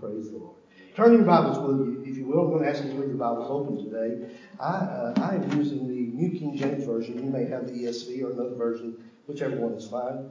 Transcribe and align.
Praise 0.00 0.30
the 0.30 0.38
Lord. 0.38 0.56
Turn 0.96 1.12
your 1.12 1.24
Bibles 1.24 1.58
with 1.58 1.86
you, 1.86 2.02
if 2.06 2.16
you 2.16 2.26
will. 2.26 2.46
I'm 2.46 2.50
going 2.52 2.62
to 2.62 2.70
ask 2.70 2.82
you 2.82 2.90
to 2.90 2.96
leave 2.96 3.10
your 3.10 3.18
Bibles 3.18 3.50
open 3.50 3.84
today. 3.84 4.34
I, 4.58 4.64
uh, 4.64 5.14
I 5.20 5.34
am 5.34 5.58
using 5.58 5.86
the 5.88 6.10
New 6.16 6.38
King 6.38 6.56
James 6.56 6.86
Version. 6.86 7.22
You 7.22 7.30
may 7.30 7.44
have 7.44 7.66
the 7.66 7.72
ESV 7.72 8.22
or 8.22 8.30
another 8.30 8.54
version, 8.54 8.96
whichever 9.26 9.56
one 9.56 9.74
is 9.74 9.86
fine. 9.86 10.30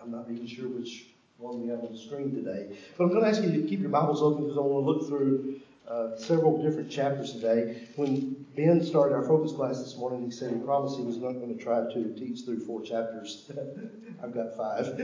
I'm 0.00 0.10
not 0.10 0.24
even 0.30 0.46
sure 0.46 0.68
which 0.68 1.08
one 1.36 1.60
we 1.60 1.68
have 1.68 1.80
on 1.80 1.92
the 1.92 1.98
screen 1.98 2.34
today. 2.34 2.74
But 2.96 3.04
I'm 3.04 3.10
going 3.10 3.24
to 3.24 3.28
ask 3.28 3.42
you 3.42 3.52
to 3.52 3.68
keep 3.68 3.80
your 3.80 3.90
Bibles 3.90 4.22
open 4.22 4.44
because 4.44 4.56
I 4.56 4.62
want 4.62 4.86
to 4.86 4.90
look 4.90 5.06
through 5.08 5.60
uh, 5.86 6.16
several 6.16 6.62
different 6.62 6.90
chapters 6.90 7.32
today. 7.32 7.86
When 7.96 8.46
Ben 8.56 8.82
started 8.82 9.14
our 9.14 9.26
focus 9.26 9.52
class 9.52 9.80
this 9.80 9.98
morning, 9.98 10.24
he 10.24 10.30
said 10.30 10.50
he 10.50 10.58
promised 10.60 10.96
he 10.96 11.04
was 11.04 11.18
not 11.18 11.32
going 11.32 11.54
to 11.54 11.62
try 11.62 11.80
to 11.92 12.14
teach 12.14 12.46
through 12.46 12.64
four 12.64 12.80
chapters. 12.80 13.50
I've 14.22 14.32
got 14.32 14.56
five. 14.56 14.98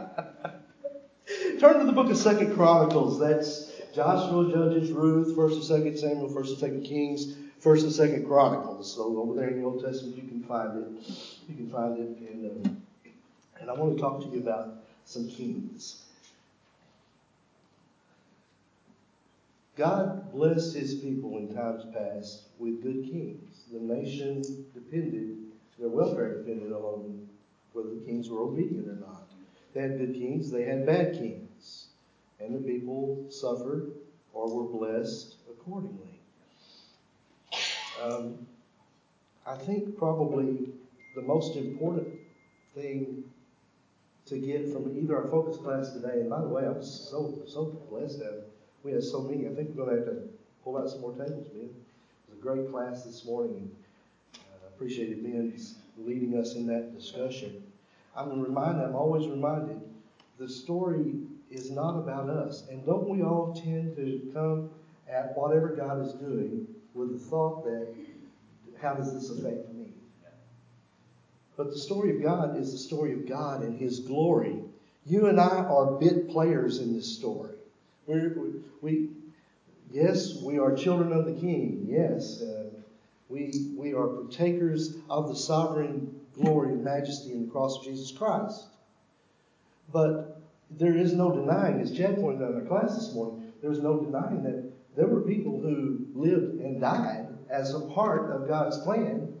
Turn 1.64 1.78
to 1.78 1.86
the 1.86 1.92
book 1.92 2.10
of 2.10 2.18
Second 2.18 2.54
Chronicles. 2.54 3.18
That's 3.18 3.72
Joshua, 3.94 4.52
Judges, 4.52 4.92
Ruth, 4.92 5.34
First 5.34 5.56
and 5.56 5.64
Second 5.64 5.96
Samuel, 5.96 6.28
First 6.28 6.50
and 6.50 6.60
Second 6.60 6.84
Kings, 6.84 7.36
First 7.58 7.84
and 7.84 7.92
Second 7.92 8.26
Chronicles. 8.26 8.94
So 8.94 9.16
over 9.16 9.34
there 9.34 9.48
in 9.48 9.62
the 9.62 9.64
Old 9.64 9.82
Testament, 9.82 10.14
you 10.14 10.24
can 10.24 10.42
find 10.42 10.76
it. 10.76 11.08
You 11.48 11.54
can 11.54 11.70
find 11.70 11.96
it, 11.96 12.18
and 12.18 12.66
uh, 12.66 12.70
and 13.62 13.70
I 13.70 13.72
want 13.72 13.96
to 13.96 13.98
talk 13.98 14.20
to 14.20 14.28
you 14.28 14.42
about 14.42 14.74
some 15.06 15.26
kings. 15.26 16.04
God 19.74 20.30
blessed 20.32 20.74
His 20.74 20.96
people 20.96 21.38
in 21.38 21.54
times 21.54 21.86
past 21.94 22.42
with 22.58 22.82
good 22.82 23.04
kings. 23.04 23.64
The 23.72 23.78
nation 23.78 24.42
depended, 24.74 25.38
their 25.78 25.88
welfare 25.88 26.36
depended 26.36 26.72
on 26.72 27.26
whether 27.72 27.88
the 27.88 28.04
kings 28.04 28.28
were 28.28 28.42
obedient 28.42 28.86
or 28.86 28.96
not. 28.96 29.22
They 29.72 29.80
had 29.80 29.96
good 29.96 30.14
kings, 30.14 30.50
they 30.50 30.64
had 30.64 30.84
bad 30.84 31.14
kings. 31.14 31.43
And 32.44 32.54
the 32.54 32.72
people 32.72 33.26
suffered 33.30 33.92
or 34.34 34.54
were 34.54 34.64
blessed 34.78 35.36
accordingly. 35.50 36.20
Um, 38.02 38.46
I 39.46 39.56
think 39.56 39.96
probably 39.96 40.68
the 41.14 41.22
most 41.22 41.56
important 41.56 42.08
thing 42.74 43.24
to 44.26 44.38
get 44.38 44.72
from 44.72 44.94
either 44.96 45.16
our 45.16 45.28
focus 45.28 45.56
class 45.56 45.92
today, 45.92 46.20
and 46.20 46.30
by 46.30 46.40
the 46.40 46.48
way, 46.48 46.64
I'm 46.66 46.82
so 46.82 47.34
so 47.46 47.76
blessed 47.90 48.18
that 48.18 48.44
we 48.82 48.92
had 48.92 49.02
so 49.02 49.20
many. 49.20 49.46
I 49.46 49.54
think 49.54 49.70
we're 49.74 49.84
going 49.84 49.96
to 49.96 50.04
have 50.04 50.14
to 50.14 50.28
pull 50.64 50.76
out 50.76 50.90
some 50.90 51.00
more 51.00 51.12
tables, 51.12 51.46
Ben. 51.48 51.62
It 51.64 52.30
was 52.30 52.38
a 52.38 52.42
great 52.42 52.70
class 52.70 53.04
this 53.04 53.24
morning. 53.24 53.70
And 54.34 54.42
I 54.62 54.66
uh, 54.66 54.68
appreciated 54.74 55.22
Ben 55.22 55.58
leading 55.98 56.38
us 56.38 56.54
in 56.54 56.66
that 56.66 56.94
discussion. 56.94 57.62
I'm 58.16 58.40
reminded, 58.40 58.84
I'm 58.84 58.96
always 58.96 59.28
reminded, 59.28 59.80
the 60.38 60.48
story 60.48 61.14
is 61.50 61.70
not 61.70 61.96
about 61.96 62.28
us. 62.28 62.64
And 62.70 62.84
don't 62.84 63.08
we 63.08 63.22
all 63.22 63.54
tend 63.54 63.96
to 63.96 64.30
come 64.32 64.70
at 65.08 65.36
whatever 65.36 65.68
God 65.68 66.04
is 66.04 66.12
doing 66.14 66.66
with 66.94 67.12
the 67.12 67.18
thought 67.18 67.64
that, 67.64 67.94
how 68.80 68.94
does 68.94 69.12
this 69.12 69.30
affect 69.30 69.72
me? 69.72 69.88
But 71.56 71.70
the 71.70 71.78
story 71.78 72.16
of 72.16 72.22
God 72.22 72.58
is 72.58 72.72
the 72.72 72.78
story 72.78 73.12
of 73.12 73.28
God 73.28 73.62
and 73.62 73.78
His 73.78 74.00
glory. 74.00 74.56
You 75.06 75.26
and 75.26 75.38
I 75.38 75.58
are 75.58 75.92
bit 75.92 76.28
players 76.30 76.78
in 76.78 76.94
this 76.94 77.16
story. 77.16 77.54
We're, 78.06 78.36
we, 78.80 79.10
yes, 79.92 80.36
we 80.42 80.58
are 80.58 80.74
children 80.74 81.12
of 81.12 81.26
the 81.26 81.32
King. 81.32 81.86
Yes, 81.88 82.42
uh, 82.42 82.70
we, 83.28 83.70
we 83.76 83.94
are 83.94 84.06
partakers 84.06 84.96
of 85.08 85.28
the 85.28 85.36
sovereign 85.36 86.20
glory 86.34 86.72
and 86.72 86.84
majesty 86.84 87.32
in 87.32 87.46
the 87.46 87.52
cross 87.52 87.78
of 87.78 87.84
Jesus 87.84 88.10
Christ. 88.10 88.64
But 89.92 90.33
there 90.78 90.96
is 90.96 91.12
no 91.12 91.32
denying, 91.32 91.80
as 91.80 91.92
Chad 91.92 92.16
pointed 92.16 92.42
out 92.42 92.52
in 92.52 92.60
our 92.60 92.66
class 92.66 92.94
this 92.94 93.14
morning, 93.14 93.52
there's 93.62 93.80
no 93.80 94.00
denying 94.00 94.42
that 94.42 94.70
there 94.96 95.06
were 95.06 95.22
people 95.22 95.60
who 95.60 96.06
lived 96.14 96.60
and 96.60 96.80
died 96.80 97.28
as 97.50 97.74
a 97.74 97.80
part 97.80 98.30
of 98.30 98.48
God's 98.48 98.78
plan, 98.78 99.32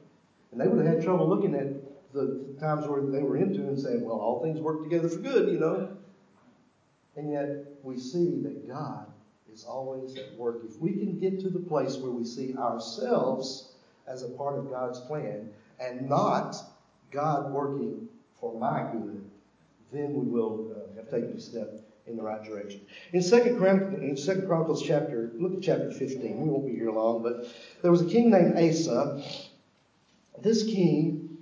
and 0.52 0.60
they 0.60 0.66
would 0.66 0.84
have 0.84 0.96
had 0.96 1.04
trouble 1.04 1.28
looking 1.28 1.54
at 1.54 2.12
the 2.12 2.56
times 2.60 2.86
where 2.86 3.02
they 3.02 3.22
were 3.22 3.36
into 3.36 3.60
and 3.62 3.78
saying, 3.78 4.04
well, 4.04 4.16
all 4.16 4.42
things 4.42 4.60
work 4.60 4.82
together 4.82 5.08
for 5.08 5.18
good, 5.18 5.52
you 5.52 5.58
know. 5.58 5.96
And 7.16 7.32
yet 7.32 7.48
we 7.82 7.98
see 7.98 8.40
that 8.42 8.68
God 8.68 9.06
is 9.52 9.64
always 9.64 10.16
at 10.16 10.34
work. 10.36 10.62
If 10.68 10.80
we 10.80 10.92
can 10.92 11.18
get 11.18 11.40
to 11.40 11.50
the 11.50 11.60
place 11.60 11.96
where 11.96 12.10
we 12.10 12.24
see 12.24 12.56
ourselves 12.56 13.74
as 14.06 14.22
a 14.22 14.28
part 14.30 14.58
of 14.58 14.70
God's 14.70 15.00
plan 15.00 15.50
and 15.80 16.08
not 16.08 16.56
God 17.10 17.52
working 17.52 18.08
for 18.40 18.58
my 18.58 18.90
good, 18.92 19.24
then 19.92 20.14
we 20.14 20.26
will 20.26 20.73
have 20.96 21.10
taken 21.10 21.36
a 21.36 21.40
step 21.40 21.80
in 22.06 22.16
the 22.16 22.22
right 22.22 22.44
direction. 22.44 22.80
In 23.12 23.22
Second 23.22 23.58
Chronicles, 23.58 24.24
Second 24.24 24.46
Chronicles 24.46 24.82
chapter, 24.82 25.30
look 25.34 25.54
at 25.54 25.62
chapter 25.62 25.90
15. 25.90 26.40
We 26.40 26.48
won't 26.48 26.66
be 26.66 26.74
here 26.74 26.90
long, 26.90 27.22
but 27.22 27.46
there 27.82 27.90
was 27.90 28.02
a 28.02 28.06
king 28.06 28.30
named 28.30 28.58
Asa. 28.58 29.22
This 30.42 30.64
king, 30.64 31.38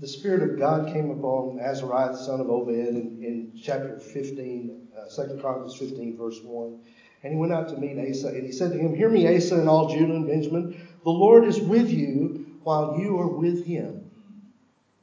the 0.00 0.08
Spirit 0.08 0.42
of 0.42 0.58
God 0.58 0.92
came 0.92 1.10
upon 1.10 1.58
Azariah, 1.60 2.12
the 2.12 2.18
son 2.18 2.40
of 2.40 2.50
Obed, 2.50 2.68
in, 2.68 3.22
in 3.22 3.52
chapter 3.60 3.98
15, 3.98 4.88
uh, 4.98 5.24
2 5.24 5.38
Chronicles 5.40 5.78
15, 5.78 6.16
verse 6.16 6.40
1. 6.42 6.78
And 7.22 7.32
he 7.32 7.38
went 7.38 7.52
out 7.52 7.68
to 7.70 7.76
meet 7.78 7.98
Asa, 7.98 8.28
and 8.28 8.44
he 8.44 8.52
said 8.52 8.72
to 8.72 8.78
him, 8.78 8.94
Hear 8.94 9.08
me, 9.08 9.34
Asa, 9.34 9.58
and 9.58 9.68
all 9.68 9.88
Judah 9.88 10.14
and 10.14 10.26
Benjamin. 10.26 10.78
The 11.04 11.10
Lord 11.10 11.44
is 11.44 11.60
with 11.60 11.88
you 11.90 12.58
while 12.64 12.98
you 12.98 13.18
are 13.18 13.28
with 13.28 13.64
him. 13.64 14.10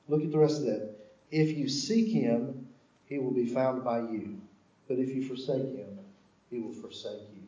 Look 0.07 0.21
at 0.21 0.31
the 0.31 0.37
rest 0.37 0.57
of 0.57 0.65
that. 0.65 0.95
If 1.31 1.57
you 1.57 1.69
seek 1.69 2.11
him, 2.11 2.60
he 3.11 3.19
will 3.19 3.33
be 3.33 3.45
found 3.45 3.83
by 3.83 3.99
you. 3.99 4.39
But 4.87 4.97
if 4.97 5.09
you 5.09 5.21
forsake 5.21 5.75
him, 5.75 5.99
he 6.49 6.59
will 6.59 6.71
forsake 6.71 7.19
you. 7.35 7.41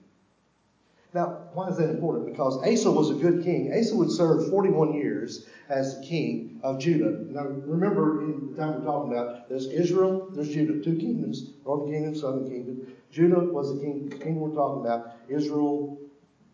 Now, 1.13 1.47
why 1.53 1.69
is 1.69 1.77
that 1.77 1.89
important? 1.89 2.25
Because 2.25 2.57
Asa 2.67 2.91
was 2.91 3.11
a 3.11 3.13
good 3.13 3.43
king. 3.45 3.71
Asa 3.73 3.95
would 3.95 4.11
serve 4.11 4.49
41 4.49 4.93
years 4.93 5.45
as 5.69 5.97
the 5.97 6.05
king 6.05 6.59
of 6.63 6.79
Judah. 6.79 7.17
Now, 7.29 7.43
remember, 7.43 8.23
in 8.23 8.51
the 8.51 8.57
time 8.57 8.79
we're 8.79 8.85
talking 8.85 9.13
about, 9.13 9.47
there's 9.47 9.67
Israel, 9.67 10.27
there's 10.31 10.49
Judah, 10.49 10.83
two 10.83 10.97
kingdoms, 10.97 11.51
northern 11.65 11.93
kingdom, 11.93 12.15
southern 12.15 12.49
kingdom. 12.49 12.85
Judah 13.09 13.39
was 13.39 13.73
the 13.73 13.79
king, 13.79 14.09
kingdom 14.09 14.41
we're 14.41 14.55
talking 14.55 14.81
about. 14.81 15.13
Israel, 15.29 15.97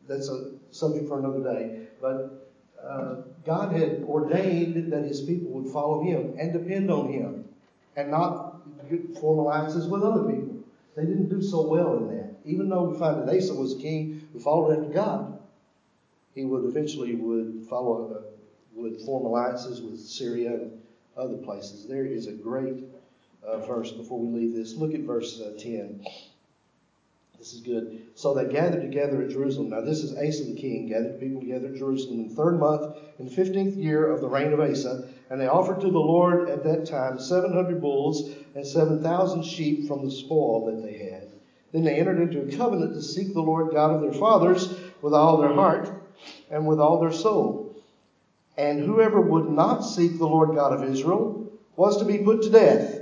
that's 0.08 0.30
a 0.30 0.52
subject 0.70 1.08
for 1.08 1.18
another 1.18 1.42
day. 1.42 1.88
But 2.00 2.48
uh, 2.80 3.22
God 3.44 3.74
had 3.74 4.04
ordained 4.04 4.94
that 4.94 5.04
his 5.04 5.22
people 5.22 5.50
would 5.50 5.74
follow 5.74 6.04
him 6.04 6.36
and 6.38 6.54
depend 6.54 6.92
on 6.92 7.12
him 7.12 7.46
and 7.96 8.12
not 8.12 8.49
form 9.20 9.40
alliances 9.40 9.88
with 9.88 10.04
other 10.04 10.24
people. 10.24 10.64
They 10.96 11.04
didn't 11.04 11.30
do 11.30 11.42
so 11.42 11.68
well 11.68 11.98
in 11.98 12.08
that. 12.10 12.36
Even 12.46 12.70
though 12.70 12.84
we 12.84 12.98
find 12.98 13.28
that 13.28 13.36
Asa 13.36 13.54
was 13.54 13.78
a 13.78 13.80
king 13.80 14.28
who 14.34 14.40
followed 14.40 14.78
after 14.78 14.94
God, 14.94 15.40
he 16.36 16.46
would 16.46 16.66
eventually 16.66 17.16
would 17.16 17.66
follow, 17.70 18.14
uh, 18.14 18.22
would 18.76 19.02
form 19.02 19.26
alliances 19.26 19.82
with 19.82 20.00
Syria 20.00 20.54
and 20.54 20.82
other 21.18 21.38
places. 21.38 21.88
There 21.88 22.06
is 22.06 22.28
a 22.28 22.34
great 22.34 22.84
uh, 23.46 23.60
verse 23.66 23.92
before 23.92 24.20
we 24.20 24.40
leave 24.40 24.56
this. 24.56 24.76
Look 24.76 24.94
at 24.94 25.02
verse 25.02 25.40
uh, 25.40 25.58
10. 25.60 26.06
This 27.38 27.54
is 27.54 27.62
good. 27.62 28.06
So 28.16 28.34
they 28.34 28.52
gathered 28.52 28.82
together 28.82 29.22
at 29.22 29.30
Jerusalem. 29.30 29.70
Now, 29.70 29.82
this 29.82 30.04
is 30.04 30.12
Asa 30.12 30.44
the 30.44 30.60
king, 30.60 30.88
gathered 30.90 31.22
people 31.22 31.40
together 31.40 31.68
at 31.68 31.76
Jerusalem 31.76 32.20
in 32.20 32.28
the 32.28 32.36
third 32.36 32.60
month, 32.60 32.98
in 33.18 33.26
the 33.26 33.32
fifteenth 33.32 33.78
year 33.78 34.12
of 34.12 34.20
the 34.20 34.28
reign 34.28 34.52
of 34.52 34.60
Asa. 34.60 35.08
And 35.30 35.40
they 35.40 35.48
offered 35.48 35.82
to 35.82 35.92
the 35.92 36.00
Lord 36.00 36.50
at 36.50 36.64
that 36.64 36.88
time 36.88 37.20
700 37.20 37.82
bulls 37.82 38.32
and 38.56 38.66
7,000 38.66 39.44
sheep 39.44 39.88
from 39.88 40.04
the 40.04 40.12
spoil 40.12 40.66
that 40.66 40.84
they 40.84 40.98
had. 40.98 41.30
Then 41.72 41.84
they 41.84 42.00
entered 42.00 42.20
into 42.20 42.42
a 42.42 42.58
covenant 42.58 42.96
to 42.96 43.02
seek 43.02 43.34
the 43.34 43.42
Lord 43.42 43.72
God 43.72 43.94
of 43.94 44.02
their 44.02 44.14
fathers 44.14 44.74
with 45.02 45.14
all 45.14 45.38
their 45.38 45.54
heart 45.54 45.90
and 46.50 46.66
with 46.66 46.80
all 46.80 47.00
their 47.00 47.12
soul. 47.12 47.76
And 48.58 48.84
whoever 48.84 49.22
would 49.22 49.50
not 49.50 49.82
seek 49.82 50.18
the 50.18 50.28
Lord 50.28 50.56
God 50.56 50.74
of 50.74 50.84
Israel 50.84 51.52
was 51.76 51.98
to 51.98 52.06
be 52.06 52.18
put 52.18 52.42
to 52.44 52.50
death. 52.50 53.00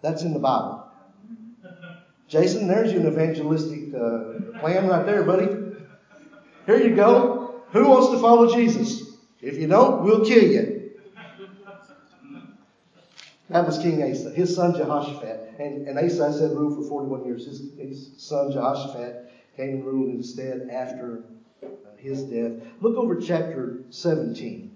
That's 0.00 0.22
in 0.22 0.32
the 0.32 0.38
Bible. 0.38 0.86
Jason, 2.28 2.68
there's 2.68 2.92
an 2.92 3.06
evangelistic 3.06 3.92
uh, 3.94 4.60
plan 4.60 4.88
right 4.88 5.04
there, 5.04 5.24
buddy. 5.24 5.48
Here 6.66 6.78
you 6.78 6.94
go. 6.94 7.62
Who 7.72 7.88
wants 7.88 8.10
to 8.10 8.18
follow 8.18 8.54
Jesus? 8.54 9.02
If 9.42 9.58
you 9.58 9.66
don't, 9.66 10.04
we'll 10.04 10.24
kill 10.24 10.44
you. 10.44 10.73
That 13.48 13.66
was 13.66 13.78
King 13.78 14.02
Asa. 14.02 14.32
His 14.32 14.54
son 14.54 14.74
Jehoshaphat. 14.74 15.56
And, 15.58 15.86
and 15.86 15.98
Asa, 15.98 16.26
I 16.26 16.30
said, 16.30 16.52
ruled 16.52 16.82
for 16.82 16.88
41 16.88 17.26
years. 17.26 17.46
His, 17.46 17.72
his 17.78 18.10
son 18.16 18.50
Jehoshaphat 18.50 19.30
came 19.56 19.74
and 19.74 19.84
ruled 19.84 20.10
instead 20.10 20.68
after 20.70 21.24
uh, 21.62 21.68
his 21.98 22.24
death. 22.24 22.52
Look 22.80 22.96
over 22.96 23.16
chapter 23.16 23.80
17. 23.90 24.70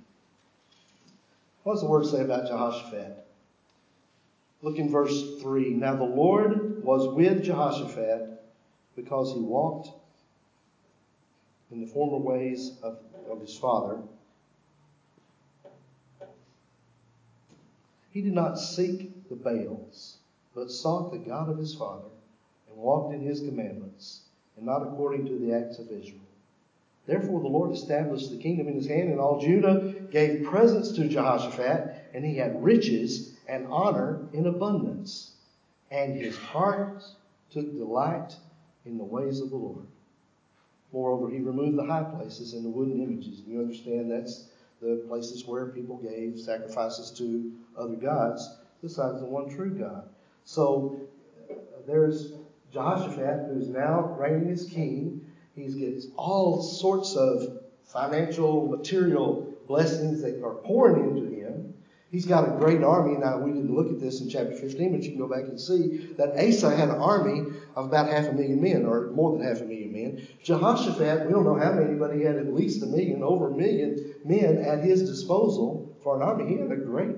What 1.62 1.74
does 1.74 1.82
the 1.82 1.88
word 1.88 2.06
say 2.06 2.20
about 2.20 2.46
Jehoshaphat? 2.46 3.24
Look 4.60 4.78
in 4.78 4.90
verse 4.90 5.40
3. 5.40 5.70
Now 5.74 5.94
the 5.94 6.04
Lord 6.04 6.82
was 6.82 7.08
with 7.08 7.44
Jehoshaphat 7.44 8.42
because 8.96 9.32
he 9.32 9.40
walked 9.40 9.90
in 11.70 11.80
the 11.80 11.86
former 11.86 12.18
ways 12.18 12.72
of, 12.82 12.98
of 13.30 13.40
his 13.40 13.56
father. 13.56 14.02
He 18.18 18.24
did 18.24 18.34
not 18.34 18.58
seek 18.58 19.28
the 19.28 19.36
Baals, 19.36 20.16
but 20.52 20.72
sought 20.72 21.12
the 21.12 21.18
God 21.18 21.48
of 21.48 21.56
his 21.56 21.76
father, 21.76 22.10
and 22.68 22.76
walked 22.76 23.14
in 23.14 23.20
his 23.20 23.42
commandments, 23.42 24.22
and 24.56 24.66
not 24.66 24.82
according 24.82 25.26
to 25.26 25.38
the 25.38 25.52
acts 25.52 25.78
of 25.78 25.86
Israel. 25.92 26.22
Therefore 27.06 27.40
the 27.40 27.46
Lord 27.46 27.70
established 27.70 28.32
the 28.32 28.36
kingdom 28.36 28.66
in 28.66 28.74
his 28.74 28.88
hand, 28.88 29.08
and 29.08 29.20
all 29.20 29.38
Judah 29.38 29.94
gave 30.10 30.42
presents 30.42 30.90
to 30.96 31.06
Jehoshaphat, 31.06 32.10
and 32.12 32.24
he 32.24 32.34
had 32.34 32.60
riches 32.60 33.36
and 33.46 33.68
honor 33.68 34.26
in 34.32 34.46
abundance. 34.46 35.36
And 35.88 36.16
his 36.16 36.36
heart 36.36 37.04
took 37.50 37.76
delight 37.76 38.36
in 38.84 38.98
the 38.98 39.04
ways 39.04 39.40
of 39.40 39.50
the 39.50 39.56
Lord. 39.56 39.86
Moreover, 40.90 41.30
he 41.30 41.38
removed 41.38 41.76
the 41.76 41.84
high 41.84 42.02
places 42.02 42.52
and 42.52 42.64
the 42.64 42.68
wooden 42.68 43.00
images. 43.00 43.44
You 43.46 43.60
understand 43.60 44.10
that's 44.10 44.48
the 44.80 45.04
places 45.08 45.44
where 45.46 45.66
people 45.66 45.96
gave 45.96 46.38
sacrifices 46.38 47.10
to 47.18 47.52
other 47.76 47.96
gods 47.96 48.48
besides 48.82 49.20
the 49.20 49.26
one 49.26 49.48
true 49.48 49.70
God. 49.70 50.08
So 50.44 51.00
there's 51.86 52.32
Jehoshaphat, 52.72 53.48
who's 53.48 53.68
now 53.68 54.14
reigning 54.18 54.50
as 54.50 54.64
king. 54.64 55.24
He 55.54 55.66
gets 55.66 56.06
all 56.16 56.62
sorts 56.62 57.16
of 57.16 57.62
financial, 57.84 58.68
material 58.68 59.54
blessings 59.66 60.22
that 60.22 60.42
are 60.42 60.54
pouring 60.54 61.16
into 61.16 61.34
him. 61.34 61.74
He's 62.10 62.24
got 62.24 62.48
a 62.48 62.56
great 62.56 62.82
army. 62.82 63.18
Now, 63.18 63.38
we 63.38 63.52
didn't 63.52 63.74
look 63.74 63.90
at 63.90 64.00
this 64.00 64.22
in 64.22 64.30
chapter 64.30 64.54
15, 64.54 64.92
but 64.92 65.02
you 65.02 65.10
can 65.10 65.18
go 65.18 65.28
back 65.28 65.44
and 65.44 65.60
see 65.60 66.14
that 66.16 66.38
Asa 66.42 66.74
had 66.74 66.88
an 66.88 66.96
army 66.96 67.52
of 67.76 67.86
about 67.86 68.08
half 68.08 68.28
a 68.28 68.32
million 68.32 68.62
men, 68.62 68.86
or 68.86 69.10
more 69.10 69.32
than 69.32 69.46
half 69.46 69.60
a 69.60 69.64
million 69.64 69.92
men. 69.92 70.26
Jehoshaphat, 70.42 71.26
we 71.26 71.32
don't 71.32 71.44
know 71.44 71.58
how 71.58 71.72
many, 71.72 71.94
but 71.94 72.14
he 72.14 72.22
had 72.22 72.36
at 72.36 72.54
least 72.54 72.82
a 72.82 72.86
million, 72.86 73.22
over 73.22 73.48
a 73.48 73.56
million 73.56 74.14
men 74.24 74.56
at 74.56 74.82
his 74.82 75.08
disposal 75.08 75.94
for 76.02 76.16
an 76.16 76.22
army. 76.22 76.48
He 76.48 76.58
had 76.58 76.72
a 76.72 76.76
great, 76.76 77.14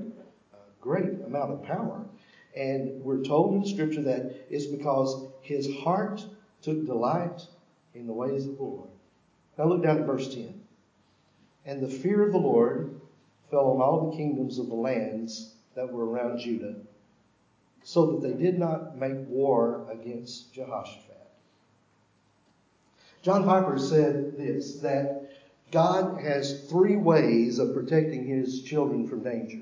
great 0.81 1.21
amount 1.25 1.53
of 1.53 1.63
power. 1.63 2.05
And 2.57 3.05
we're 3.05 3.23
told 3.23 3.55
in 3.55 3.61
the 3.61 3.69
Scripture 3.69 4.03
that 4.03 4.47
it's 4.51 4.67
because 4.67 5.31
his 5.41 5.73
heart 5.79 6.27
took 6.63 6.85
delight 6.85 7.47
in 7.95 8.09
the 8.09 8.13
ways 8.13 8.47
of 8.47 8.57
the 8.57 8.63
Lord. 8.65 8.91
Now 9.57 9.67
look 9.67 9.85
down 9.85 9.99
at 9.99 10.07
verse 10.07 10.35
10. 10.35 10.61
And 11.65 11.81
the 11.81 11.89
fear 11.89 12.25
of 12.25 12.33
the 12.33 12.39
Lord 12.39 13.00
fell 13.51 13.73
on 13.73 13.83
all 13.83 14.11
the 14.11 14.17
kingdoms 14.17 14.59
of 14.59 14.69
the 14.69 14.75
lands 14.75 15.55
that 15.75 15.93
were 15.93 16.07
around 16.07 16.39
Judah, 16.39 16.75
so 17.83 18.13
that 18.13 18.23
they 18.23 18.43
did 18.43 18.59
not 18.59 18.97
make 18.99 19.27
war 19.29 19.87
against 19.91 20.53
Jehoshaphat. 20.53 21.11
John 23.23 23.45
Piper 23.45 23.79
said 23.79 24.37
this 24.37 24.77
that 24.77 25.31
God 25.71 26.21
has 26.21 26.63
three 26.69 26.97
ways 26.97 27.59
of 27.59 27.75
protecting 27.75 28.27
his 28.27 28.63
children 28.63 29.07
from 29.07 29.23
danger. 29.23 29.61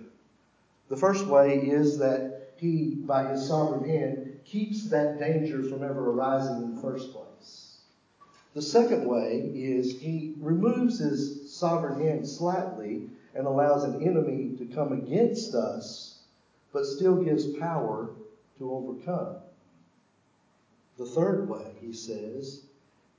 The 0.89 0.97
first 0.97 1.27
way 1.27 1.59
is 1.59 1.99
that 1.99 2.53
he, 2.57 2.95
by 2.95 3.31
his 3.31 3.47
sovereign 3.47 3.89
hand, 3.89 4.41
keeps 4.45 4.89
that 4.91 5.19
danger 5.19 5.63
from 5.63 5.83
ever 5.83 6.11
arising 6.11 6.57
in 6.63 6.75
the 6.75 6.81
first 6.81 7.13
place. 7.13 7.81
The 8.55 8.63
second 8.63 9.07
way 9.07 9.51
is 9.55 10.01
he 10.01 10.35
removes 10.41 10.99
his 10.99 11.53
sovereign 11.53 12.01
hand 12.01 12.27
slightly 12.27 13.11
and 13.35 13.47
allows 13.47 13.85
an 13.85 14.03
enemy 14.03 14.57
to 14.59 14.67
come 14.75 14.93
against 14.93 15.55
us, 15.55 16.21
but 16.73 16.85
still 16.85 17.23
gives 17.23 17.57
power 17.59 18.11
to 18.59 18.73
overcome. 18.73 19.37
The 20.99 21.07
third 21.07 21.49
way, 21.49 21.73
he 21.81 21.93
says, 21.93 22.63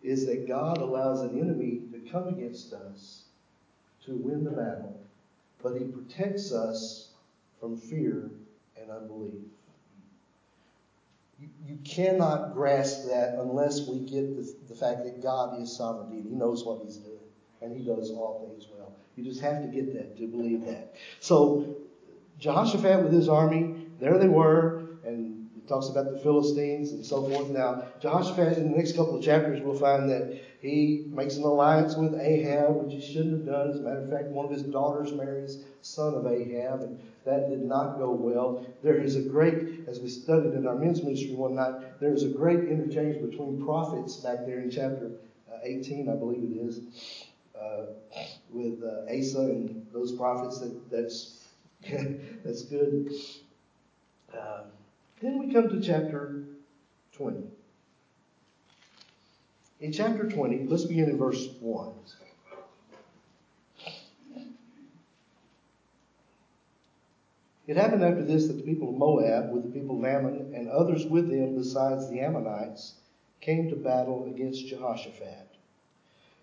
is 0.04 0.26
that 0.26 0.48
God 0.48 0.78
allows 0.78 1.22
an 1.22 1.40
enemy 1.40 1.82
to 1.92 2.12
come 2.12 2.28
against 2.28 2.74
us 2.74 3.24
to 4.06 4.16
win 4.16 4.44
the 4.44 4.52
battle, 4.52 5.00
but 5.62 5.76
he 5.76 5.86
protects 5.86 6.52
us 6.52 7.10
from 7.60 7.78
fear 7.78 8.30
and 8.80 8.90
unbelief. 8.90 9.44
You, 11.66 11.78
cannot 11.86 12.54
grasp 12.54 13.08
that 13.08 13.36
unless 13.36 13.88
we 13.88 14.00
get 14.00 14.36
the, 14.36 14.54
the 14.68 14.76
fact 14.76 15.06
that 15.06 15.22
God 15.24 15.62
is 15.62 15.76
sovereign. 15.76 16.24
He 16.24 16.36
knows 16.36 16.66
what 16.66 16.82
he's 16.84 16.98
doing, 16.98 17.19
and 17.62 17.76
he 17.76 17.86
does 17.86 18.12
all 18.12 18.48
things 18.48 18.68
well. 18.74 18.94
You 19.16 19.24
just 19.24 19.42
have 19.42 19.62
to 19.62 19.68
get 19.68 19.94
that 19.94 20.18
to 20.18 20.28
believe 20.28 20.66
that. 20.66 20.96
So, 21.20 21.76
Jehoshaphat 22.40 23.04
with 23.04 23.12
his 23.12 23.28
army, 23.28 23.88
there 24.00 24.18
they 24.18 24.30
were, 24.30 24.86
and 25.04 25.50
it 25.58 25.68
talks 25.68 25.88
about 25.90 26.10
the 26.10 26.20
Philistines 26.20 26.94
and 26.94 27.06
so 27.06 27.28
forth. 27.30 27.50
Now, 27.50 27.84
Jehoshaphat, 28.02 28.58
in 28.58 28.72
the 28.72 28.78
next 28.78 28.96
couple 28.96 29.18
of 29.18 29.24
chapters, 29.24 29.62
we'll 29.62 29.78
find 29.78 30.10
that 30.10 30.42
he 30.62 31.06
makes 31.10 31.36
an 31.36 31.44
alliance 31.44 31.96
with 31.96 32.16
Ahab, 32.16 32.76
which 32.76 32.94
he 32.94 33.14
shouldn't 33.14 33.40
have 33.40 33.46
done. 33.46 33.72
As 33.72 33.80
a 33.80 33.82
matter 33.82 34.00
of 34.00 34.10
fact, 34.10 34.28
one 34.28 34.46
of 34.46 34.52
his 34.52 34.64
daughters 34.64 35.12
marries 35.12 35.64
son 35.82 36.14
of 36.14 36.26
Ahab, 36.26 36.82
and 36.82 37.00
that 37.26 37.50
did 37.50 37.64
not 37.64 37.98
go 37.98 38.12
well. 38.12 38.66
There 38.84 38.98
is 38.98 39.16
a 39.16 39.22
great, 39.22 39.88
as 39.88 40.00
we 40.00 40.08
studied 40.08 40.54
in 40.54 40.66
our 40.66 40.76
men's 40.76 41.04
ministry 41.04 41.36
one 41.36 41.56
night, 41.56 42.00
there 42.00 42.14
is 42.14 42.24
a 42.24 42.30
great 42.30 42.70
interchange 42.70 43.22
between 43.22 43.64
prophets 43.66 44.18
back 44.18 44.46
there 44.46 44.60
in 44.60 44.72
chapter 44.72 45.12
uh, 45.52 45.58
18, 45.64 46.10
I 46.10 46.16
believe 46.16 46.44
it 46.44 46.56
is 46.56 46.82
uh, 47.80 48.20
with 48.52 48.82
uh, 48.84 49.12
Asa 49.12 49.40
and 49.40 49.86
those 49.92 50.14
prophets. 50.14 50.60
That, 50.60 50.90
that's 50.92 51.46
that's 52.44 52.64
good. 52.64 53.12
Um, 54.34 54.66
then 55.22 55.40
we 55.40 55.54
come 55.54 55.70
to 55.70 55.82
chapter 55.82 56.44
20. 57.14 57.44
In 59.82 59.94
chapter 59.94 60.28
20, 60.30 60.66
let's 60.68 60.86
begin 60.86 61.10
in 61.10 61.18
verse 61.18 61.48
1. 61.60 61.94
It 67.70 67.78
happened 67.78 68.04
after 68.04 68.24
this 68.24 68.48
that 68.48 68.58
the 68.58 68.64
people 68.64 68.90
of 68.90 68.96
Moab, 68.96 69.52
with 69.52 69.62
the 69.62 69.70
people 69.70 70.00
of 70.00 70.04
Ammon 70.04 70.54
and 70.56 70.68
others 70.68 71.06
with 71.06 71.30
them 71.30 71.54
besides 71.54 72.10
the 72.10 72.20
Ammonites, 72.20 72.96
came 73.42 73.70
to 73.70 73.76
battle 73.76 74.26
against 74.26 74.66
Jehoshaphat. 74.68 75.49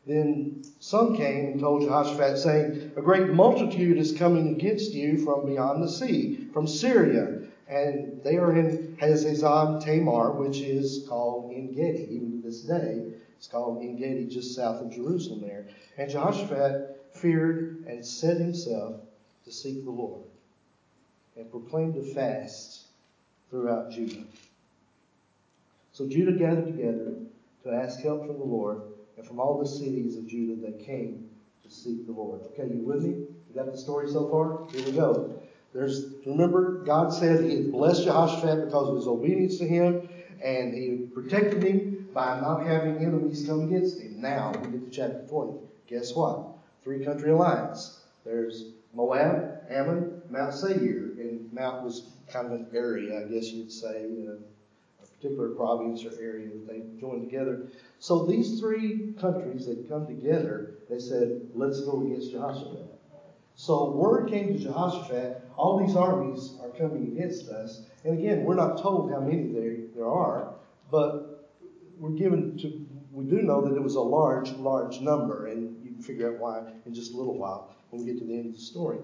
Then 0.06 0.62
some 0.78 1.16
came 1.16 1.46
and 1.46 1.60
told 1.60 1.82
Jehoshaphat, 1.82 2.38
saying, 2.38 2.92
A 2.96 3.02
great 3.02 3.30
multitude 3.30 3.98
is 3.98 4.16
coming 4.16 4.54
against 4.54 4.92
you 4.92 5.18
from 5.24 5.46
beyond 5.46 5.82
the 5.82 5.90
sea, 5.90 6.48
from 6.52 6.68
Syria. 6.68 7.42
And 7.68 8.22
they 8.22 8.36
are 8.36 8.56
in 8.56 8.96
Hazazon 9.00 9.84
Tamar, 9.84 10.30
which 10.30 10.58
is 10.58 11.04
called 11.08 11.52
En 11.52 11.74
Gedi. 11.74 12.06
Even 12.14 12.40
to 12.40 12.48
this 12.48 12.60
day, 12.60 13.14
it's 13.36 13.48
called 13.48 13.82
En 13.82 13.96
Gedi, 13.96 14.26
just 14.26 14.54
south 14.54 14.80
of 14.80 14.92
Jerusalem 14.92 15.40
there. 15.40 15.66
And 15.98 16.08
Jehoshaphat 16.08 17.10
feared 17.12 17.84
and 17.88 18.06
set 18.06 18.36
himself 18.36 19.00
to 19.44 19.52
seek 19.52 19.84
the 19.84 19.90
Lord 19.90 20.22
and 21.36 21.50
proclaimed 21.50 21.96
a 21.96 22.14
fast 22.14 22.86
throughout 23.50 23.90
Judah. 23.90 24.22
So 25.92 26.06
Judah 26.06 26.38
gathered 26.38 26.66
together 26.66 27.14
to 27.64 27.72
ask 27.72 28.00
help 28.00 28.26
from 28.26 28.38
the 28.38 28.44
Lord 28.44 28.82
and 29.16 29.26
from 29.26 29.40
all 29.40 29.58
the 29.58 29.66
cities 29.66 30.16
of 30.16 30.26
Judah 30.26 30.60
they 30.60 30.84
came 30.84 31.30
to 31.62 31.70
seek 31.70 32.06
the 32.06 32.12
Lord. 32.12 32.40
Okay, 32.52 32.72
you 32.72 32.82
with 32.82 33.02
me? 33.02 33.10
You 33.48 33.54
got 33.54 33.70
the 33.70 33.78
story 33.78 34.08
so 34.10 34.28
far? 34.28 34.68
Here 34.70 34.84
we 34.84 34.92
go. 34.92 35.34
There's 35.72 36.06
remember 36.24 36.84
God 36.84 37.12
said 37.12 37.44
He 37.44 37.56
had 37.56 37.72
blessed 37.72 38.04
Jehoshaphat 38.04 38.66
because 38.66 38.88
of 38.88 38.96
his 38.96 39.06
obedience 39.06 39.58
to 39.58 39.66
Him, 39.66 40.08
and 40.42 40.74
He 40.74 41.08
protected 41.12 41.62
him 41.62 42.08
by 42.16 42.40
not 42.40 42.64
having 42.64 42.96
enemies 42.96 43.44
come 43.46 43.64
against 43.64 44.00
him. 44.00 44.20
Now 44.22 44.52
we 44.62 44.70
get 44.70 44.86
to 44.86 44.90
chapter 44.90 45.26
20. 45.28 45.58
Guess 45.86 46.14
what? 46.14 46.46
Three 46.82 47.04
country 47.04 47.30
alliance. 47.30 48.00
There's 48.24 48.70
Moab, 48.94 49.60
Ammon, 49.68 50.22
Mount 50.30 50.54
Seir, 50.54 51.12
and 51.20 51.52
Mount 51.52 51.84
was 51.84 52.08
kind 52.26 52.46
of 52.46 52.52
an 52.52 52.68
area, 52.74 53.20
I 53.20 53.30
guess 53.30 53.52
you'd 53.52 53.70
say, 53.70 54.08
uh, 54.26 54.32
a 54.32 54.55
particular 55.18 55.50
province 55.50 56.04
or 56.04 56.12
area 56.20 56.48
that 56.48 56.66
they 56.66 56.82
joined 57.00 57.22
together. 57.28 57.68
So 57.98 58.26
these 58.26 58.60
three 58.60 59.14
countries 59.20 59.66
that 59.66 59.88
come 59.88 60.06
together, 60.06 60.78
they 60.90 60.98
said, 60.98 61.48
let's 61.54 61.80
go 61.80 62.04
against 62.06 62.32
Jehoshaphat. 62.32 62.86
So 63.54 63.90
word 63.92 64.28
came 64.28 64.52
to 64.52 64.58
Jehoshaphat, 64.58 65.42
all 65.56 65.84
these 65.84 65.96
armies 65.96 66.58
are 66.62 66.68
coming 66.70 67.16
against 67.16 67.48
us. 67.48 67.82
And 68.04 68.18
again, 68.18 68.44
we're 68.44 68.54
not 68.54 68.82
told 68.82 69.10
how 69.10 69.20
many 69.20 69.50
there, 69.52 69.76
there 69.94 70.06
are, 70.06 70.54
but 70.90 71.50
we're 71.98 72.10
given 72.10 72.58
to, 72.58 72.86
we 73.12 73.24
do 73.24 73.40
know 73.40 73.66
that 73.66 73.74
it 73.74 73.82
was 73.82 73.94
a 73.94 74.00
large, 74.00 74.50
large 74.52 75.00
number, 75.00 75.46
and 75.46 75.82
you 75.82 75.92
can 75.92 76.02
figure 76.02 76.34
out 76.34 76.38
why 76.38 76.62
in 76.84 76.92
just 76.92 77.14
a 77.14 77.16
little 77.16 77.38
while 77.38 77.74
when 77.88 78.04
we 78.04 78.12
get 78.12 78.20
to 78.20 78.26
the 78.26 78.34
end 78.34 78.46
of 78.46 78.52
the 78.52 78.60
story. 78.60 78.98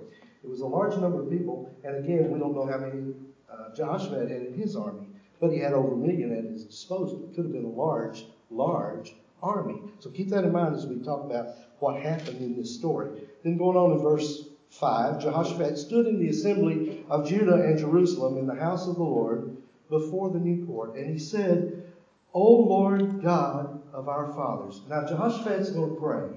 It 0.45 0.50
was 0.50 0.61
a 0.61 0.66
large 0.66 0.97
number 0.99 1.23
of 1.23 1.31
people, 1.31 1.75
and 1.83 1.97
again, 2.04 2.31
we 2.31 2.38
don't 2.38 2.54
know 2.54 2.66
how 2.66 2.78
many 2.78 3.14
uh, 3.50 3.75
Jehoshaphat 3.75 4.31
had 4.31 4.42
in 4.42 4.54
his 4.54 4.76
army, 4.76 5.07
but 5.43 5.53
he 5.53 5.59
had 5.59 5.73
over 5.73 5.95
a 5.95 5.97
million 5.97 6.33
at 6.33 6.45
his 6.45 6.65
disposal. 6.65 7.25
It 7.25 7.35
could 7.35 7.47
have 7.47 7.53
been 7.53 7.65
a 7.65 7.69
large 7.69 8.25
large 8.49 9.17
army. 9.43 9.81
So 9.99 10.11
keep 10.11 10.29
that 10.29 10.45
in 10.45 10.53
mind 10.53 10.77
as 10.77 10.87
we 10.87 11.03
talk 11.03 11.25
about 11.25 11.49
what 11.81 12.01
happened 12.01 12.41
in 12.41 12.57
this 12.57 12.77
story. 12.77 13.11
Then 13.43 13.57
going 13.57 13.77
on 13.77 13.91
in 13.93 13.99
verse 13.99 14.45
5, 14.71 15.21
Jehoshaphat 15.21 15.77
stood 15.77 16.07
in 16.07 16.21
the 16.21 16.29
assembly 16.29 17.05
of 17.11 17.29
Judah 17.29 17.61
and 17.65 17.77
Jerusalem 17.77 18.39
in 18.39 18.47
the 18.47 18.55
house 18.55 18.87
of 18.87 18.95
the 18.95 19.03
Lord 19.03 19.57
before 19.91 20.31
the 20.31 20.39
new 20.39 20.65
court, 20.65 20.95
and 20.97 21.13
he 21.13 21.19
said, 21.19 21.93
O 22.33 22.49
Lord 22.49 23.21
God 23.21 23.83
of 23.93 24.09
our 24.09 24.33
fathers. 24.33 24.81
Now 24.89 25.07
Jehoshaphat's 25.07 25.71
going 25.71 25.95
to 25.95 26.01
pray. 26.01 26.29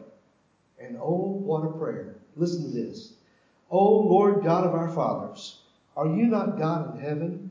And 0.80 0.98
oh, 1.00 1.42
what 1.46 1.64
a 1.64 1.78
prayer. 1.78 2.16
Listen 2.36 2.64
to 2.64 2.70
this. 2.72 3.14
O 3.70 4.00
Lord 4.00 4.44
God 4.44 4.66
of 4.66 4.74
our 4.74 4.90
fathers, 4.90 5.62
are 5.96 6.08
you 6.08 6.26
not 6.26 6.58
God 6.58 6.96
in 6.96 7.02
heaven? 7.02 7.45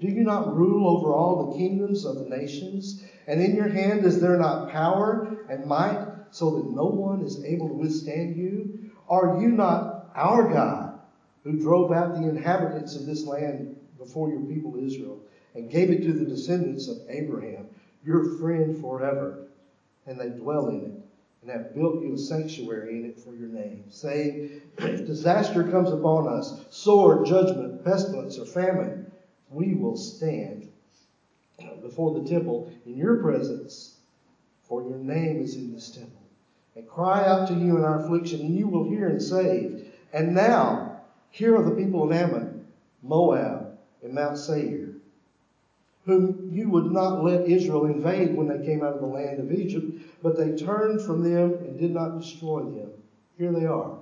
Do 0.00 0.08
you 0.08 0.24
not 0.24 0.54
rule 0.54 0.88
over 0.96 1.12
all 1.12 1.50
the 1.50 1.58
kingdoms 1.58 2.04
of 2.04 2.16
the 2.16 2.28
nations? 2.28 3.02
And 3.26 3.40
in 3.40 3.56
your 3.56 3.68
hand 3.68 4.04
is 4.04 4.20
there 4.20 4.36
not 4.36 4.70
power 4.70 5.38
and 5.48 5.66
might, 5.66 6.06
so 6.30 6.56
that 6.56 6.70
no 6.70 6.84
one 6.84 7.22
is 7.22 7.44
able 7.44 7.68
to 7.68 7.74
withstand 7.74 8.36
you? 8.36 8.90
Are 9.08 9.40
you 9.40 9.48
not 9.48 10.10
our 10.14 10.52
God, 10.52 11.00
who 11.44 11.60
drove 11.60 11.92
out 11.92 12.14
the 12.14 12.28
inhabitants 12.28 12.96
of 12.96 13.06
this 13.06 13.26
land 13.26 13.76
before 13.98 14.30
your 14.30 14.42
people 14.42 14.76
Israel, 14.76 15.20
and 15.54 15.70
gave 15.70 15.90
it 15.90 16.02
to 16.02 16.12
the 16.12 16.24
descendants 16.24 16.88
of 16.88 16.98
Abraham, 17.08 17.68
your 18.04 18.36
friend 18.38 18.80
forever? 18.80 19.46
And 20.06 20.20
they 20.20 20.28
dwell 20.28 20.68
in 20.68 20.84
it, 20.84 21.02
and 21.42 21.50
have 21.50 21.74
built 21.74 22.02
you 22.02 22.14
a 22.14 22.18
sanctuary 22.18 22.98
in 22.98 23.04
it 23.06 23.18
for 23.18 23.34
your 23.34 23.48
name, 23.48 23.84
saying, 23.90 24.60
If 24.78 25.06
disaster 25.06 25.64
comes 25.64 25.90
upon 25.90 26.28
us, 26.28 26.54
sword, 26.70 27.26
judgment, 27.26 27.84
pestilence, 27.84 28.38
or 28.38 28.46
famine, 28.46 29.10
we 29.50 29.74
will 29.74 29.96
stand 29.96 30.68
before 31.82 32.18
the 32.18 32.28
temple 32.28 32.72
in 32.84 32.96
your 32.96 33.16
presence, 33.22 33.98
for 34.62 34.82
your 34.82 34.98
name 34.98 35.40
is 35.40 35.54
in 35.54 35.72
this 35.72 35.90
temple, 35.90 36.22
and 36.74 36.88
cry 36.88 37.24
out 37.24 37.48
to 37.48 37.54
you 37.54 37.76
in 37.76 37.84
our 37.84 38.04
affliction, 38.04 38.40
and 38.40 38.56
you 38.56 38.66
will 38.66 38.88
hear 38.88 39.08
and 39.08 39.22
save. 39.22 39.92
And 40.12 40.34
now, 40.34 41.00
here 41.30 41.56
are 41.56 41.62
the 41.62 41.76
people 41.76 42.02
of 42.02 42.12
Ammon, 42.12 42.66
Moab, 43.02 43.78
and 44.02 44.14
Mount 44.14 44.36
Seir, 44.36 44.94
whom 46.04 46.50
you 46.52 46.68
would 46.70 46.90
not 46.90 47.22
let 47.24 47.46
Israel 47.46 47.86
invade 47.86 48.34
when 48.34 48.48
they 48.48 48.64
came 48.64 48.82
out 48.82 48.94
of 48.94 49.00
the 49.00 49.06
land 49.06 49.40
of 49.40 49.52
Egypt, 49.52 49.86
but 50.22 50.36
they 50.36 50.56
turned 50.56 51.02
from 51.02 51.22
them 51.22 51.52
and 51.54 51.78
did 51.78 51.92
not 51.92 52.18
destroy 52.18 52.62
them. 52.62 52.90
Here 53.38 53.52
they 53.52 53.66
are, 53.66 53.98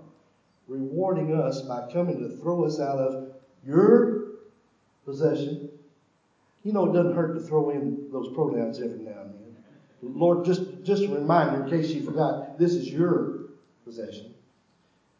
rewarding 0.69 1.35
us 1.35 1.63
by 1.63 1.91
coming 1.93 2.19
to 2.21 2.37
throw 2.37 2.65
us 2.65 2.81
out 2.81 2.99
of 2.99 3.35
your 3.65 4.14
possession. 5.05 5.71
You 6.63 6.73
know, 6.73 6.91
it 6.91 6.95
doesn't 6.95 7.15
hurt 7.15 7.35
to 7.35 7.41
throw 7.41 7.71
in 7.71 8.09
those 8.11 8.35
pronouns 8.35 8.81
every 8.81 8.99
now 8.99 9.21
and 9.21 9.35
then. 9.35 9.57
Lord, 10.03 10.45
just, 10.45 10.63
just 10.83 11.05
a 11.05 11.09
reminder 11.09 11.65
in 11.65 11.71
case 11.71 11.93
you 11.93 12.03
forgot, 12.03 12.59
this 12.59 12.75
is 12.75 12.91
your 12.91 13.47
possession. 13.85 14.35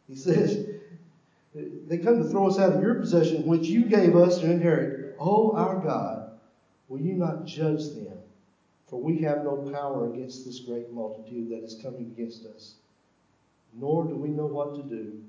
He 0.07 0.15
says, 0.15 0.67
they 1.53 1.97
come 1.97 2.17
to 2.17 2.29
throw 2.29 2.47
us 2.47 2.59
out 2.59 2.73
of 2.73 2.81
your 2.81 2.95
possession, 2.95 3.45
which 3.45 3.67
you 3.67 3.85
gave 3.85 4.15
us 4.15 4.39
to 4.39 4.51
inherit. 4.51 5.15
Oh, 5.19 5.55
our 5.55 5.79
God, 5.81 6.31
will 6.89 6.99
you 6.99 7.13
not 7.13 7.45
judge 7.45 7.89
them? 7.89 8.17
For 8.87 8.99
we 8.99 9.19
have 9.21 9.43
no 9.43 9.57
power 9.71 10.11
against 10.11 10.45
this 10.45 10.59
great 10.59 10.91
multitude 10.91 11.49
that 11.49 11.63
is 11.63 11.79
coming 11.81 12.11
against 12.15 12.45
us, 12.45 12.75
nor 13.73 14.05
do 14.05 14.15
we 14.15 14.29
know 14.29 14.45
what 14.45 14.75
to 14.75 14.83
do, 14.83 15.19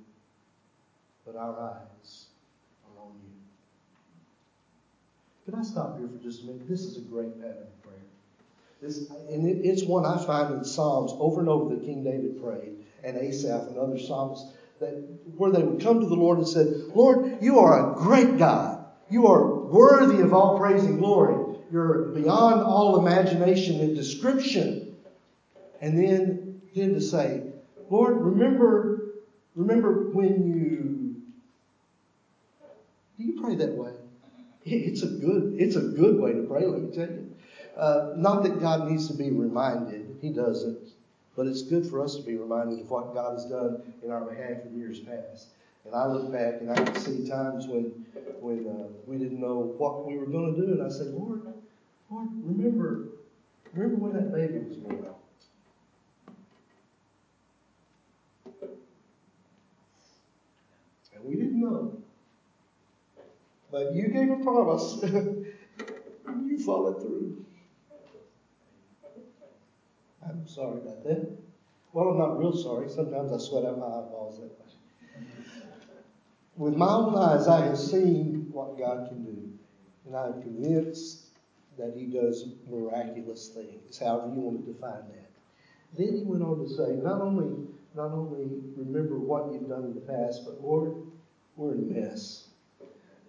but 1.24 1.36
our 1.36 1.58
eyes 1.58 2.26
are 2.84 3.02
on 3.02 3.12
you. 3.24 3.45
Can 5.46 5.54
I 5.54 5.62
stop 5.62 5.96
here 5.96 6.08
for 6.08 6.18
just 6.24 6.42
a 6.42 6.46
minute? 6.46 6.68
This 6.68 6.82
is 6.82 6.96
a 6.96 7.02
great 7.02 7.40
pattern 7.40 7.68
of 7.68 7.82
prayer. 7.84 8.02
This, 8.82 9.08
and 9.30 9.48
it, 9.48 9.64
it's 9.64 9.84
one 9.84 10.04
I 10.04 10.18
find 10.26 10.52
in 10.52 10.64
Psalms 10.64 11.12
over 11.20 11.38
and 11.38 11.48
over 11.48 11.72
that 11.72 11.84
King 11.84 12.02
David 12.02 12.42
prayed, 12.42 12.84
and 13.04 13.16
Asaph 13.16 13.68
and 13.68 13.78
other 13.78 13.96
psalmists, 13.96 14.52
that, 14.80 15.08
where 15.36 15.52
they 15.52 15.62
would 15.62 15.80
come 15.80 16.00
to 16.00 16.06
the 16.06 16.16
Lord 16.16 16.38
and 16.38 16.48
said, 16.48 16.66
Lord, 16.96 17.38
you 17.40 17.60
are 17.60 17.92
a 17.92 17.94
great 17.94 18.38
God. 18.38 18.86
You 19.08 19.28
are 19.28 19.66
worthy 19.66 20.20
of 20.20 20.34
all 20.34 20.58
praise 20.58 20.82
and 20.82 20.98
glory. 20.98 21.58
You're 21.70 22.06
beyond 22.06 22.62
all 22.62 22.98
imagination 22.98 23.78
and 23.80 23.94
description. 23.94 24.96
And 25.80 25.96
then, 25.96 26.60
then 26.74 26.94
to 26.94 27.00
say, 27.00 27.42
Lord, 27.88 28.20
remember, 28.20 29.12
remember 29.54 30.10
when 30.10 30.48
you, 30.48 31.22
do 33.16 33.24
you 33.24 33.40
pray 33.40 33.54
that 33.54 33.76
way? 33.76 33.92
It's 34.68 35.02
a 35.02 35.06
good, 35.06 35.54
it's 35.58 35.76
a 35.76 35.80
good 35.80 36.18
way 36.18 36.32
to 36.32 36.42
pray, 36.42 36.66
let 36.66 36.82
me 36.82 36.92
tell 36.92 37.08
you. 37.08 37.32
Uh, 37.76 38.14
not 38.16 38.42
that 38.42 38.60
God 38.60 38.90
needs 38.90 39.06
to 39.06 39.14
be 39.14 39.30
reminded, 39.30 40.18
He 40.20 40.30
doesn't, 40.30 40.88
but 41.36 41.46
it's 41.46 41.62
good 41.62 41.86
for 41.86 42.02
us 42.02 42.16
to 42.16 42.22
be 42.22 42.34
reminded 42.36 42.80
of 42.80 42.90
what 42.90 43.14
God 43.14 43.34
has 43.34 43.44
done 43.44 43.92
in 44.02 44.10
our 44.10 44.24
behalf 44.24 44.64
in 44.64 44.76
years 44.76 44.98
past. 45.00 45.50
And 45.84 45.94
I 45.94 46.06
look 46.06 46.32
back 46.32 46.60
and 46.60 46.72
I 46.72 46.74
can 46.74 46.96
see 46.96 47.28
times 47.28 47.68
when 47.68 48.04
when 48.40 48.66
uh, 48.66 48.88
we 49.06 49.18
didn't 49.18 49.40
know 49.40 49.74
what 49.78 50.06
we 50.06 50.18
were 50.18 50.26
going 50.26 50.54
to 50.54 50.66
do, 50.66 50.72
and 50.72 50.82
I 50.82 50.88
said, 50.88 51.08
Lord, 51.08 51.42
Lord, 52.10 52.28
remember, 52.42 53.08
remember 53.72 53.96
when 53.96 54.12
that 54.14 54.32
baby 54.32 54.58
was 54.58 54.76
born. 54.76 55.06
And 61.14 61.24
we 61.24 61.36
didn't 61.36 61.60
know. 61.60 61.95
But 63.70 63.94
you 63.94 64.08
gave 64.08 64.30
a 64.30 64.36
promise. 64.36 64.98
you 66.46 66.58
followed 66.58 67.00
through. 67.00 67.34
I'm 70.22 70.46
sorry 70.46 70.80
about 70.80 71.04
that. 71.04 71.36
Well, 71.92 72.10
I'm 72.10 72.18
not 72.18 72.38
real 72.38 72.56
sorry. 72.56 72.88
Sometimes 72.90 73.32
I 73.32 73.38
sweat 73.38 73.64
out 73.64 73.78
my 73.78 73.86
eyeballs 73.86 74.38
that 74.38 74.50
way. 74.50 74.66
With 76.56 76.74
my 76.74 76.90
own 76.90 77.16
eyes, 77.16 77.48
I 77.48 77.62
have 77.64 77.78
seen 77.78 78.48
what 78.52 78.78
God 78.78 79.06
can 79.08 79.24
do. 79.24 79.48
And 80.06 80.16
I'm 80.16 80.40
convinced 80.40 81.26
that 81.78 81.92
He 81.94 82.06
does 82.06 82.46
miraculous 82.66 83.48
things, 83.48 83.98
however 83.98 84.30
you 84.32 84.40
want 84.40 84.64
to 84.64 84.72
define 84.72 85.06
that. 85.08 85.26
Then 85.96 86.14
he 86.16 86.24
went 86.24 86.42
on 86.42 86.58
to 86.58 86.68
say, 86.68 86.96
not 86.96 87.20
only, 87.20 87.56
not 87.94 88.12
only 88.12 88.60
remember 88.76 89.18
what 89.18 89.52
you've 89.52 89.68
done 89.68 89.84
in 89.84 89.94
the 89.94 90.00
past, 90.00 90.42
but 90.44 90.62
Lord, 90.62 90.94
we're 91.56 91.72
in 91.72 91.80
a 91.80 92.00
mess. 92.00 92.45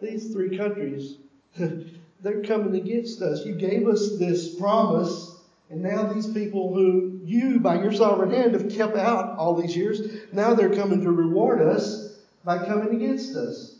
These 0.01 0.33
three 0.33 0.57
countries, 0.57 1.17
they're 1.57 2.43
coming 2.43 2.75
against 2.75 3.21
us. 3.21 3.45
You 3.45 3.55
gave 3.55 3.87
us 3.87 4.17
this 4.17 4.55
promise 4.55 5.37
and 5.69 5.81
now 5.81 6.13
these 6.13 6.27
people 6.27 6.73
who 6.73 7.19
you, 7.25 7.59
by 7.59 7.81
your 7.81 7.91
sovereign 7.91 8.31
hand, 8.31 8.53
have 8.53 8.69
kept 8.69 8.95
out 8.95 9.37
all 9.37 9.55
these 9.55 9.75
years, 9.75 10.01
now 10.31 10.53
they're 10.53 10.73
coming 10.73 11.01
to 11.01 11.11
reward 11.11 11.61
us 11.61 12.19
by 12.45 12.65
coming 12.65 12.95
against 12.95 13.35
us. 13.35 13.75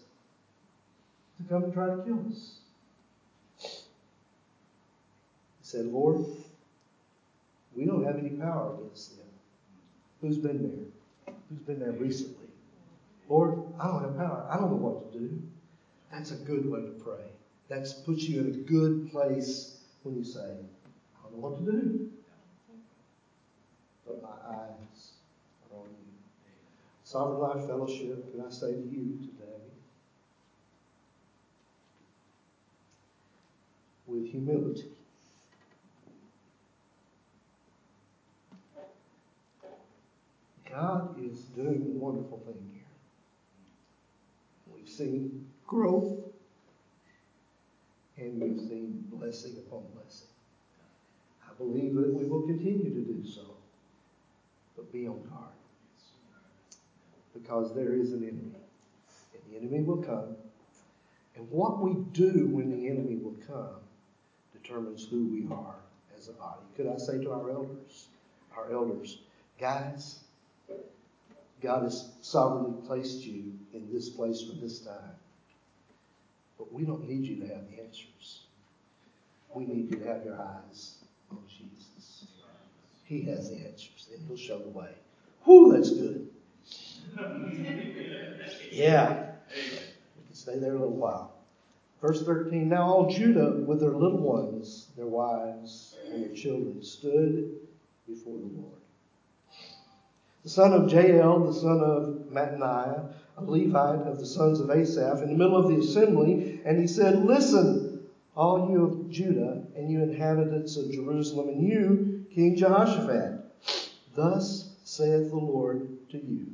To 1.38 1.50
come 1.50 1.64
and 1.66 1.74
try 1.74 1.88
to 1.88 2.02
kill 2.04 2.20
us. 2.30 2.60
He 3.60 3.70
said, 5.62 5.86
Lord, 5.86 6.26
we 7.76 7.86
don't 7.86 8.04
have 8.06 8.18
any 8.18 8.32
power 8.32 8.76
against 8.76 9.18
them. 9.18 9.28
Who's 10.22 10.38
been 10.38 10.64
there? 10.64 11.34
Who's 11.50 11.60
been 11.60 11.80
there 11.80 11.92
recently? 11.92 12.48
Lord, 13.30 13.64
I 13.80 13.88
don't 13.88 14.02
have 14.02 14.18
power. 14.18 14.48
I 14.52 14.58
don't 14.58 14.72
know 14.72 14.78
what 14.78 15.14
to 15.14 15.20
do. 15.20 15.42
That's 16.12 16.32
a 16.32 16.36
good 16.36 16.70
way 16.70 16.84
to 16.84 16.92
pray. 16.92 17.32
That 17.70 17.94
puts 18.06 18.28
you 18.28 18.40
in 18.40 18.48
a 18.48 18.52
good 18.52 19.12
place 19.12 19.74
when 20.04 20.18
you 20.18 20.24
say, 20.24 20.40
I 20.40 21.24
don't 21.24 21.34
know 21.34 21.40
what 21.40 21.58
to 21.58 21.64
do. 21.64 22.00
But 24.06 24.22
my 24.22 24.30
eyes 24.30 25.12
are 25.72 25.80
on 25.80 25.86
you. 25.86 26.14
Sovereign 27.04 27.40
Life 27.40 27.66
Fellowship, 27.68 28.32
can 28.32 28.42
I 28.42 28.50
say 28.50 28.74
to 28.74 28.82
you 28.82 29.18
today, 29.24 29.62
with 34.06 34.26
humility, 34.26 34.84
God 40.70 41.08
is 41.18 41.46
doing 41.56 42.00
wonderful 42.00 42.38
thing 42.46 42.56
here. 42.56 42.67
We've 42.67 42.67
seen 44.98 45.46
growth 45.66 46.24
and 48.18 48.42
we've 48.42 48.60
seen 48.60 49.06
blessing 49.12 49.56
upon 49.68 49.84
blessing 49.94 50.28
I 51.48 51.54
believe 51.58 51.96
that 51.96 52.14
we 52.14 52.26
will 52.26 52.46
continue 52.46 52.94
to 52.94 53.02
do 53.02 53.26
so. 53.26 53.42
But 54.76 54.92
be 54.92 55.08
on 55.08 55.24
guard. 55.24 55.54
Because 57.34 57.74
there 57.76 57.94
is 57.94 58.14
an 58.14 58.24
enemy. 58.24 58.64
And 59.34 59.54
the 59.54 59.58
enemy 59.58 59.84
will 59.84 59.98
come. 59.98 60.36
And 61.36 61.50
what 61.50 61.82
we 61.82 61.96
do 62.14 62.48
when 62.52 62.70
the 62.70 62.90
enemy 62.90 63.18
will 63.18 63.38
come 63.46 63.80
determines 64.54 65.06
who 65.06 65.26
we 65.26 65.48
are 65.52 65.76
as 66.16 66.28
a 66.28 66.34
body. 66.34 66.62
Could 66.76 66.88
I 66.88 66.98
say 66.98 67.22
to 67.24 67.32
our 67.32 67.50
elders, 67.52 68.08
our 68.56 68.72
elders, 68.72 69.20
guys, 69.60 70.20
God 71.62 71.84
has 71.84 72.12
sovereignly 72.22 72.86
placed 72.86 73.26
you 73.26 73.54
in 73.74 73.92
this 73.92 74.10
place 74.10 74.42
for 74.42 74.54
this 74.54 74.80
time. 74.80 75.16
But 76.58 76.72
we 76.74 76.84
don't 76.84 77.08
need 77.08 77.24
you 77.24 77.42
to 77.42 77.48
have 77.54 77.70
the 77.70 77.84
answers. 77.84 78.42
We 79.54 79.66
need 79.66 79.92
you 79.92 80.00
to 80.00 80.08
have 80.08 80.24
your 80.24 80.40
eyes 80.40 80.96
on 81.32 81.40
Jesus. 81.50 82.28
He 83.06 83.22
has 83.24 83.50
the 83.50 83.58
answers, 83.58 84.10
and 84.14 84.28
He'll 84.28 84.38
show 84.38 84.60
the 84.60 84.70
way. 84.70 84.92
Whew, 85.46 85.74
that's 85.74 85.92
good. 85.92 86.30
Yeah. 88.72 89.32
We 89.56 90.26
can 90.26 90.36
stay 90.36 90.60
there 90.60 90.76
a 90.76 90.80
little 90.80 90.96
while. 90.96 91.34
Verse 92.02 92.24
13 92.24 92.70
Now 92.70 92.84
all 92.84 93.10
Judah, 93.10 93.64
with 93.66 93.80
their 93.80 93.92
little 93.92 94.20
ones, 94.20 94.90
their 94.96 95.08
wives, 95.08 95.96
and 96.12 96.24
their 96.24 96.36
children, 96.36 96.84
stood 96.84 97.56
before 98.08 98.38
the 98.38 98.46
Lord. 98.46 98.77
The 100.44 100.50
son 100.50 100.74
of 100.74 100.92
Jael, 100.92 101.46
the 101.46 101.54
son 101.54 101.82
of 101.82 102.32
Mattaniah, 102.32 103.12
a 103.38 103.44
Levite 103.44 104.08
of 104.08 104.20
the 104.20 104.26
sons 104.26 104.60
of 104.60 104.70
Asaph, 104.70 105.22
in 105.22 105.30
the 105.30 105.36
middle 105.36 105.58
of 105.58 105.70
the 105.70 105.80
assembly, 105.80 106.62
and 106.66 106.80
he 106.80 106.88
said, 106.88 107.26
Listen, 107.26 108.08
all 108.36 108.70
you 108.70 108.86
of 108.86 109.10
Judah, 109.10 109.64
and 109.76 109.90
you 109.90 110.02
inhabitants 110.02 110.78
of 110.78 110.92
Jerusalem, 110.92 111.50
and 111.50 111.68
you, 111.68 112.26
King 112.34 112.56
Jehoshaphat. 112.56 113.44
Thus 114.16 114.76
saith 114.84 115.30
the 115.30 115.38
Lord 115.38 116.10
to 116.10 116.18
you. 116.18 116.54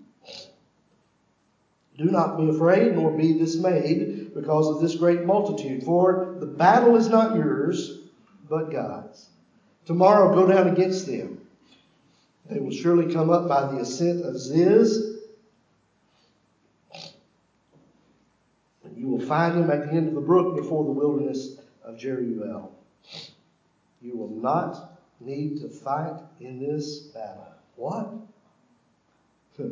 Do 1.98 2.06
not 2.06 2.38
be 2.38 2.50
afraid, 2.50 2.96
nor 2.96 3.12
be 3.12 3.38
dismayed 3.38 4.34
because 4.34 4.68
of 4.68 4.82
this 4.82 4.96
great 4.96 5.26
multitude, 5.26 5.84
for 5.84 6.36
the 6.40 6.46
battle 6.46 6.96
is 6.96 7.10
not 7.10 7.36
yours, 7.36 8.00
but 8.50 8.72
God's. 8.72 9.30
Tomorrow 9.86 10.34
go 10.34 10.48
down 10.48 10.70
against 10.70 11.06
them. 11.06 11.43
They 12.54 12.60
will 12.60 12.72
surely 12.72 13.12
come 13.12 13.32
up 13.32 13.48
by 13.48 13.72
the 13.72 13.80
ascent 13.80 14.24
of 14.24 14.38
Ziz. 14.38 15.18
And 18.84 18.96
you 18.96 19.08
will 19.08 19.26
find 19.26 19.58
them 19.58 19.72
at 19.72 19.88
the 19.88 19.94
end 19.94 20.10
of 20.10 20.14
the 20.14 20.22
brook 20.22 20.56
before 20.56 20.84
the 20.84 20.92
wilderness 20.92 21.60
of 21.84 21.98
Jeruel. 21.98 22.72
You 24.02 24.16
will 24.16 24.30
not 24.30 25.00
need 25.20 25.62
to 25.62 25.70
fight 25.70 26.22
in 26.40 26.60
this 26.60 27.00
battle. 27.08 27.48
What? 27.76 28.14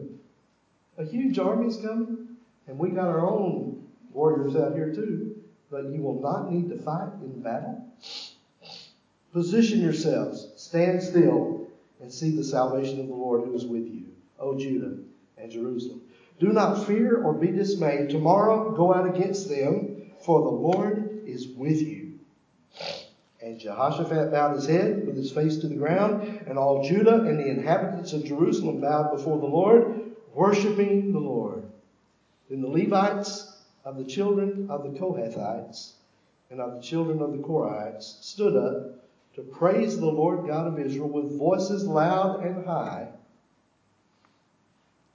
A 0.97 1.03
huge 1.03 1.37
army 1.37 1.67
is 1.67 1.77
coming, 1.77 2.29
and 2.67 2.79
we 2.79 2.89
got 2.89 3.07
our 3.07 3.27
own 3.27 3.85
warriors 4.11 4.55
out 4.55 4.73
here 4.73 4.93
too, 4.93 5.35
but 5.69 5.85
you 5.85 6.01
will 6.01 6.19
not 6.19 6.51
need 6.51 6.69
to 6.69 6.77
fight 6.77 7.09
in 7.21 7.41
battle. 7.41 7.85
Position 9.33 9.81
yourselves, 9.81 10.51
stand 10.57 11.01
still, 11.01 11.60
and 12.01 12.11
see 12.11 12.35
the 12.35 12.43
salvation 12.43 12.99
of 12.99 13.07
the 13.07 13.13
Lord 13.13 13.45
who 13.45 13.53
is 13.53 13.65
with 13.65 13.87
you, 13.87 14.05
O 14.39 14.57
Judah 14.57 14.97
and 15.37 15.51
Jerusalem. 15.51 16.01
Do 16.39 16.47
not 16.47 16.85
fear 16.85 17.23
or 17.23 17.33
be 17.33 17.51
dismayed. 17.51 18.09
Tomorrow 18.09 18.71
go 18.75 18.93
out 18.93 19.15
against 19.15 19.47
them, 19.47 20.11
for 20.25 20.41
the 20.41 20.49
Lord 20.49 21.21
is 21.25 21.47
with 21.49 21.79
you. 21.81 22.19
And 23.41 23.59
Jehoshaphat 23.59 24.31
bowed 24.31 24.55
his 24.55 24.67
head 24.67 25.05
with 25.05 25.15
his 25.15 25.31
face 25.31 25.57
to 25.57 25.67
the 25.67 25.75
ground, 25.75 26.41
and 26.47 26.57
all 26.57 26.83
Judah 26.83 27.21
and 27.21 27.39
the 27.39 27.47
inhabitants 27.47 28.13
of 28.13 28.25
Jerusalem 28.25 28.81
bowed 28.81 29.11
before 29.15 29.39
the 29.39 29.45
Lord, 29.45 30.11
worshiping 30.33 31.13
the 31.13 31.19
Lord. 31.19 31.63
Then 32.49 32.61
the 32.61 32.67
Levites 32.67 33.63
of 33.85 33.97
the 33.97 34.05
children 34.05 34.67
of 34.69 34.83
the 34.83 34.99
Kohathites 34.99 35.93
and 36.49 36.59
of 36.59 36.75
the 36.75 36.81
children 36.81 37.21
of 37.21 37.31
the 37.31 37.43
Korahites 37.43 38.17
stood 38.21 38.55
up 38.55 39.00
to 39.35 39.41
praise 39.41 39.97
the 39.97 40.05
Lord 40.05 40.47
God 40.47 40.67
of 40.67 40.79
Israel 40.79 41.09
with 41.09 41.37
voices 41.37 41.85
loud 41.85 42.43
and 42.43 42.65
high. 42.65 43.09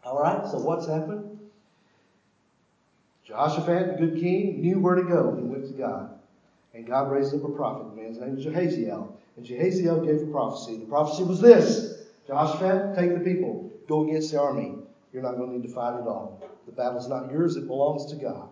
All 0.04 0.18
right, 0.18 0.46
so 0.46 0.58
what's 0.58 0.86
happened? 0.86 1.38
Jehoshaphat, 3.24 3.98
the 3.98 4.06
good 4.06 4.20
king, 4.20 4.60
knew 4.60 4.78
where 4.78 4.94
to 4.94 5.02
go. 5.02 5.34
He 5.34 5.42
went 5.42 5.66
to 5.66 5.72
God. 5.72 6.18
And 6.72 6.86
God 6.86 7.10
raised 7.10 7.34
up 7.34 7.42
a 7.42 7.48
prophet. 7.48 7.90
The 7.90 8.00
man's 8.00 8.18
name 8.18 8.36
was 8.36 8.44
Jahaziel. 8.44 9.12
And 9.36 9.44
Jahaziel 9.44 10.06
gave 10.06 10.28
a 10.28 10.30
prophecy. 10.30 10.76
The 10.76 10.86
prophecy 10.86 11.24
was 11.24 11.40
this 11.40 12.04
Jehoshaphat, 12.26 12.96
take 12.96 13.14
the 13.14 13.24
people, 13.24 13.70
go 13.88 14.06
against 14.08 14.30
the 14.32 14.40
army. 14.40 14.74
You're 15.12 15.22
not 15.22 15.36
going 15.36 15.50
to 15.50 15.58
need 15.58 15.66
to 15.66 15.74
fight 15.74 16.00
at 16.00 16.06
all. 16.06 16.40
The 16.66 16.72
battle's 16.72 17.08
not 17.08 17.30
yours, 17.30 17.56
it 17.56 17.66
belongs 17.66 18.06
to 18.12 18.16
God. 18.16 18.48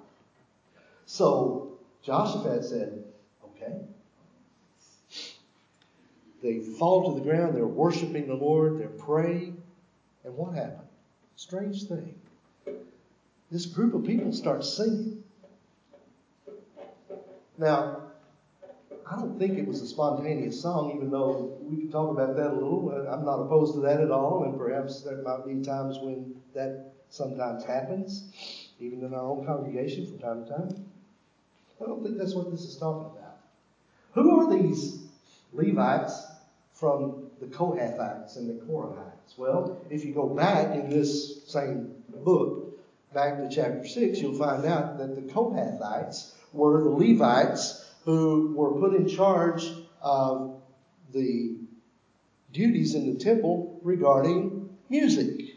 So 1.07 1.79
Jehoshaphat 2.03 2.65
said, 2.65 3.05
Okay. 3.45 3.77
They 6.45 6.59
fall 6.59 7.11
to 7.11 7.19
the 7.19 7.25
ground, 7.27 7.57
they're 7.57 7.67
worshiping 7.67 8.27
the 8.27 8.35
Lord, 8.35 8.79
they're 8.79 8.89
praying. 8.89 9.63
And 10.25 10.37
what 10.37 10.55
happened? 10.55 10.87
Strange 11.37 11.85
thing. 11.85 12.15
This 13.51 13.65
group 13.65 13.95
of 13.95 14.05
people 14.05 14.31
start 14.31 14.63
singing. 14.63 15.25
Now, 17.57 18.03
I 19.11 19.17
don't 19.17 19.39
think 19.39 19.59
it 19.59 19.67
was 19.67 19.81
a 19.81 19.87
spontaneous 19.87 20.61
song, 20.61 20.93
even 20.95 21.11
though 21.11 21.57
we 21.63 21.79
can 21.79 21.91
talk 21.91 22.11
about 22.11 22.37
that 22.37 22.51
a 22.51 22.53
little. 22.53 22.91
I'm 22.91 23.25
not 23.25 23.41
opposed 23.41 23.73
to 23.77 23.81
that 23.81 24.03
at 24.03 24.11
all, 24.11 24.45
and 24.45 24.59
perhaps 24.59 25.01
there 25.01 25.23
might 25.23 25.47
be 25.47 25.65
times 25.65 25.97
when 26.03 26.35
that 26.53 26.93
sometimes 27.09 27.65
happens, 27.65 28.67
even 28.81 29.03
in 29.03 29.15
our 29.15 29.25
own 29.25 29.47
congregation 29.47 30.07
from 30.07 30.19
time 30.19 30.45
to 30.45 30.51
time. 30.51 30.87
I 31.81 31.87
don't 31.87 32.03
think 32.03 32.19
that's 32.19 32.35
what 32.35 32.51
this 32.51 32.65
is 32.65 32.77
talking 32.77 33.19
about. 33.19 33.39
Who 34.13 34.41
are 34.41 34.61
these 34.61 35.05
Levites 35.55 36.34
from 36.85 37.31
the 37.41 37.47
Kohathites 37.47 38.37
and 38.37 38.47
the 38.47 38.63
Korahites? 38.67 39.39
Well, 39.39 39.81
if 39.89 40.05
you 40.05 40.13
go 40.13 40.29
back 40.29 40.75
in 40.75 40.91
this 40.91 41.43
same 41.51 41.95
book, 42.09 42.79
back 43.15 43.39
to 43.39 43.49
chapter 43.49 43.89
6, 43.89 44.21
you'll 44.21 44.37
find 44.37 44.67
out 44.67 44.99
that 44.99 45.15
the 45.15 45.23
Kohathites 45.23 46.35
were 46.53 46.85
the 46.85 46.91
Levites 46.91 47.91
who 48.05 48.53
were 48.55 48.79
put 48.79 48.95
in 48.95 49.09
charge 49.09 49.67
of 50.03 50.61
the 51.15 51.57
duties 52.53 52.95
in 52.95 53.15
the 53.15 53.19
temple 53.19 53.81
regarding 53.83 54.69
music. 54.91 55.57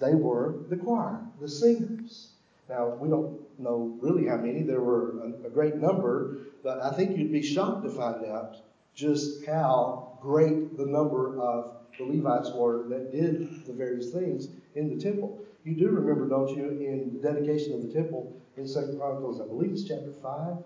They 0.00 0.14
were 0.14 0.60
the 0.68 0.76
choir, 0.76 1.22
the 1.40 1.48
singers. 1.48 2.28
Now, 2.68 2.90
we 3.00 3.08
don't 3.08 3.40
know 3.58 3.98
really 4.00 4.28
how 4.28 4.36
many. 4.36 4.62
There 4.62 4.80
were 4.80 5.18
a, 5.24 5.46
a 5.48 5.50
great 5.50 5.74
number, 5.74 6.38
but 6.62 6.80
I 6.80 6.92
think 6.92 7.18
you'd 7.18 7.32
be 7.32 7.42
shocked 7.42 7.82
to 7.82 7.90
find 7.90 8.24
out 8.26 8.58
just 8.94 9.44
how 9.46 10.18
great 10.20 10.76
the 10.76 10.86
number 10.86 11.38
of 11.40 11.76
the 11.98 12.04
Levites 12.04 12.50
were 12.54 12.88
that 12.88 13.12
did 13.12 13.66
the 13.66 13.72
various 13.72 14.10
things 14.10 14.48
in 14.74 14.96
the 14.96 15.02
temple. 15.02 15.38
You 15.64 15.74
do 15.74 15.88
remember, 15.88 16.28
don't 16.28 16.48
you, 16.56 16.68
in 16.68 17.20
the 17.20 17.32
dedication 17.32 17.74
of 17.74 17.82
the 17.82 17.92
temple 17.92 18.34
in 18.56 18.66
Second 18.66 18.98
Chronicles, 18.98 19.40
I 19.40 19.46
believe 19.46 19.72
it's 19.72 19.84
chapter 19.84 20.12
5, 20.22 20.56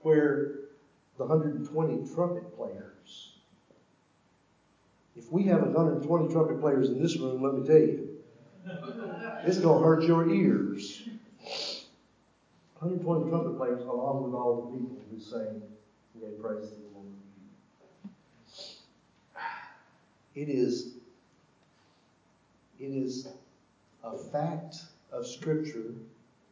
where 0.00 0.52
the 1.18 1.24
120 1.24 2.14
trumpet 2.14 2.56
players. 2.56 3.32
If 5.16 5.30
we 5.30 5.44
have 5.44 5.62
120 5.62 6.32
trumpet 6.32 6.60
players 6.60 6.88
in 6.88 7.00
this 7.00 7.16
room, 7.18 7.42
let 7.42 7.54
me 7.54 7.66
tell 7.66 7.76
you, 7.76 8.08
it's 9.44 9.58
going 9.58 9.78
to 9.78 9.84
hurt 9.84 10.02
your 10.04 10.28
ears. 10.28 11.08
120 12.80 13.30
trumpet 13.30 13.56
players, 13.56 13.82
along 13.82 14.24
with 14.24 14.34
all 14.34 14.62
the 14.62 14.78
people 14.78 14.96
who 15.10 15.20
sang 15.20 15.62
and 16.14 16.20
gave 16.20 16.40
praise 16.42 16.68
to 16.68 16.74
the 16.74 16.80
Lord. 16.92 16.93
It 20.34 20.48
is, 20.48 20.94
it 22.80 22.86
is 22.86 23.28
a 24.02 24.18
fact 24.18 24.76
of 25.12 25.26
Scripture, 25.26 25.94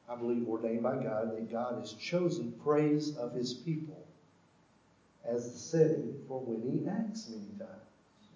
I 0.08 0.14
believe, 0.14 0.48
ordained 0.48 0.84
by 0.84 1.02
God, 1.02 1.36
that 1.36 1.50
God 1.50 1.80
has 1.80 1.94
chosen 1.94 2.52
praise 2.62 3.16
of 3.16 3.34
His 3.34 3.54
people 3.54 4.06
as 5.24 5.52
the 5.52 5.58
setting 5.58 6.14
for 6.28 6.40
when 6.40 6.62
He 6.62 6.88
acts 6.88 7.28
many 7.28 7.58
times. 7.58 7.82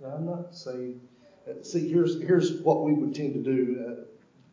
Now, 0.01 0.09
I'm 0.09 0.27
not 0.27 0.55
saying. 0.55 1.01
Uh, 1.49 1.63
see, 1.63 1.89
here's 1.89 2.21
here's 2.21 2.61
what 2.63 2.85
we 2.85 2.93
would 2.93 3.15
tend 3.15 3.35
to 3.35 3.41
do. 3.41 3.85
Uh, 3.87 4.05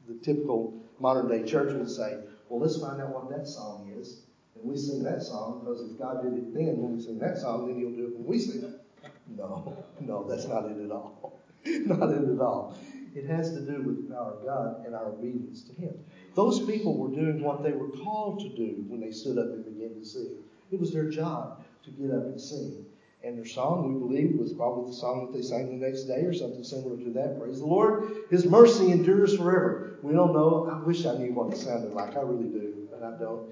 the 0.07 0.13
typical 0.23 0.73
modern 0.99 1.27
day 1.27 1.43
church 1.43 1.73
would 1.73 1.89
say, 1.89 2.19
"Well, 2.49 2.59
let's 2.59 2.79
find 2.79 3.01
out 3.01 3.09
what 3.09 3.29
that 3.31 3.47
song 3.47 3.91
is, 3.97 4.21
and 4.55 4.63
we 4.63 4.77
sing 4.77 5.01
that 5.03 5.23
song 5.23 5.61
because 5.61 5.81
if 5.89 5.97
God 5.97 6.21
did 6.21 6.33
it 6.33 6.53
then 6.53 6.77
when 6.77 6.97
we 6.97 7.01
sing 7.01 7.17
that 7.19 7.39
song, 7.39 7.67
then 7.67 7.79
He'll 7.79 7.89
do 7.89 8.07
it 8.07 8.15
when 8.15 8.25
we 8.25 8.37
sing 8.39 8.63
it." 8.63 8.82
No, 9.27 9.85
no, 9.99 10.27
that's 10.27 10.47
not 10.47 10.65
it 10.65 10.83
at 10.83 10.91
all. 10.91 11.39
not 11.65 12.11
it 12.11 12.29
at 12.29 12.39
all. 12.39 12.77
It 13.15 13.25
has 13.25 13.51
to 13.53 13.61
do 13.61 13.81
with 13.83 14.07
the 14.07 14.13
power 14.13 14.33
of 14.33 14.45
God 14.45 14.85
and 14.85 14.95
our 14.95 15.05
obedience 15.05 15.63
to 15.63 15.73
Him. 15.73 15.93
Those 16.35 16.65
people 16.65 16.97
were 16.97 17.09
doing 17.09 17.43
what 17.43 17.63
they 17.63 17.71
were 17.71 17.89
called 17.89 18.39
to 18.39 18.49
do 18.49 18.83
when 18.87 19.01
they 19.01 19.11
stood 19.11 19.37
up 19.37 19.45
and 19.45 19.63
began 19.65 19.93
to 19.99 20.05
sing. 20.05 20.37
It 20.71 20.79
was 20.79 20.91
their 20.91 21.09
job 21.09 21.63
to 21.83 21.91
get 21.91 22.09
up 22.11 22.23
and 22.23 22.41
sing. 22.41 22.85
And 23.23 23.37
their 23.37 23.45
song, 23.45 23.93
we 23.93 23.99
believe, 23.99 24.37
was 24.37 24.51
probably 24.51 24.91
the 24.91 24.97
song 24.97 25.27
that 25.27 25.37
they 25.37 25.43
sang 25.43 25.79
the 25.79 25.85
next 25.85 26.03
day 26.03 26.23
or 26.25 26.33
something 26.33 26.63
similar 26.63 26.97
to 26.97 27.11
that. 27.11 27.39
Praise 27.39 27.59
the 27.59 27.65
Lord. 27.65 28.11
His 28.29 28.45
mercy 28.45 28.91
endures 28.91 29.37
forever. 29.37 29.99
We 30.01 30.13
don't 30.13 30.33
know. 30.33 30.69
I 30.69 30.83
wish 30.83 31.05
I 31.05 31.15
knew 31.17 31.33
what 31.33 31.53
it 31.53 31.57
sounded 31.57 31.93
like. 31.93 32.17
I 32.17 32.21
really 32.21 32.49
do, 32.49 32.87
but 32.91 33.03
I 33.03 33.17
don't. 33.17 33.49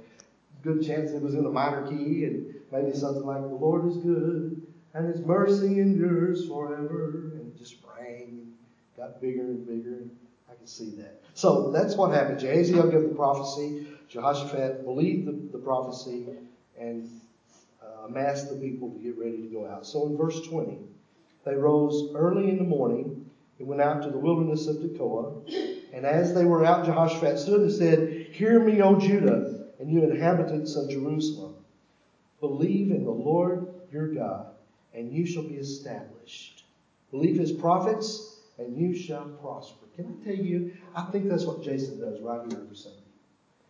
Good 0.64 0.86
chance 0.86 1.12
it 1.12 1.22
was 1.22 1.36
in 1.36 1.46
a 1.46 1.50
minor 1.50 1.88
key 1.88 2.26
and 2.26 2.54
maybe 2.72 2.96
something 2.96 3.24
like, 3.24 3.42
The 3.42 3.48
Lord 3.48 3.88
is 3.88 3.98
good 3.98 4.62
and 4.94 5.08
His 5.08 5.22
mercy 5.22 5.80
endures 5.80 6.48
forever. 6.48 7.32
And 7.36 7.54
it 7.54 7.58
just 7.58 7.78
rang 7.98 8.28
and 8.30 8.54
got 8.98 9.22
bigger 9.22 9.42
and 9.42 9.66
bigger. 9.66 10.04
I 10.50 10.56
can 10.56 10.68
see 10.68 10.92
that. 10.98 11.22
So 11.34 11.72
that's 11.72 11.96
what 11.96 12.12
happened. 12.12 12.40
Jahaziel 12.40 12.92
gave 12.92 13.04
the 13.04 13.16
prophecy. 13.16 13.88
Jehoshaphat 14.10 14.84
believed 14.84 15.28
the, 15.28 15.58
the 15.58 15.64
prophecy 15.64 16.28
and 16.78 17.10
uh, 17.82 18.08
amassed 18.08 18.50
the 18.50 18.58
people 18.58 18.92
to 18.92 19.00
get 19.00 19.18
ready 19.18 19.42
to 19.42 19.48
go 19.48 19.66
out. 19.66 19.86
So 19.86 20.08
in 20.08 20.18
verse 20.18 20.42
20, 20.48 20.78
they 21.46 21.56
rose 21.56 22.12
early 22.14 22.50
in 22.50 22.58
the 22.58 22.64
morning 22.64 23.30
and 23.60 23.68
went 23.68 23.82
out 23.82 24.04
to 24.04 24.10
the 24.10 24.18
wilderness 24.18 24.68
of 24.68 24.78
Tekoa. 24.78 25.42
And 25.94 26.06
as 26.06 26.34
they 26.34 26.46
were 26.46 26.66
out, 26.66 26.86
Jehoshaphat 26.86 27.40
stood 27.40 27.62
and 27.62 27.72
said, 27.72 28.28
Hear 28.32 28.60
me, 28.60 28.82
O 28.82 29.00
Judah, 29.00 29.68
and 29.80 29.90
you 29.90 30.04
inhabitants 30.04 30.76
of 30.76 30.90
Jerusalem. 30.90 31.56
Believe 32.40 32.92
in 32.92 33.04
the 33.04 33.12
Lord 33.12 33.68
your 33.92 34.08
God, 34.08 34.54
and 34.94 35.12
you 35.12 35.26
shall 35.26 35.44
be 35.44 35.56
established. 35.56 36.64
Believe 37.12 37.38
his 37.38 37.52
prophets, 37.52 38.40
and 38.58 38.78
you 38.78 38.96
shall 38.96 39.26
prosper. 39.26 39.86
Can 39.96 40.18
I 40.22 40.26
tell 40.26 40.46
you, 40.46 40.74
I 40.96 41.04
think 41.04 41.28
that's 41.28 41.46
what 41.46 41.64
Jason 41.64 42.00
does 42.00 42.22
right 42.22 42.42
here 42.48 42.62
every 42.62 42.76
Sunday. 42.76 42.98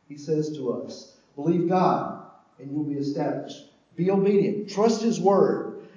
He 0.07 0.17
says 0.17 0.55
to 0.57 0.73
us, 0.73 1.15
Believe 1.35 1.69
God, 1.69 2.25
and 2.59 2.71
you'll 2.71 2.83
be 2.83 2.95
established. 2.97 3.65
Be 3.95 4.11
obedient. 4.11 4.69
Trust 4.69 5.01
His 5.01 5.19
word. 5.19 5.87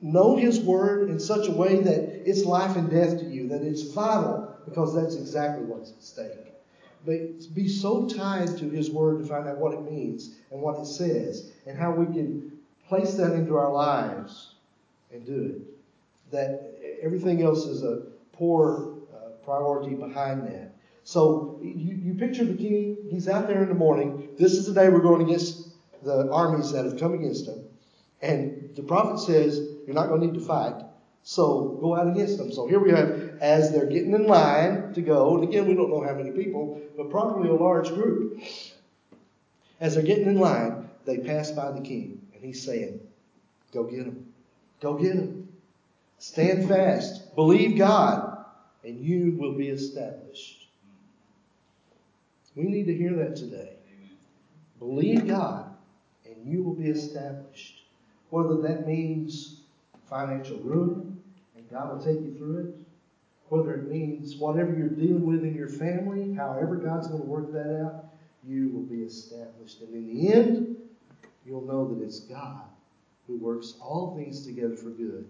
Know 0.00 0.36
His 0.36 0.60
word 0.60 1.08
in 1.08 1.18
such 1.18 1.48
a 1.48 1.52
way 1.52 1.80
that 1.80 2.28
it's 2.28 2.44
life 2.44 2.76
and 2.76 2.90
death 2.90 3.18
to 3.18 3.24
you, 3.24 3.48
that 3.48 3.62
it's 3.62 3.82
vital, 3.82 4.54
because 4.64 4.94
that's 4.94 5.14
exactly 5.14 5.64
what's 5.64 5.90
at 5.90 6.02
stake. 6.02 6.52
But 7.04 7.54
be 7.54 7.68
so 7.68 8.08
tied 8.08 8.58
to 8.58 8.68
His 8.68 8.90
word 8.90 9.20
to 9.20 9.26
find 9.26 9.48
out 9.48 9.58
what 9.58 9.72
it 9.72 9.90
means 9.90 10.36
and 10.50 10.60
what 10.60 10.78
it 10.78 10.86
says 10.86 11.50
and 11.66 11.78
how 11.78 11.92
we 11.92 12.06
can 12.06 12.55
place 12.88 13.14
that 13.14 13.32
into 13.32 13.56
our 13.56 13.72
lives 13.72 14.54
and 15.12 15.24
do 15.24 15.44
it. 15.44 16.30
That 16.30 16.74
everything 17.02 17.42
else 17.42 17.66
is 17.66 17.82
a 17.82 18.02
poor 18.32 18.96
uh, 19.14 19.30
priority 19.44 19.94
behind 19.94 20.46
that. 20.46 20.74
So 21.04 21.60
you, 21.62 21.94
you 21.94 22.14
picture 22.14 22.44
the 22.44 22.56
king, 22.56 22.96
he's 23.10 23.28
out 23.28 23.46
there 23.46 23.62
in 23.62 23.68
the 23.68 23.74
morning. 23.74 24.28
This 24.38 24.54
is 24.54 24.66
the 24.66 24.74
day 24.74 24.88
we're 24.88 25.00
going 25.00 25.22
against 25.22 25.68
the 26.02 26.30
armies 26.30 26.72
that 26.72 26.84
have 26.84 26.98
come 26.98 27.14
against 27.14 27.46
him. 27.46 27.64
And 28.22 28.70
the 28.74 28.82
prophet 28.82 29.20
says, 29.20 29.60
You're 29.86 29.94
not 29.94 30.08
going 30.08 30.20
to 30.20 30.26
need 30.26 30.34
to 30.34 30.44
fight. 30.44 30.82
So 31.22 31.78
go 31.80 31.96
out 31.96 32.08
against 32.08 32.38
them. 32.38 32.52
So 32.52 32.66
here 32.66 32.78
we 32.78 32.90
have, 32.90 33.38
as 33.40 33.72
they're 33.72 33.86
getting 33.86 34.14
in 34.14 34.26
line 34.26 34.94
to 34.94 35.02
go, 35.02 35.36
and 35.36 35.44
again, 35.44 35.66
we 35.66 35.74
don't 35.74 35.90
know 35.90 36.02
how 36.02 36.14
many 36.14 36.30
people, 36.30 36.80
but 36.96 37.10
probably 37.10 37.48
a 37.48 37.54
large 37.54 37.88
group. 37.88 38.40
As 39.80 39.94
they're 39.94 40.04
getting 40.04 40.26
in 40.26 40.38
line, 40.38 40.88
they 41.04 41.18
pass 41.18 41.50
by 41.50 41.72
the 41.72 41.80
king, 41.80 42.22
he's 42.46 42.64
saying, 42.64 43.00
Go 43.72 43.84
get 43.84 44.06
him. 44.06 44.32
Go 44.80 44.94
get 44.94 45.14
him. 45.14 45.48
Stand 46.18 46.68
fast. 46.68 47.34
Believe 47.34 47.76
God, 47.76 48.44
and 48.84 48.98
you 48.98 49.36
will 49.38 49.52
be 49.52 49.68
established. 49.68 50.68
We 52.54 52.64
need 52.64 52.86
to 52.86 52.94
hear 52.94 53.14
that 53.16 53.36
today. 53.36 53.74
Believe 54.78 55.26
God, 55.26 55.74
and 56.24 56.46
you 56.46 56.62
will 56.62 56.74
be 56.74 56.88
established. 56.88 57.82
Whether 58.30 58.56
that 58.62 58.86
means 58.86 59.60
financial 60.08 60.58
ruin, 60.58 61.18
and 61.54 61.70
God 61.70 61.92
will 61.92 62.02
take 62.02 62.20
you 62.20 62.34
through 62.38 62.66
it. 62.66 62.74
Whether 63.48 63.74
it 63.74 63.90
means 63.90 64.36
whatever 64.36 64.74
you're 64.74 64.88
dealing 64.88 65.24
with 65.24 65.44
in 65.44 65.54
your 65.54 65.68
family, 65.68 66.34
however 66.34 66.76
God's 66.76 67.08
going 67.08 67.20
to 67.20 67.26
work 67.26 67.52
that 67.52 67.84
out, 67.84 68.06
you 68.44 68.70
will 68.70 68.82
be 68.82 69.02
established. 69.02 69.80
And 69.82 69.94
in 69.94 70.06
the 70.06 70.32
end, 70.32 70.75
you'll 71.46 71.66
know 71.66 71.94
that 71.94 72.02
it's 72.02 72.20
God 72.20 72.64
who 73.26 73.36
works 73.36 73.74
all 73.80 74.16
things 74.16 74.44
together 74.44 74.76
for 74.76 74.90
good 74.90 75.26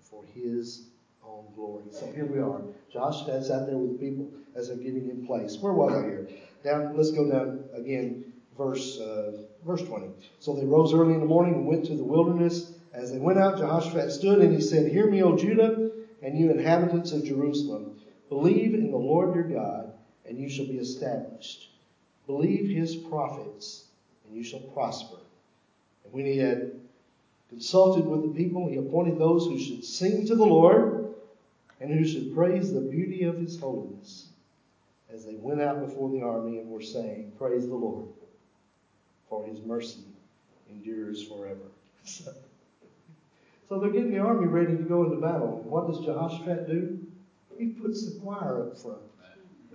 for 0.00 0.24
his 0.34 0.86
own 1.24 1.44
glory. 1.54 1.84
So 1.92 2.10
here 2.12 2.24
we 2.24 2.38
are. 2.38 2.62
Jehoshaphat's 2.90 3.50
out 3.50 3.66
there 3.66 3.76
with 3.76 3.98
the 3.98 4.06
people 4.06 4.28
as 4.54 4.68
they're 4.68 4.76
getting 4.76 5.10
in 5.10 5.26
place. 5.26 5.58
Where 5.58 5.72
was 5.72 5.94
I 5.94 6.02
here? 6.02 6.28
Down, 6.64 6.96
let's 6.96 7.10
go 7.10 7.30
down 7.30 7.64
again, 7.74 8.32
verse 8.56 8.98
uh, 8.98 9.42
verse 9.64 9.82
20. 9.82 10.08
So 10.40 10.54
they 10.54 10.64
rose 10.64 10.94
early 10.94 11.14
in 11.14 11.20
the 11.20 11.26
morning 11.26 11.54
and 11.54 11.66
went 11.66 11.84
to 11.86 11.94
the 11.94 12.04
wilderness. 12.04 12.72
As 12.92 13.12
they 13.12 13.18
went 13.18 13.38
out, 13.38 13.58
Jehoshaphat 13.58 14.10
stood 14.10 14.40
and 14.40 14.54
he 14.54 14.60
said, 14.60 14.90
Hear 14.90 15.08
me, 15.08 15.22
O 15.22 15.36
Judah, 15.36 15.90
and 16.22 16.38
you 16.38 16.50
inhabitants 16.50 17.12
of 17.12 17.24
Jerusalem. 17.24 18.00
Believe 18.28 18.74
in 18.74 18.90
the 18.90 18.96
Lord 18.96 19.34
your 19.34 19.44
God, 19.44 19.92
and 20.26 20.38
you 20.38 20.48
shall 20.48 20.66
be 20.66 20.78
established. 20.78 21.70
Believe 22.26 22.68
his 22.68 22.96
prophets, 22.96 23.84
and 24.26 24.36
you 24.36 24.42
shall 24.42 24.60
prosper. 24.60 25.18
When 26.10 26.26
he 26.26 26.38
had 26.38 26.80
consulted 27.48 28.06
with 28.06 28.22
the 28.22 28.40
people, 28.40 28.68
he 28.68 28.76
appointed 28.76 29.18
those 29.18 29.46
who 29.46 29.58
should 29.58 29.84
sing 29.84 30.26
to 30.26 30.34
the 30.34 30.46
Lord 30.46 31.14
and 31.80 31.90
who 31.90 32.04
should 32.04 32.34
praise 32.34 32.72
the 32.72 32.80
beauty 32.80 33.24
of 33.24 33.38
his 33.38 33.58
holiness 33.58 34.32
as 35.10 35.24
they 35.24 35.36
went 35.36 35.60
out 35.60 35.86
before 35.86 36.10
the 36.10 36.22
army 36.22 36.58
and 36.58 36.68
were 36.70 36.80
saying, 36.80 37.32
Praise 37.38 37.68
the 37.68 37.76
Lord, 37.76 38.06
for 39.28 39.44
his 39.44 39.60
mercy 39.62 40.02
endures 40.70 41.22
forever. 41.22 41.70
So, 42.04 43.78
they're 43.78 43.90
getting 43.90 44.12
the 44.12 44.20
army 44.20 44.46
ready 44.46 44.74
to 44.74 44.84
go 44.84 45.04
into 45.04 45.18
battle. 45.18 45.60
What 45.64 45.88
does 45.88 46.00
Jehoshaphat 46.00 46.66
do? 46.66 47.02
He 47.58 47.66
puts 47.66 48.06
the 48.06 48.12
choir 48.12 48.62
up 48.62 48.78
front. 48.78 49.02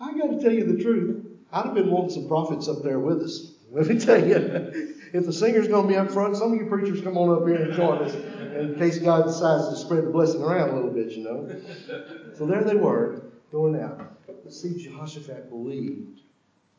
I 0.00 0.18
got 0.18 0.28
to 0.32 0.38
tell 0.40 0.52
you 0.52 0.64
the 0.64 0.76
truth. 0.76 1.21
I'd 1.52 1.66
have 1.66 1.74
been 1.74 1.90
wanting 1.90 2.10
some 2.10 2.28
prophets 2.28 2.68
up 2.68 2.82
there 2.82 2.98
with 2.98 3.22
us. 3.22 3.52
Let 3.70 3.86
me 3.86 3.98
tell 3.98 4.26
you, 4.26 4.36
if 5.12 5.26
the 5.26 5.32
singer's 5.32 5.68
going 5.68 5.86
to 5.86 5.88
be 5.88 5.96
up 5.96 6.10
front, 6.10 6.36
some 6.36 6.52
of 6.52 6.58
you 6.58 6.66
preachers 6.66 7.00
come 7.02 7.16
on 7.16 7.30
up 7.30 7.46
here 7.46 7.62
and 7.62 7.74
join 7.74 7.98
us 7.98 8.14
in 8.14 8.74
case 8.78 8.98
God 8.98 9.24
decides 9.24 9.68
to 9.68 9.76
spread 9.76 10.04
the 10.04 10.10
blessing 10.10 10.42
around 10.42 10.70
a 10.70 10.74
little 10.74 10.90
bit, 10.90 11.10
you 11.12 11.24
know. 11.24 11.48
So 12.36 12.46
there 12.46 12.64
they 12.64 12.74
were, 12.74 13.22
going 13.50 13.78
out. 13.80 14.16
Let's 14.44 14.60
see, 14.60 14.82
Jehoshaphat 14.82 15.50
believed 15.50 16.20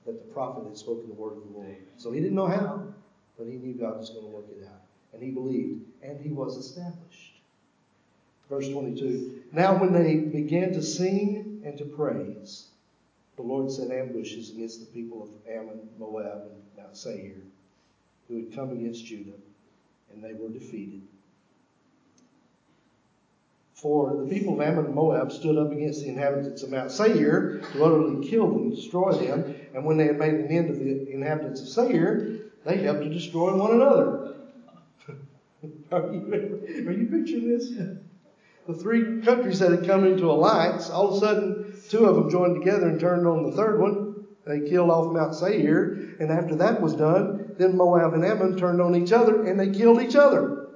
that 0.05 0.13
the 0.13 0.33
prophet 0.33 0.65
had 0.65 0.77
spoken 0.77 1.07
the 1.07 1.13
word 1.13 1.37
of 1.37 1.43
the 1.43 1.57
Lord. 1.57 1.77
So 1.97 2.11
he 2.11 2.19
didn't 2.19 2.35
know 2.35 2.47
how, 2.47 2.83
but 3.37 3.47
he 3.47 3.53
knew 3.53 3.73
God 3.73 3.97
was 3.99 4.09
going 4.09 4.25
to 4.25 4.31
work 4.31 4.45
it 4.49 4.65
out. 4.65 4.81
And 5.13 5.21
he 5.21 5.29
believed, 5.29 5.81
and 6.01 6.19
he 6.19 6.29
was 6.29 6.57
established. 6.57 7.33
Verse 8.49 8.67
22 8.69 9.43
Now, 9.51 9.77
when 9.77 9.93
they 9.93 10.17
began 10.17 10.73
to 10.73 10.81
sing 10.81 11.61
and 11.63 11.77
to 11.77 11.85
praise, 11.85 12.67
the 13.35 13.41
Lord 13.41 13.71
set 13.71 13.91
ambushes 13.91 14.51
against 14.51 14.79
the 14.79 14.85
people 14.87 15.23
of 15.23 15.29
Ammon, 15.51 15.89
Moab, 15.97 16.51
and 16.51 16.61
Mount 16.77 16.95
Seir, 16.95 17.35
who 18.27 18.35
had 18.35 18.53
come 18.53 18.71
against 18.71 19.05
Judah, 19.05 19.37
and 20.11 20.23
they 20.23 20.33
were 20.33 20.49
defeated. 20.49 21.01
For 23.73 24.15
the 24.15 24.29
people 24.29 24.53
of 24.53 24.61
Ammon 24.61 24.85
and 24.85 24.95
Moab 24.95 25.31
stood 25.31 25.57
up 25.57 25.71
against 25.71 26.03
the 26.03 26.09
inhabitants 26.09 26.63
of 26.63 26.69
Mount 26.69 26.91
Seir 26.91 27.61
to 27.73 27.83
utterly 27.83 28.27
kill 28.29 28.47
them, 28.47 28.69
destroy 28.69 29.11
them, 29.13 29.55
and 29.73 29.83
when 29.83 29.97
they 29.97 30.05
had 30.05 30.19
made 30.19 30.35
an 30.35 30.51
end 30.51 30.69
of 30.69 30.77
the 30.77 31.11
inhabitants 31.11 31.61
of 31.61 31.67
Seir, 31.67 32.39
they 32.65 32.77
helped 32.77 33.01
to 33.01 33.09
destroy 33.09 33.57
one 33.57 33.71
another. 33.71 34.35
are, 35.91 36.13
you, 36.13 36.85
are 36.87 36.91
you 36.91 37.07
picturing 37.07 37.49
this? 37.49 37.71
The 38.67 38.73
three 38.73 39.21
countries 39.21 39.59
that 39.59 39.71
had 39.71 39.85
come 39.85 40.05
into 40.05 40.27
alliance, 40.27 40.89
all 40.89 41.09
of 41.09 41.15
a 41.15 41.19
sudden, 41.19 41.52
two 41.89 42.05
of 42.05 42.15
them 42.15 42.29
joined 42.29 42.59
together 42.59 42.89
and 42.89 42.99
turned 42.99 43.27
on 43.27 43.49
the 43.49 43.55
third 43.55 43.79
one. 43.79 44.13
They 44.45 44.67
killed 44.69 44.89
off 44.89 45.15
Mount 45.15 45.35
Seir, 45.35 46.17
and 46.19 46.31
after 46.31 46.55
that 46.57 46.81
was 46.81 46.95
done, 46.95 47.55
then 47.57 47.77
Moab 47.77 48.13
and 48.13 48.25
Ammon 48.25 48.57
turned 48.57 48.81
on 48.81 48.95
each 48.95 49.13
other 49.13 49.43
and 49.43 49.59
they 49.59 49.69
killed 49.69 50.01
each 50.01 50.15
other. 50.15 50.67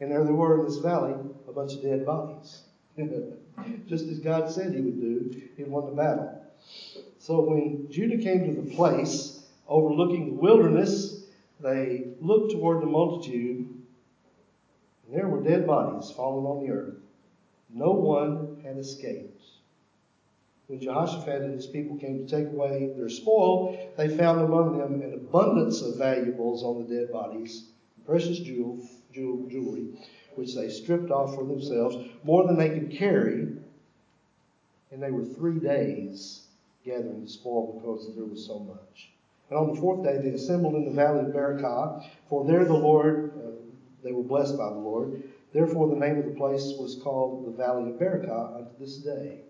And 0.00 0.12
there 0.12 0.24
they 0.24 0.32
were 0.32 0.60
in 0.60 0.66
this 0.66 0.78
valley, 0.78 1.14
a 1.48 1.52
bunch 1.52 1.74
of 1.74 1.82
dead 1.82 2.04
bodies. 2.04 2.64
Just 3.88 4.08
as 4.08 4.18
God 4.18 4.50
said 4.50 4.74
he 4.74 4.80
would 4.80 5.00
do, 5.00 5.34
he 5.56 5.64
won 5.64 5.86
the 5.86 5.92
battle. 5.92 6.42
So 7.18 7.40
when 7.40 7.90
Judah 7.90 8.18
came 8.18 8.44
to 8.44 8.60
the 8.60 8.74
place 8.74 9.40
overlooking 9.68 10.26
the 10.26 10.40
wilderness, 10.40 11.24
they 11.60 12.08
looked 12.20 12.52
toward 12.52 12.82
the 12.82 12.86
multitude, 12.86 13.66
and 15.06 15.16
there 15.16 15.28
were 15.28 15.42
dead 15.42 15.66
bodies 15.66 16.10
fallen 16.10 16.46
on 16.46 16.64
the 16.64 16.72
earth. 16.72 16.94
No 17.68 17.92
one 17.92 18.56
had 18.64 18.78
escaped 18.78 19.59
when 20.70 20.80
Jehoshaphat 20.80 21.42
and 21.42 21.54
his 21.54 21.66
people 21.66 21.96
came 21.96 22.24
to 22.24 22.30
take 22.30 22.46
away 22.52 22.92
their 22.96 23.08
spoil, 23.08 23.76
they 23.96 24.16
found 24.16 24.40
among 24.40 24.78
them 24.78 25.02
an 25.02 25.14
abundance 25.14 25.82
of 25.82 25.96
valuables 25.96 26.62
on 26.62 26.86
the 26.86 26.94
dead 26.94 27.10
bodies, 27.10 27.64
precious 28.06 28.38
jewel, 28.38 28.78
jewel, 29.12 29.48
jewelry, 29.50 29.88
which 30.36 30.54
they 30.54 30.68
stripped 30.68 31.10
off 31.10 31.34
for 31.34 31.44
themselves, 31.44 31.96
more 32.22 32.46
than 32.46 32.56
they 32.56 32.68
could 32.68 32.92
carry. 32.92 33.48
And 34.92 35.02
they 35.02 35.10
were 35.10 35.24
three 35.24 35.58
days 35.58 36.42
gathering 36.84 37.24
the 37.24 37.28
spoil 37.28 37.80
because 37.80 38.14
there 38.14 38.24
was 38.24 38.46
so 38.46 38.60
much. 38.60 39.10
And 39.48 39.58
on 39.58 39.74
the 39.74 39.80
fourth 39.80 40.04
day, 40.04 40.18
they 40.18 40.36
assembled 40.36 40.76
in 40.76 40.84
the 40.84 40.92
valley 40.92 41.22
of 41.22 41.34
Beracah, 41.34 42.08
for 42.28 42.46
there 42.46 42.64
the 42.64 42.74
Lord, 42.74 43.32
uh, 43.36 43.50
they 44.04 44.12
were 44.12 44.22
blessed 44.22 44.56
by 44.56 44.68
the 44.68 44.78
Lord. 44.78 45.20
Therefore, 45.52 45.88
the 45.88 45.96
name 45.96 46.18
of 46.18 46.26
the 46.26 46.38
place 46.38 46.74
was 46.78 47.00
called 47.02 47.44
the 47.44 47.56
Valley 47.56 47.90
of 47.90 47.98
Beracah 47.98 48.54
unto 48.54 48.78
this 48.78 48.98
day. 48.98 49.40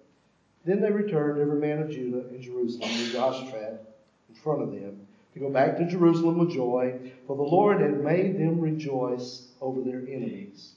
Then 0.64 0.80
they 0.80 0.90
returned, 0.90 1.40
every 1.40 1.58
man 1.58 1.80
of 1.80 1.90
Judah 1.90 2.28
and 2.28 2.40
Jerusalem, 2.40 2.90
with 2.90 3.12
Jehoshaphat 3.12 3.94
in 4.28 4.34
front 4.34 4.62
of 4.62 4.72
them, 4.72 5.06
to 5.32 5.40
go 5.40 5.48
back 5.48 5.76
to 5.76 5.88
Jerusalem 5.88 6.38
with 6.38 6.50
joy, 6.50 7.12
for 7.26 7.36
the 7.36 7.42
Lord 7.42 7.80
had 7.80 8.02
made 8.02 8.38
them 8.38 8.60
rejoice 8.60 9.48
over 9.60 9.80
their 9.80 10.00
enemies. 10.00 10.74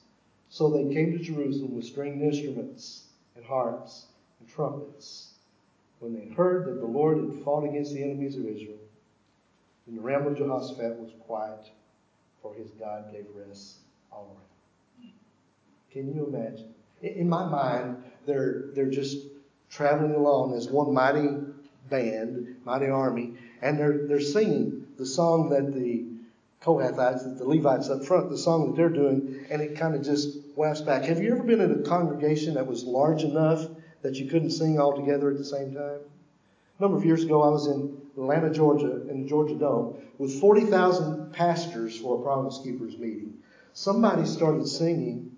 So 0.50 0.70
they 0.70 0.94
came 0.94 1.12
to 1.12 1.24
Jerusalem 1.24 1.76
with 1.76 1.86
stringed 1.86 2.22
instruments 2.22 3.06
and 3.36 3.44
harps 3.44 4.06
and 4.40 4.48
trumpets. 4.48 5.32
When 6.00 6.14
they 6.14 6.34
heard 6.34 6.66
that 6.68 6.80
the 6.80 6.86
Lord 6.86 7.18
had 7.18 7.44
fought 7.44 7.64
against 7.64 7.94
the 7.94 8.04
enemies 8.04 8.38
of 8.38 8.46
Israel, 8.46 8.78
then 9.86 9.96
the 9.96 10.02
realm 10.02 10.28
of 10.28 10.38
Jehoshaphat 10.38 11.00
was 11.00 11.12
quiet, 11.26 11.70
for 12.42 12.54
his 12.54 12.70
God 12.72 13.12
gave 13.12 13.26
rest 13.36 13.78
all 14.12 14.36
around. 14.36 15.14
Can 15.92 16.14
you 16.14 16.28
imagine? 16.28 16.74
In 17.02 17.28
my 17.28 17.46
mind, 17.48 18.04
they're, 18.26 18.66
they're 18.74 18.90
just 18.90 19.18
traveling 19.74 20.14
along 20.14 20.54
as 20.54 20.70
one 20.70 20.94
mighty 20.94 21.30
band, 21.90 22.56
mighty 22.64 22.88
army, 22.88 23.34
and 23.62 23.80
they're, 23.80 24.08
they're 24.08 24.22
singing 24.22 24.86
the 24.98 25.06
song 25.06 25.50
that 25.50 25.74
the 25.74 26.06
Kohathites, 26.62 27.38
the 27.38 27.48
Levites 27.48 27.90
up 27.90 28.06
front, 28.06 28.30
the 28.30 28.38
song 28.38 28.68
that 28.68 28.78
they're 28.78 28.90
doing, 28.90 29.46
and 29.50 29.62
it 29.62 29.76
kind 29.76 29.96
of 29.96 30.04
just 30.04 30.38
wafts 30.56 30.82
back. 30.82 31.04
Have 31.04 31.22
you 31.22 31.34
ever 31.34 31.44
been 31.44 31.60
in 31.60 31.72
a 31.72 31.84
congregation 31.84 32.54
that 32.54 32.68
was 32.68 32.84
large 32.84 33.24
enough 33.24 33.66
that 34.02 34.16
you 34.16 34.30
couldn't 34.30 34.52
sing 34.52 34.80
all 34.80 34.96
together 34.96 35.32
at 35.32 35.38
the 35.38 35.46
same 35.46 35.74
time? 35.74 36.00
A 36.80 36.82
number 36.82 36.98
of 36.98 37.06
years 37.06 37.24
ago, 37.24 37.42
I 37.42 37.50
was 37.50 37.68
in 37.68 37.98
Atlanta, 38.16 38.52
Georgia, 38.54 39.10
in 39.10 39.24
the 39.24 39.28
Georgia 39.28 39.56
Dome, 39.56 39.96
with 40.20 40.40
40,000 40.40 41.34
pastors 41.34 42.00
for 42.00 42.20
a 42.20 42.24
Promise 42.24 42.62
Keepers 42.64 42.98
meeting. 42.98 43.34
Somebody 43.74 44.26
started 44.26 44.68
singing, 44.68 45.32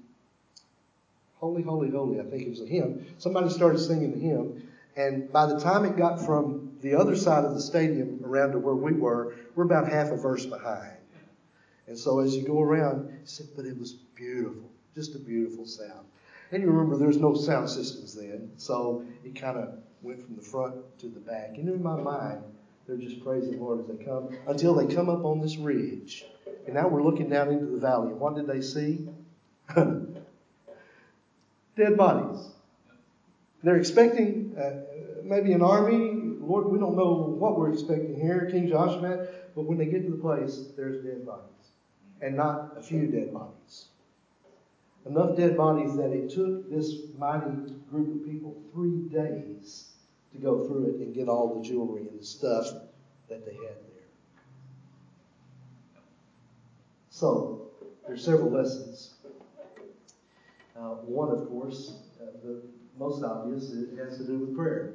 Holy, 1.37 1.61
Holy, 1.61 1.89
Holy, 1.89 2.19
I 2.19 2.23
think 2.23 2.43
it 2.43 2.49
was 2.49 2.61
a 2.61 2.65
hymn. 2.65 3.05
Somebody 3.17 3.49
started 3.49 3.79
singing 3.79 4.11
the 4.11 4.19
hymn, 4.19 4.67
and 4.95 5.31
by 5.31 5.45
the 5.45 5.59
time 5.59 5.85
it 5.85 5.97
got 5.97 6.25
from 6.25 6.77
the 6.81 6.95
other 6.95 7.15
side 7.15 7.43
of 7.43 7.53
the 7.53 7.61
stadium 7.61 8.21
around 8.23 8.51
to 8.51 8.59
where 8.59 8.75
we 8.75 8.93
were, 8.93 9.35
we're 9.55 9.65
about 9.65 9.89
half 9.89 10.07
a 10.07 10.17
verse 10.17 10.45
behind. 10.45 10.97
And 11.87 11.97
so 11.97 12.19
as 12.19 12.35
you 12.35 12.43
go 12.43 12.61
around, 12.61 13.09
he 13.21 13.27
said, 13.27 13.47
but 13.55 13.65
it 13.65 13.77
was 13.77 13.93
beautiful, 13.93 14.69
just 14.95 15.15
a 15.15 15.19
beautiful 15.19 15.65
sound. 15.65 16.05
And 16.51 16.63
you 16.63 16.69
remember 16.69 16.97
there's 16.97 17.17
no 17.17 17.35
sound 17.35 17.69
systems 17.69 18.15
then, 18.15 18.51
so 18.57 19.03
it 19.23 19.35
kind 19.39 19.57
of 19.57 19.79
went 20.01 20.23
from 20.23 20.35
the 20.35 20.41
front 20.41 20.75
to 20.99 21.07
the 21.07 21.19
back. 21.19 21.57
And 21.57 21.67
in 21.67 21.83
my 21.83 21.99
mind, 21.99 22.41
they're 22.87 22.97
just 22.97 23.23
praising 23.23 23.57
the 23.57 23.57
Lord 23.57 23.79
as 23.79 23.87
they 23.87 24.03
come 24.03 24.29
until 24.47 24.75
they 24.75 24.93
come 24.93 25.09
up 25.09 25.25
on 25.25 25.41
this 25.41 25.57
ridge. 25.57 26.25
And 26.65 26.75
now 26.75 26.87
we're 26.87 27.03
looking 27.03 27.29
down 27.29 27.49
into 27.49 27.65
the 27.65 27.79
valley. 27.79 28.11
And 28.11 28.19
what 28.19 28.35
did 28.35 28.47
they 28.47 28.61
see? 28.61 29.07
Dead 31.75 31.97
bodies. 31.97 32.47
They're 33.63 33.77
expecting 33.77 34.55
uh, 34.57 35.21
maybe 35.23 35.51
an 35.53 35.61
army. 35.61 36.35
Lord, 36.39 36.67
we 36.67 36.79
don't 36.79 36.95
know 36.95 37.13
what 37.13 37.57
we're 37.57 37.73
expecting 37.73 38.15
here, 38.15 38.47
King 38.51 38.69
Joshua. 38.69 39.27
But 39.55 39.63
when 39.63 39.77
they 39.77 39.85
get 39.85 40.03
to 40.03 40.11
the 40.11 40.17
place, 40.17 40.67
there's 40.77 41.03
dead 41.03 41.25
bodies. 41.25 41.49
And 42.21 42.37
not 42.37 42.75
a 42.77 42.81
few 42.81 43.07
dead 43.07 43.33
bodies. 43.33 43.87
Enough 45.05 45.35
dead 45.37 45.57
bodies 45.57 45.95
that 45.97 46.11
it 46.11 46.31
took 46.31 46.69
this 46.69 46.93
mighty 47.17 47.73
group 47.89 48.21
of 48.21 48.25
people 48.25 48.55
three 48.73 49.07
days 49.09 49.91
to 50.31 50.37
go 50.37 50.67
through 50.67 50.95
it 50.95 50.95
and 50.95 51.13
get 51.13 51.27
all 51.27 51.55
the 51.55 51.61
jewelry 51.67 52.07
and 52.07 52.19
the 52.19 52.25
stuff 52.25 52.65
that 53.29 53.45
they 53.45 53.53
had 53.53 53.61
there. 53.63 54.03
So, 57.09 57.69
there's 58.07 58.23
several 58.23 58.51
lessons. 58.51 59.14
Uh, 60.75 60.95
one, 61.05 61.31
of 61.31 61.47
course, 61.47 61.93
uh, 62.21 62.25
the 62.43 62.61
most 62.97 63.23
obvious, 63.23 63.71
it 63.71 63.97
has 63.97 64.17
to 64.17 64.25
do 64.25 64.39
with 64.39 64.55
prayer. 64.55 64.91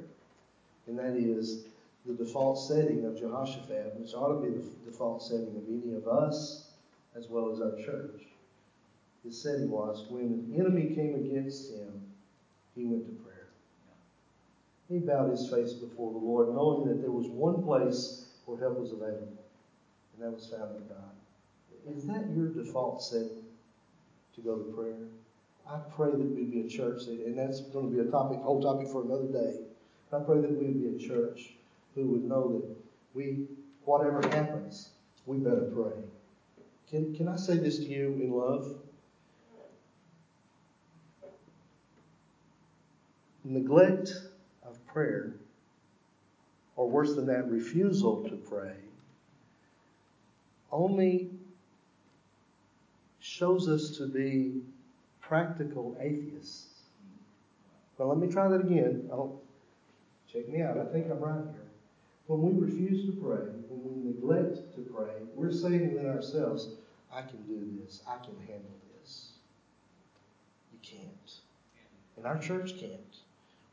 And 0.87 0.97
that 0.97 1.15
is 1.15 1.65
the 2.05 2.13
default 2.13 2.59
setting 2.59 3.05
of 3.05 3.19
Jehoshaphat, 3.19 3.95
which 3.95 4.13
ought 4.13 4.41
to 4.41 4.41
be 4.41 4.49
the 4.49 4.91
default 4.91 5.23
setting 5.23 5.55
of 5.57 5.63
any 5.67 5.93
of 5.93 6.07
us 6.07 6.67
as 7.15 7.27
well 7.29 7.51
as 7.51 7.61
our 7.61 7.75
church. 7.83 8.21
His 9.23 9.39
setting 9.39 9.69
was 9.69 10.05
when 10.09 10.23
an 10.23 10.53
enemy 10.55 10.95
came 10.95 11.15
against 11.15 11.71
him, 11.71 12.01
he 12.75 12.85
went 12.85 13.05
to 13.05 13.11
prayer. 13.23 13.47
He 14.89 14.99
bowed 14.99 15.29
his 15.29 15.49
face 15.49 15.73
before 15.73 16.11
the 16.11 16.17
Lord, 16.17 16.53
knowing 16.53 16.87
that 16.87 17.01
there 17.01 17.11
was 17.11 17.27
one 17.27 17.63
place 17.63 18.25
where 18.45 18.59
help 18.59 18.79
was 18.79 18.91
available, 18.91 19.43
and 20.13 20.23
that 20.23 20.31
was 20.31 20.47
found 20.47 20.75
in 20.75 20.87
God. 20.87 21.15
Is 21.87 22.07
that 22.07 22.29
your 22.35 22.49
default 22.49 23.01
setting 23.03 23.43
to 24.35 24.41
go 24.41 24.57
to 24.57 24.63
prayer? 24.73 25.07
I 25.71 25.77
pray 25.95 26.11
that 26.11 26.19
we'd 26.19 26.51
be 26.51 26.61
a 26.61 26.67
church, 26.67 27.03
and 27.07 27.37
that's 27.37 27.61
going 27.61 27.89
to 27.89 27.95
be 27.95 28.05
a 28.05 28.11
topic, 28.11 28.39
whole 28.41 28.61
topic 28.61 28.89
for 28.89 29.03
another 29.03 29.27
day. 29.27 29.59
I 30.11 30.19
pray 30.19 30.41
that 30.41 30.51
we'd 30.51 30.81
be 30.81 31.05
a 31.05 31.07
church 31.07 31.53
who 31.95 32.07
would 32.07 32.25
know 32.25 32.51
that 32.51 32.75
we, 33.13 33.47
whatever 33.85 34.21
happens, 34.27 34.89
we 35.25 35.37
better 35.37 35.71
pray. 35.73 35.93
Can, 36.89 37.15
can 37.15 37.29
I 37.29 37.37
say 37.37 37.55
this 37.55 37.77
to 37.77 37.85
you 37.85 38.07
in 38.19 38.31
love? 38.31 38.75
Neglect 43.45 44.11
of 44.63 44.85
prayer, 44.87 45.35
or 46.75 46.89
worse 46.89 47.15
than 47.15 47.27
that, 47.27 47.49
refusal 47.49 48.23
to 48.23 48.35
pray, 48.35 48.75
only 50.69 51.29
shows 53.21 53.69
us 53.69 53.97
to 53.97 54.07
be 54.07 54.63
practical 55.31 55.95
atheists. 56.01 56.81
Well, 57.97 58.09
let 58.09 58.17
me 58.17 58.27
try 58.27 58.49
that 58.49 58.59
again. 58.59 59.09
Oh, 59.13 59.39
check 60.29 60.49
me 60.49 60.61
out. 60.61 60.77
I 60.77 60.83
think 60.91 61.09
I'm 61.09 61.21
right 61.21 61.45
here. 61.53 61.69
When 62.27 62.41
we 62.41 62.61
refuse 62.61 63.05
to 63.05 63.13
pray, 63.13 63.47
when 63.69 63.81
we 63.81 64.11
neglect 64.11 64.75
to 64.75 64.81
pray, 64.93 65.13
we're 65.33 65.53
saying 65.53 65.93
within 65.93 66.09
ourselves, 66.09 66.71
I 67.13 67.21
can 67.21 67.41
do 67.43 67.81
this. 67.81 68.01
I 68.05 68.17
can 68.17 68.35
handle 68.45 68.75
this. 68.99 69.29
You 70.73 70.79
can't. 70.83 71.31
And 72.17 72.25
our 72.25 72.37
church 72.37 72.77
can't. 72.77 73.15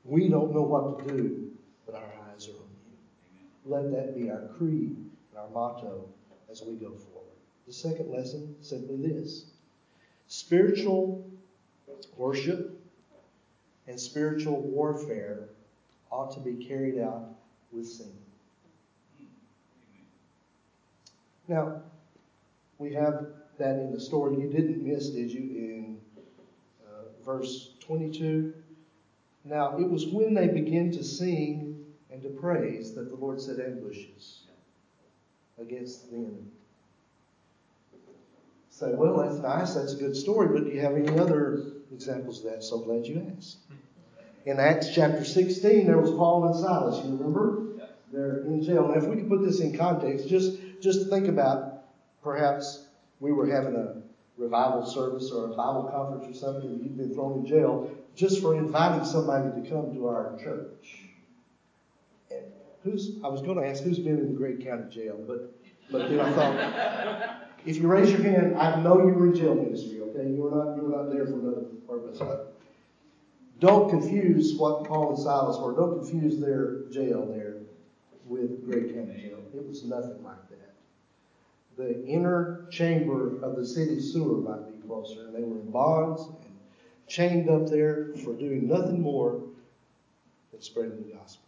We 0.04 0.28
don't 0.28 0.54
know 0.54 0.62
what 0.62 1.08
to 1.08 1.12
do, 1.12 1.50
but 1.86 1.96
our 1.96 2.12
eyes 2.32 2.46
are 2.46 2.52
on 2.52 2.70
you. 2.86 2.94
Let 3.66 3.90
that 3.90 4.14
be 4.14 4.30
our 4.30 4.46
creed 4.56 4.94
and 4.94 5.38
our 5.40 5.48
motto 5.48 6.08
as 6.48 6.62
we 6.62 6.74
go 6.74 6.90
forward. 6.90 7.34
The 7.66 7.72
second 7.72 8.12
lesson, 8.12 8.54
simply 8.60 8.98
this 8.98 9.46
spiritual 10.28 11.28
worship 12.16 12.80
and 13.87 13.98
spiritual 13.98 14.61
warfare 14.61 15.48
ought 16.11 16.32
to 16.34 16.40
be 16.40 16.64
carried 16.64 16.98
out 16.98 17.30
with 17.72 17.87
singing. 17.87 18.12
Now, 21.48 21.80
we 22.78 22.92
have 22.92 23.26
that 23.58 23.76
in 23.78 23.92
the 23.92 24.00
story 24.00 24.37
you 24.40 24.48
didn't 24.48 24.84
miss, 24.84 25.11
did 25.11 25.32
you, 25.32 25.40
in 25.40 25.98
uh, 26.87 27.24
verse 27.24 27.70
22? 27.80 28.52
Now, 29.44 29.78
it 29.78 29.88
was 29.88 30.06
when 30.06 30.34
they 30.34 30.48
began 30.48 30.92
to 30.92 31.02
sing 31.02 31.87
and 32.12 32.22
to 32.22 32.28
praise 32.28 32.94
that 32.94 33.08
the 33.08 33.16
Lord 33.16 33.40
set 33.40 33.58
ambushes 33.58 34.42
against 35.58 36.11
the 36.11 36.16
enemy. 36.16 36.44
Say, 38.70 38.92
well, 38.92 39.16
that's 39.16 39.38
nice, 39.38 39.74
that's 39.74 39.94
a 39.94 39.96
good 39.96 40.16
story, 40.16 40.48
but 40.48 40.64
do 40.64 40.70
you 40.70 40.80
have 40.80 40.94
any 40.94 41.18
other 41.18 41.77
examples 41.92 42.44
of 42.44 42.53
that? 42.53 42.64
So 42.64 42.79
glad 42.79 43.07
you 43.07 43.33
asked. 43.37 43.59
In 44.46 44.59
Acts 44.59 44.94
chapter 44.94 45.24
16, 45.24 45.87
there 45.87 45.98
was 45.98 46.11
Paul 46.11 46.46
and 46.46 46.57
Silas, 46.57 47.05
you 47.05 47.12
remember? 47.12 47.64
They're 48.12 48.44
in 48.44 48.62
jail. 48.62 48.88
Now, 48.88 48.94
if 48.94 49.05
we 49.05 49.16
could 49.16 49.29
put 49.29 49.44
this 49.44 49.61
in 49.61 49.77
context, 49.77 50.29
just, 50.29 50.59
just 50.81 51.11
think 51.11 51.29
about 51.29 51.85
perhaps 52.22 52.87
we 53.20 53.33
were 53.33 53.46
having 53.46 53.74
a 53.74 54.01
revival 54.38 54.87
service 54.87 55.31
or 55.31 55.46
a 55.46 55.48
Bible 55.48 55.90
conference 55.92 56.37
or 56.37 56.38
something, 56.38 56.70
and 56.70 56.83
you've 56.83 56.96
been 56.96 57.12
thrown 57.12 57.40
in 57.40 57.46
jail, 57.46 57.90
just 58.14 58.40
for 58.40 58.57
inviting 58.57 59.05
somebody 59.05 59.61
to 59.61 59.68
come 59.68 59.92
to 59.94 60.07
our 60.07 60.38
church. 60.42 61.01
And 62.31 62.44
who's, 62.83 63.16
I 63.22 63.29
was 63.29 63.42
going 63.42 63.59
to 63.59 63.68
ask 63.68 63.83
who's 63.83 63.98
been 63.98 64.18
in 64.18 64.33
the 64.33 64.38
Great 64.38 64.64
County 64.64 64.88
Jail, 64.90 65.22
but, 65.27 65.55
but 65.90 66.09
then 66.09 66.20
I 66.20 66.33
thought, 66.33 67.48
if 67.66 67.77
you 67.77 67.88
raise 67.88 68.11
your 68.11 68.22
hand, 68.22 68.57
I 68.57 68.81
know 68.81 68.98
you 68.98 69.12
were 69.12 69.27
in 69.27 69.35
jail 69.35 69.55
ministry, 69.55 69.97
okay? 70.18 70.31
You 70.31 70.42
were 70.42 70.64
not, 70.64 70.76
you 70.76 70.88
not 70.88 71.12
there 71.12 71.26
for 71.26 71.38
another 71.38 71.62
purpose. 71.87 72.20
Don't 73.61 73.90
confuse 73.90 74.57
what 74.57 74.85
Paul 74.85 75.14
and 75.14 75.18
Silas 75.18 75.59
were. 75.59 75.74
Don't 75.74 76.00
confuse 76.00 76.38
their 76.40 76.85
jail 76.90 77.26
there 77.26 77.57
with 78.26 78.64
Great 78.64 78.94
County 78.94 79.20
Jail. 79.20 79.38
It 79.54 79.66
was 79.66 79.85
nothing 79.85 80.22
like 80.22 80.48
that. 80.50 80.74
The 81.76 82.04
inner 82.07 82.66
chamber 82.70 83.42
of 83.42 83.57
the 83.57 83.66
city 83.66 84.00
sewer 84.00 84.38
might 84.38 84.66
be 84.66 84.87
closer, 84.87 85.26
and 85.26 85.35
they 85.35 85.42
were 85.42 85.59
in 85.61 85.70
bonds 85.70 86.22
and 86.22 86.57
chained 87.09 87.48
up 87.48 87.68
there 87.68 88.11
for 88.24 88.35
doing 88.35 88.68
nothing 88.68 89.00
more 89.00 89.42
than 90.52 90.61
spreading 90.61 91.04
the 91.04 91.14
gospel. 91.14 91.44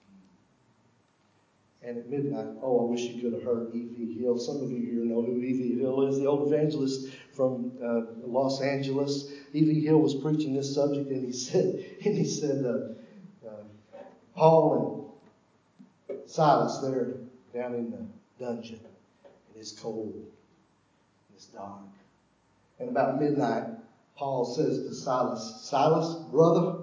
And 1.83 1.97
at 1.97 2.11
midnight, 2.11 2.47
oh, 2.63 2.87
I 2.87 2.91
wish 2.91 3.03
you 3.03 3.23
could 3.23 3.33
have 3.33 3.43
heard 3.43 3.75
E.V. 3.75 4.21
Hill. 4.21 4.39
Some 4.39 4.63
of 4.63 4.71
you 4.71 4.79
here 4.79 5.05
know 5.05 5.23
who 5.23 5.37
E.V. 5.39 5.81
Hill 5.81 6.09
is, 6.09 6.19
the 6.19 6.27
old 6.27 6.53
evangelist 6.53 7.09
from 7.41 7.73
uh, 7.83 8.03
Los 8.27 8.61
Angeles. 8.61 9.33
E.V. 9.55 9.83
Hill 9.83 9.99
was 9.99 10.15
preaching 10.15 10.53
this 10.53 10.75
subject, 10.75 11.09
and 11.09 11.25
he 11.25 11.33
said, 11.49 11.83
and 12.05 12.15
he 12.15 12.27
said, 12.27 12.67
uh, 12.67 13.49
uh, 13.49 13.63
Paul 14.37 15.19
and 16.11 16.19
Silas 16.27 16.81
there 16.81 17.15
down 17.55 17.73
in 17.77 17.91
the 17.91 18.45
dungeon, 18.45 18.81
and 19.25 19.57
it's 19.57 19.73
cold, 19.73 20.13
and 20.13 20.27
it's 21.35 21.47
dark. 21.47 21.81
And 22.79 22.91
about 22.91 23.19
midnight, 23.19 23.69
Paul 24.17 24.45
says 24.45 24.83
to 24.83 24.95
Silas, 24.95 25.63
Silas, 25.63 26.17
brother, 26.31 26.81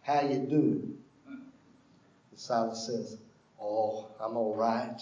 how 0.00 0.22
you 0.22 0.46
doing? 0.46 0.94
And 1.28 1.42
Silas 2.36 2.86
says, 2.86 3.18
Oh, 3.60 4.06
I'm 4.18 4.34
all 4.34 4.54
right. 4.54 4.98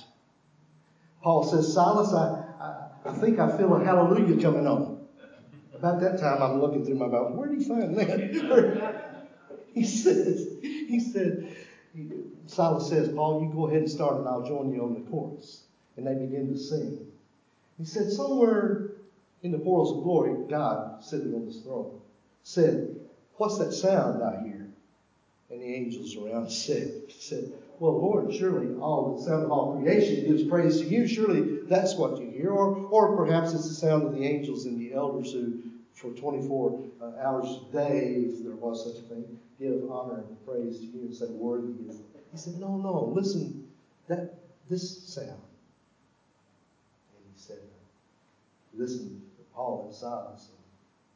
Paul 1.22 1.44
says, 1.44 1.72
Silas, 1.72 2.12
I, 2.12 2.49
I, 2.60 3.12
think 3.12 3.38
I 3.38 3.56
feel 3.56 3.74
a 3.74 3.82
hallelujah 3.82 4.40
coming 4.40 4.66
on. 4.66 4.98
About 5.74 6.00
that 6.00 6.20
time, 6.20 6.42
I'm 6.42 6.60
looking 6.60 6.84
through 6.84 6.96
my 6.96 7.06
Bible. 7.06 7.32
Where 7.32 7.48
did 7.48 7.62
he 7.62 7.68
find 7.68 7.96
that? 7.96 9.28
he 9.74 9.84
says, 9.84 10.58
he 10.60 11.00
said, 11.00 11.56
Silas 12.46 12.88
says, 12.88 13.08
Paul, 13.08 13.42
you 13.42 13.48
go 13.54 13.66
ahead 13.66 13.80
and 13.80 13.90
start 13.90 14.16
and 14.16 14.28
I'll 14.28 14.44
join 14.46 14.74
you 14.74 14.82
on 14.82 14.94
the 14.94 15.10
chorus. 15.10 15.62
And 15.96 16.06
they 16.06 16.14
begin 16.14 16.52
to 16.52 16.58
sing. 16.58 17.06
He 17.78 17.86
said, 17.86 18.10
somewhere 18.10 18.90
in 19.42 19.52
the 19.52 19.58
portals 19.58 19.96
of 19.96 20.02
glory, 20.02 20.46
God, 20.50 21.02
sitting 21.02 21.34
on 21.34 21.46
his 21.46 21.60
throne, 21.60 21.98
said, 22.42 22.96
What's 23.36 23.56
that 23.56 23.72
sound 23.72 24.22
I 24.22 24.42
hear? 24.42 24.68
And 25.48 25.62
the 25.62 25.74
angels 25.74 26.14
around 26.14 26.50
said, 26.52 26.92
said 27.08 27.52
well, 27.80 27.98
Lord, 27.98 28.34
surely 28.34 28.74
all 28.78 29.16
the 29.16 29.24
sound 29.24 29.44
of 29.44 29.50
all 29.50 29.80
creation 29.80 30.26
gives 30.26 30.44
praise 30.44 30.80
to 30.80 30.86
you. 30.86 31.06
Surely 31.06 31.60
that's 31.66 31.96
what 31.96 32.20
you 32.20 32.29
Or, 32.48 32.76
or 32.76 33.16
perhaps 33.16 33.52
it's 33.52 33.68
the 33.68 33.74
sound 33.74 34.04
of 34.04 34.14
the 34.14 34.24
angels 34.24 34.66
and 34.66 34.80
the 34.80 34.94
elders 34.94 35.32
who, 35.32 35.60
for 35.92 36.10
24 36.10 36.84
uh, 37.00 37.04
hours 37.22 37.60
a 37.68 37.72
day, 37.72 38.24
if 38.28 38.42
there 38.42 38.54
was 38.54 38.84
such 38.84 39.02
a 39.02 39.06
thing, 39.06 39.38
give 39.58 39.90
honor 39.90 40.24
and 40.26 40.46
praise 40.46 40.78
to 40.78 40.86
you 40.86 41.00
and 41.02 41.14
say, 41.14 41.26
Worthy 41.26 41.72
is. 41.88 41.96
He 42.32 42.38
said, 42.38 42.58
No, 42.60 42.76
no, 42.76 43.12
listen, 43.14 43.68
that 44.08 44.34
this 44.68 45.02
sound. 45.02 45.28
And 45.28 47.24
he 47.34 47.40
said, 47.40 47.58
Listen 48.74 49.20
to 49.36 49.42
Paul 49.54 49.84
and 49.86 49.94
Silas. 49.94 50.48
And 50.48 50.58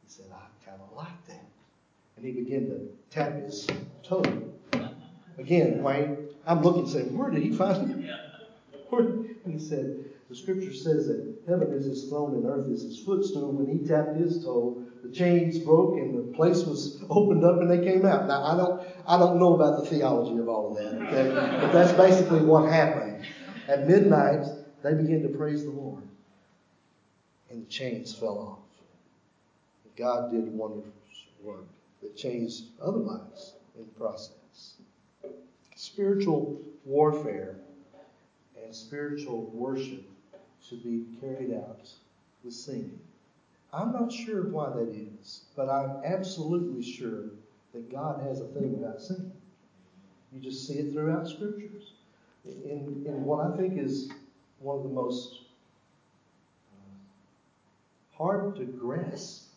he 0.05 0.09
said, 0.09 0.25
I 0.33 0.69
kind 0.69 0.81
of 0.81 0.95
like 0.95 1.27
that. 1.27 1.45
And 2.17 2.25
he 2.25 2.31
began 2.31 2.67
to 2.67 2.89
tap 3.09 3.33
his 3.41 3.67
toe. 4.03 4.23
Again, 5.37 5.83
Wayne, 5.83 6.29
I'm 6.45 6.61
looking 6.61 6.87
saying, 6.87 7.17
where 7.17 7.29
did 7.29 7.43
he 7.43 7.51
find 7.51 7.91
it? 7.91 8.11
And 9.45 9.53
he 9.53 9.59
said, 9.59 10.05
the 10.29 10.35
scripture 10.35 10.73
says 10.73 11.07
that 11.07 11.35
heaven 11.47 11.71
is 11.71 11.85
his 11.85 12.09
throne 12.09 12.35
and 12.35 12.45
earth 12.45 12.67
is 12.67 12.81
his 12.81 12.99
footstool. 12.99 13.51
When 13.51 13.67
he 13.67 13.87
tapped 13.87 14.15
his 14.15 14.43
toe, 14.43 14.83
the 15.03 15.11
chains 15.11 15.59
broke 15.59 15.97
and 15.97 16.17
the 16.17 16.35
place 16.35 16.63
was 16.63 17.03
opened 17.09 17.43
up 17.43 17.61
and 17.61 17.69
they 17.69 17.83
came 17.83 18.05
out. 18.05 18.27
Now 18.27 18.43
I 18.43 18.57
don't 18.57 18.81
I 19.07 19.17
don't 19.19 19.39
know 19.39 19.55
about 19.55 19.83
the 19.83 19.89
theology 19.89 20.39
of 20.39 20.49
all 20.49 20.71
of 20.71 20.83
that, 20.83 21.01
okay? 21.07 21.29
But 21.61 21.71
that's 21.71 21.93
basically 21.93 22.41
what 22.41 22.71
happened. 22.71 23.25
At 23.67 23.87
midnight, 23.87 24.45
they 24.83 24.93
began 24.93 25.21
to 25.23 25.29
praise 25.29 25.63
the 25.63 25.71
Lord. 25.71 26.03
And 27.49 27.65
the 27.65 27.69
chains 27.69 28.13
fell 28.13 28.37
off. 28.37 28.59
God 29.95 30.31
did 30.31 30.51
wonderful 30.51 30.91
work 31.41 31.65
that 32.01 32.17
changed 32.17 32.65
other 32.81 32.97
lives 32.97 33.53
in 33.77 33.85
the 33.85 33.91
process 33.91 34.75
spiritual 35.75 36.61
warfare 36.85 37.57
and 38.63 38.73
spiritual 38.73 39.51
worship 39.53 40.03
should 40.67 40.83
be 40.83 41.05
carried 41.19 41.53
out 41.53 41.89
with 42.43 42.53
singing. 42.53 42.99
I'm 43.73 43.91
not 43.91 44.11
sure 44.11 44.47
why 44.49 44.69
that 44.69 44.89
is, 44.89 45.45
but 45.55 45.69
I'm 45.69 46.03
absolutely 46.05 46.81
sure 46.81 47.25
that 47.73 47.91
God 47.91 48.21
has 48.23 48.39
a 48.39 48.47
thing 48.47 48.75
about 48.79 49.01
singing. 49.01 49.33
You 50.31 50.39
just 50.39 50.67
see 50.67 50.75
it 50.75 50.93
throughout 50.93 51.27
scriptures. 51.27 51.93
In, 52.45 53.03
in 53.05 53.23
what 53.23 53.45
I 53.45 53.57
think 53.57 53.77
is 53.77 54.11
one 54.59 54.77
of 54.77 54.83
the 54.83 54.89
most 54.89 55.41
uh, 56.73 58.17
hard 58.17 58.55
to 58.57 58.65
grasp 58.65 59.49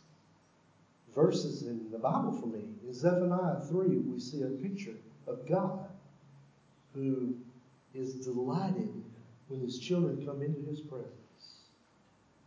verses 1.14 1.62
in 1.62 1.90
the 1.90 1.98
Bible 1.98 2.32
for 2.32 2.46
me 2.46 2.64
in 2.86 2.94
Zephaniah 2.94 3.60
3. 3.68 3.88
We 3.98 4.18
see 4.18 4.42
a 4.42 4.46
picture 4.46 4.94
of 5.26 5.46
God 5.48 5.88
who 6.94 7.34
is 7.94 8.14
delighted 8.14 9.02
when 9.48 9.60
his 9.60 9.78
children 9.78 10.24
come 10.24 10.42
into 10.42 10.60
his 10.68 10.80
presence 10.80 11.12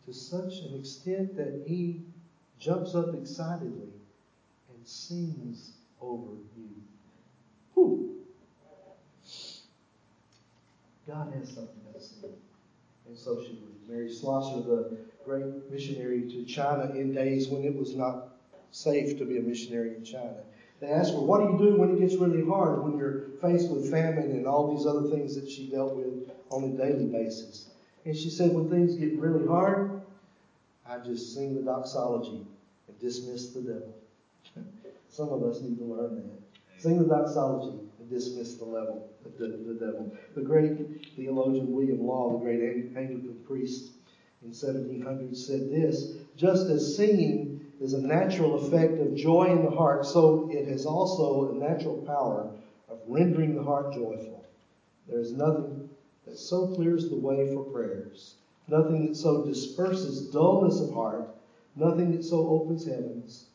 to 0.05 0.13
such 0.13 0.59
an 0.59 0.79
extent 0.79 1.35
that 1.35 1.63
he 1.65 2.01
jumps 2.59 2.95
up 2.95 3.13
excitedly 3.15 3.89
and 4.69 4.87
sings 4.87 5.73
over 5.99 6.31
you. 6.55 6.69
Whew. 7.73 8.15
God 11.07 11.33
has 11.33 11.49
something 11.49 11.93
to 11.93 11.99
say. 11.99 12.29
And 13.07 13.17
so 13.17 13.41
should 13.43 13.57
we. 13.61 13.93
Mary 13.93 14.11
Slessor, 14.13 14.61
the 14.61 14.97
great 15.25 15.69
missionary 15.69 16.21
to 16.21 16.45
China 16.45 16.91
in 16.95 17.13
days 17.13 17.49
when 17.49 17.63
it 17.63 17.75
was 17.75 17.95
not 17.95 18.37
safe 18.71 19.17
to 19.17 19.25
be 19.25 19.37
a 19.37 19.41
missionary 19.41 19.95
in 19.95 20.03
China, 20.03 20.37
they 20.81 20.87
asked 20.87 21.13
her, 21.13 21.19
What 21.19 21.41
do 21.41 21.53
you 21.53 21.71
do 21.71 21.79
when 21.79 21.91
it 21.91 21.99
gets 21.99 22.15
really 22.15 22.45
hard, 22.45 22.83
when 22.83 22.97
you're 22.97 23.21
faced 23.39 23.71
with 23.71 23.91
famine 23.91 24.31
and 24.31 24.47
all 24.47 24.75
these 24.75 24.87
other 24.87 25.09
things 25.09 25.35
that 25.35 25.49
she 25.49 25.69
dealt 25.69 25.95
with 25.95 26.31
on 26.49 26.63
a 26.63 26.69
daily 26.69 27.05
basis? 27.05 27.69
And 28.03 28.17
she 28.17 28.31
said, 28.31 28.53
When 28.53 28.67
things 28.67 28.95
get 28.95 29.17
really 29.19 29.47
hard, 29.47 30.01
I 30.85 30.97
just 30.97 31.35
sing 31.35 31.55
the 31.55 31.61
doxology 31.61 32.41
and 32.87 32.99
dismiss 32.99 33.51
the 33.51 33.61
devil. 33.61 33.95
Some 35.09 35.29
of 35.29 35.43
us 35.43 35.61
need 35.61 35.77
to 35.77 35.85
learn 35.85 36.15
that. 36.15 36.81
Sing 36.81 36.97
the 36.97 37.07
doxology 37.07 37.77
and 37.99 38.09
dismiss 38.09 38.55
the 38.55 38.65
level, 38.65 39.07
the, 39.37 39.47
the 39.47 39.75
devil. 39.75 40.11
The 40.33 40.41
great 40.41 41.15
theologian 41.15 41.71
William 41.71 42.07
Law, 42.07 42.39
the 42.39 42.43
great 42.43 42.61
Anglican 42.97 43.37
priest 43.45 43.91
in 44.41 44.49
1700, 44.49 45.37
said 45.37 45.69
this 45.69 46.13
Just 46.35 46.67
as 46.67 46.95
singing 46.95 47.60
is 47.81 47.93
a 47.93 48.01
natural 48.01 48.63
effect 48.63 48.99
of 48.99 49.15
joy 49.15 49.45
in 49.45 49.65
the 49.65 49.71
heart, 49.71 50.05
so 50.05 50.47
it 50.51 50.67
has 50.67 50.85
also 50.85 51.51
a 51.51 51.55
natural 51.55 51.97
power 52.05 52.51
of 52.87 52.99
rendering 53.07 53.55
the 53.55 53.63
heart 53.63 53.91
joyful. 53.93 54.45
There 55.07 55.19
is 55.19 55.33
nothing 55.33 55.89
that 56.27 56.37
so 56.37 56.67
clears 56.67 57.09
the 57.09 57.17
way 57.17 57.51
for 57.51 57.63
prayers, 57.63 58.35
nothing 58.67 59.07
that 59.07 59.15
so 59.15 59.43
disperses 59.43 60.29
dullness 60.29 60.79
of 60.79 60.93
heart, 60.93 61.27
nothing 61.75 62.11
that 62.11 62.23
so 62.23 62.47
opens 62.47 62.85
heavens, 62.85 63.47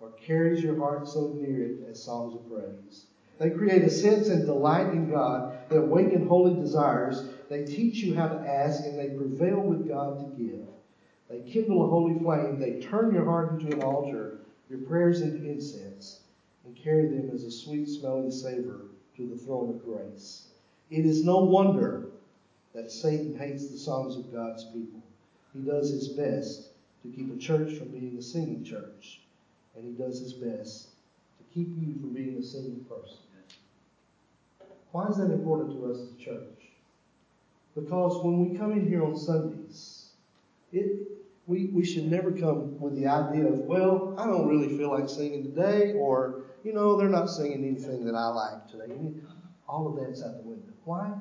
or 0.00 0.08
carries 0.12 0.62
your 0.62 0.78
heart 0.78 1.06
so 1.06 1.28
near 1.34 1.64
it 1.64 1.86
as 1.90 2.02
songs 2.02 2.34
of 2.34 2.50
praise. 2.50 3.04
They 3.38 3.50
create 3.50 3.82
a 3.82 3.90
sense 3.90 4.28
and 4.28 4.46
delight 4.46 4.88
in 4.88 5.10
God. 5.10 5.58
They 5.68 5.76
awaken 5.76 6.26
holy 6.26 6.54
desires. 6.54 7.22
They 7.50 7.64
teach 7.64 8.02
you 8.02 8.14
how 8.14 8.28
to 8.28 8.48
ask, 8.48 8.84
and 8.84 8.98
they 8.98 9.08
prevail 9.08 9.60
with 9.60 9.86
God 9.86 10.20
to 10.20 10.42
give. 10.42 10.63
They 11.34 11.50
kindle 11.50 11.84
a 11.84 11.88
holy 11.88 12.18
flame. 12.20 12.60
They 12.60 12.80
turn 12.80 13.12
your 13.12 13.24
heart 13.24 13.52
into 13.52 13.74
an 13.74 13.82
altar, 13.82 14.38
your 14.70 14.80
prayers 14.80 15.20
into 15.20 15.50
incense, 15.50 16.20
and 16.64 16.76
carry 16.76 17.08
them 17.08 17.30
as 17.34 17.42
a 17.42 17.50
sweet 17.50 17.86
smelling 17.86 18.30
savor 18.30 18.82
to 19.16 19.26
the 19.26 19.36
throne 19.36 19.70
of 19.70 19.84
grace. 19.84 20.48
It 20.90 21.04
is 21.04 21.24
no 21.24 21.38
wonder 21.38 22.10
that 22.72 22.92
Satan 22.92 23.36
hates 23.36 23.66
the 23.68 23.76
songs 23.76 24.16
of 24.16 24.32
God's 24.32 24.64
people. 24.64 25.02
He 25.52 25.60
does 25.60 25.90
his 25.90 26.08
best 26.08 26.68
to 27.02 27.08
keep 27.08 27.34
a 27.34 27.38
church 27.38 27.78
from 27.78 27.88
being 27.88 28.16
a 28.16 28.22
singing 28.22 28.62
church, 28.62 29.20
and 29.76 29.84
he 29.84 29.92
does 29.92 30.20
his 30.20 30.34
best 30.34 30.88
to 31.38 31.44
keep 31.52 31.68
you 31.76 32.00
from 32.00 32.12
being 32.12 32.36
a 32.36 32.42
singing 32.42 32.84
person. 32.88 33.18
Why 34.92 35.08
is 35.08 35.16
that 35.16 35.32
important 35.32 35.72
to 35.72 35.90
us 35.90 35.98
as 35.98 36.12
a 36.12 36.24
church? 36.24 36.68
Because 37.74 38.22
when 38.24 38.48
we 38.48 38.56
come 38.56 38.70
in 38.70 38.86
here 38.86 39.04
on 39.04 39.18
Sundays, 39.18 40.10
it, 40.70 41.23
we, 41.46 41.66
we 41.66 41.84
should 41.84 42.10
never 42.10 42.32
come 42.32 42.80
with 42.80 42.96
the 42.96 43.06
idea 43.06 43.46
of, 43.46 43.60
well, 43.60 44.14
I 44.18 44.26
don't 44.26 44.48
really 44.48 44.76
feel 44.76 44.90
like 44.90 45.08
singing 45.08 45.42
today, 45.42 45.92
or, 45.92 46.44
you 46.62 46.72
know, 46.72 46.96
they're 46.96 47.08
not 47.08 47.26
singing 47.26 47.64
anything 47.64 48.04
that 48.06 48.14
I 48.14 48.28
like 48.28 48.68
today. 48.68 48.94
All 49.68 49.88
of 49.88 49.96
that's 49.96 50.22
out 50.22 50.42
the 50.42 50.48
window. 50.48 50.72
Why? 50.84 51.12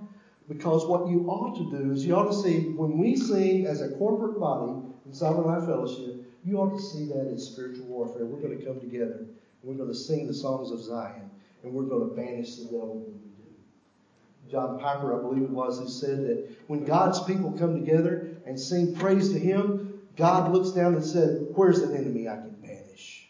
Because 0.48 0.86
what 0.86 1.08
you 1.08 1.26
ought 1.30 1.56
to 1.58 1.78
do 1.78 1.92
is 1.92 2.06
you 2.06 2.16
ought 2.16 2.28
to 2.28 2.34
see 2.34 2.70
when 2.70 2.98
we 2.98 3.16
sing 3.16 3.66
as 3.66 3.82
a 3.82 3.90
corporate 3.92 4.40
body 4.40 4.82
in 5.06 5.14
Sovereign 5.14 5.48
Life 5.48 5.66
Fellowship, 5.66 6.26
you 6.46 6.58
ought 6.58 6.76
to 6.76 6.82
see 6.82 7.06
that 7.08 7.32
as 7.34 7.46
spiritual 7.46 7.86
warfare. 7.86 8.26
We're 8.26 8.42
going 8.42 8.58
to 8.58 8.66
come 8.66 8.80
together 8.80 9.20
and 9.20 9.30
we're 9.64 9.76
going 9.76 9.90
to 9.90 9.96
sing 9.96 10.28
the 10.28 10.34
songs 10.34 10.72
of 10.72 10.82
Zion 10.82 11.30
and 11.64 11.74
we're 11.74 11.84
going 11.84 12.10
to 12.10 12.16
banish 12.16 12.58
the 12.58 12.66
devil 12.66 12.96
when 12.96 13.06
we 13.06 13.12
do. 13.14 14.52
John 14.52 14.80
Piper, 14.80 15.18
I 15.18 15.22
believe 15.22 15.44
it 15.44 15.50
was, 15.50 15.80
who 15.80 15.88
said 15.88 16.28
that 16.28 16.50
when 16.68 16.84
God's 16.84 17.24
people 17.24 17.54
come 17.54 17.80
together 17.80 18.36
and 18.46 18.60
sing 18.60 18.94
praise 18.96 19.32
to 19.32 19.40
Him, 19.40 19.93
God 20.16 20.52
looks 20.52 20.72
down 20.72 20.96
and 20.96 21.04
said, 21.04 21.48
Where's 21.56 21.80
an 21.80 21.96
enemy 21.96 22.28
I 22.28 22.36
can 22.36 22.56
banish? 22.62 23.28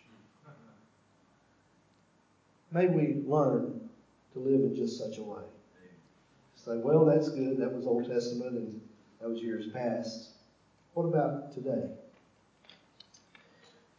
May 2.72 2.88
we 2.88 3.24
learn 3.26 3.90
to 4.34 4.40
live 4.40 4.62
in 4.62 4.76
just 4.76 4.98
such 4.98 5.20
a 5.20 5.24
way. 5.24 5.44
Say, 6.56 6.78
well, 6.78 7.06
that's 7.06 7.30
good. 7.30 7.58
That 7.58 7.74
was 7.74 7.86
Old 7.86 8.08
Testament 8.10 8.54
and 8.54 8.82
that 9.22 9.30
was 9.30 9.42
years 9.42 9.68
past. 9.68 10.30
What 10.94 11.04
about 11.04 11.54
today? 11.54 11.90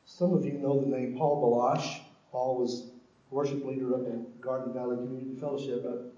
Some 0.07 0.33
of 0.33 0.45
you 0.45 0.55
know 0.55 0.81
the 0.81 0.87
name 0.87 1.17
Paul 1.17 1.41
Baloche. 1.41 2.01
Paul 2.33 2.59
was 2.59 2.91
worship 3.31 3.65
leader 3.65 3.95
up 3.95 4.07
in 4.07 4.27
Garden 4.41 4.73
Valley 4.73 4.97
Community 4.97 5.39
Fellowship 5.39 5.85
up, 5.85 6.13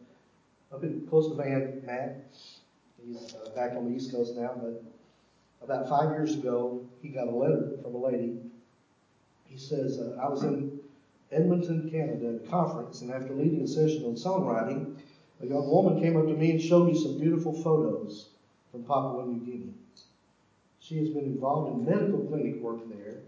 up 0.72 0.84
in 0.84 1.06
close 1.08 1.28
to 1.28 1.34
Van 1.34 1.82
Matt. 1.84 2.26
He's 3.04 3.34
uh, 3.34 3.50
back 3.54 3.72
on 3.72 3.90
the 3.90 3.96
East 3.96 4.12
Coast 4.12 4.36
now, 4.36 4.52
but 4.60 4.82
about 5.62 5.88
five 5.88 6.10
years 6.10 6.34
ago, 6.34 6.86
he 7.02 7.08
got 7.08 7.28
a 7.28 7.30
letter 7.30 7.78
from 7.82 7.94
a 7.94 7.98
lady. 7.98 8.40
He 9.46 9.58
says, 9.58 9.98
uh, 9.98 10.18
I 10.20 10.28
was 10.28 10.42
in 10.42 10.80
Edmonton, 11.30 11.90
Canada, 11.90 12.38
at 12.38 12.46
a 12.46 12.50
conference, 12.50 13.00
and 13.00 13.10
after 13.10 13.32
leading 13.32 13.62
a 13.62 13.68
session 13.68 14.04
on 14.04 14.14
songwriting, 14.14 14.96
a 15.40 15.46
young 15.46 15.68
woman 15.68 16.00
came 16.00 16.16
up 16.16 16.26
to 16.26 16.34
me 16.34 16.52
and 16.52 16.62
showed 16.62 16.86
me 16.86 16.94
some 16.94 17.18
beautiful 17.18 17.52
photos 17.52 18.30
from 18.70 18.82
Papua 18.82 19.26
New 19.26 19.44
Guinea. 19.44 19.74
She 20.80 20.98
has 20.98 21.10
been 21.10 21.24
involved 21.24 21.72
in 21.72 21.84
medical 21.84 22.20
clinic 22.26 22.60
work 22.60 22.88
there. 22.88 23.22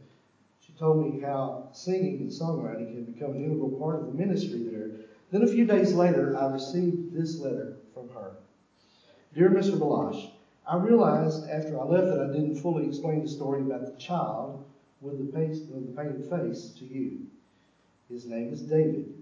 She 0.60 0.72
told 0.72 1.04
me 1.04 1.18
how 1.20 1.68
singing 1.72 2.20
and 2.20 2.30
songwriting 2.30 2.92
can 2.92 3.04
become 3.04 3.32
an 3.32 3.44
integral 3.44 3.70
part 3.70 4.00
of 4.00 4.06
the 4.06 4.12
ministry 4.12 4.62
there. 4.70 4.90
Then 5.30 5.42
a 5.42 5.46
few 5.46 5.66
days 5.66 5.92
later, 5.92 6.36
I 6.36 6.52
received 6.52 7.12
this 7.12 7.40
letter 7.40 7.76
from 7.92 8.08
her. 8.10 8.32
Dear 9.34 9.50
Mr. 9.50 9.78
Baloche, 9.78 10.30
I 10.68 10.76
realized 10.76 11.48
after 11.48 11.80
I 11.80 11.84
left 11.84 12.10
that 12.10 12.20
I 12.20 12.30
didn't 12.30 12.56
fully 12.56 12.86
explain 12.86 13.22
the 13.22 13.30
story 13.30 13.62
about 13.62 13.86
the 13.86 13.98
child 13.98 14.60
with 15.00 15.18
the, 15.18 15.92
painted 15.96 16.28
face 16.28 16.74
to 16.78 16.84
you. 16.84 17.22
His 18.10 18.26
name 18.26 18.52
is 18.52 18.62
David, 18.62 19.14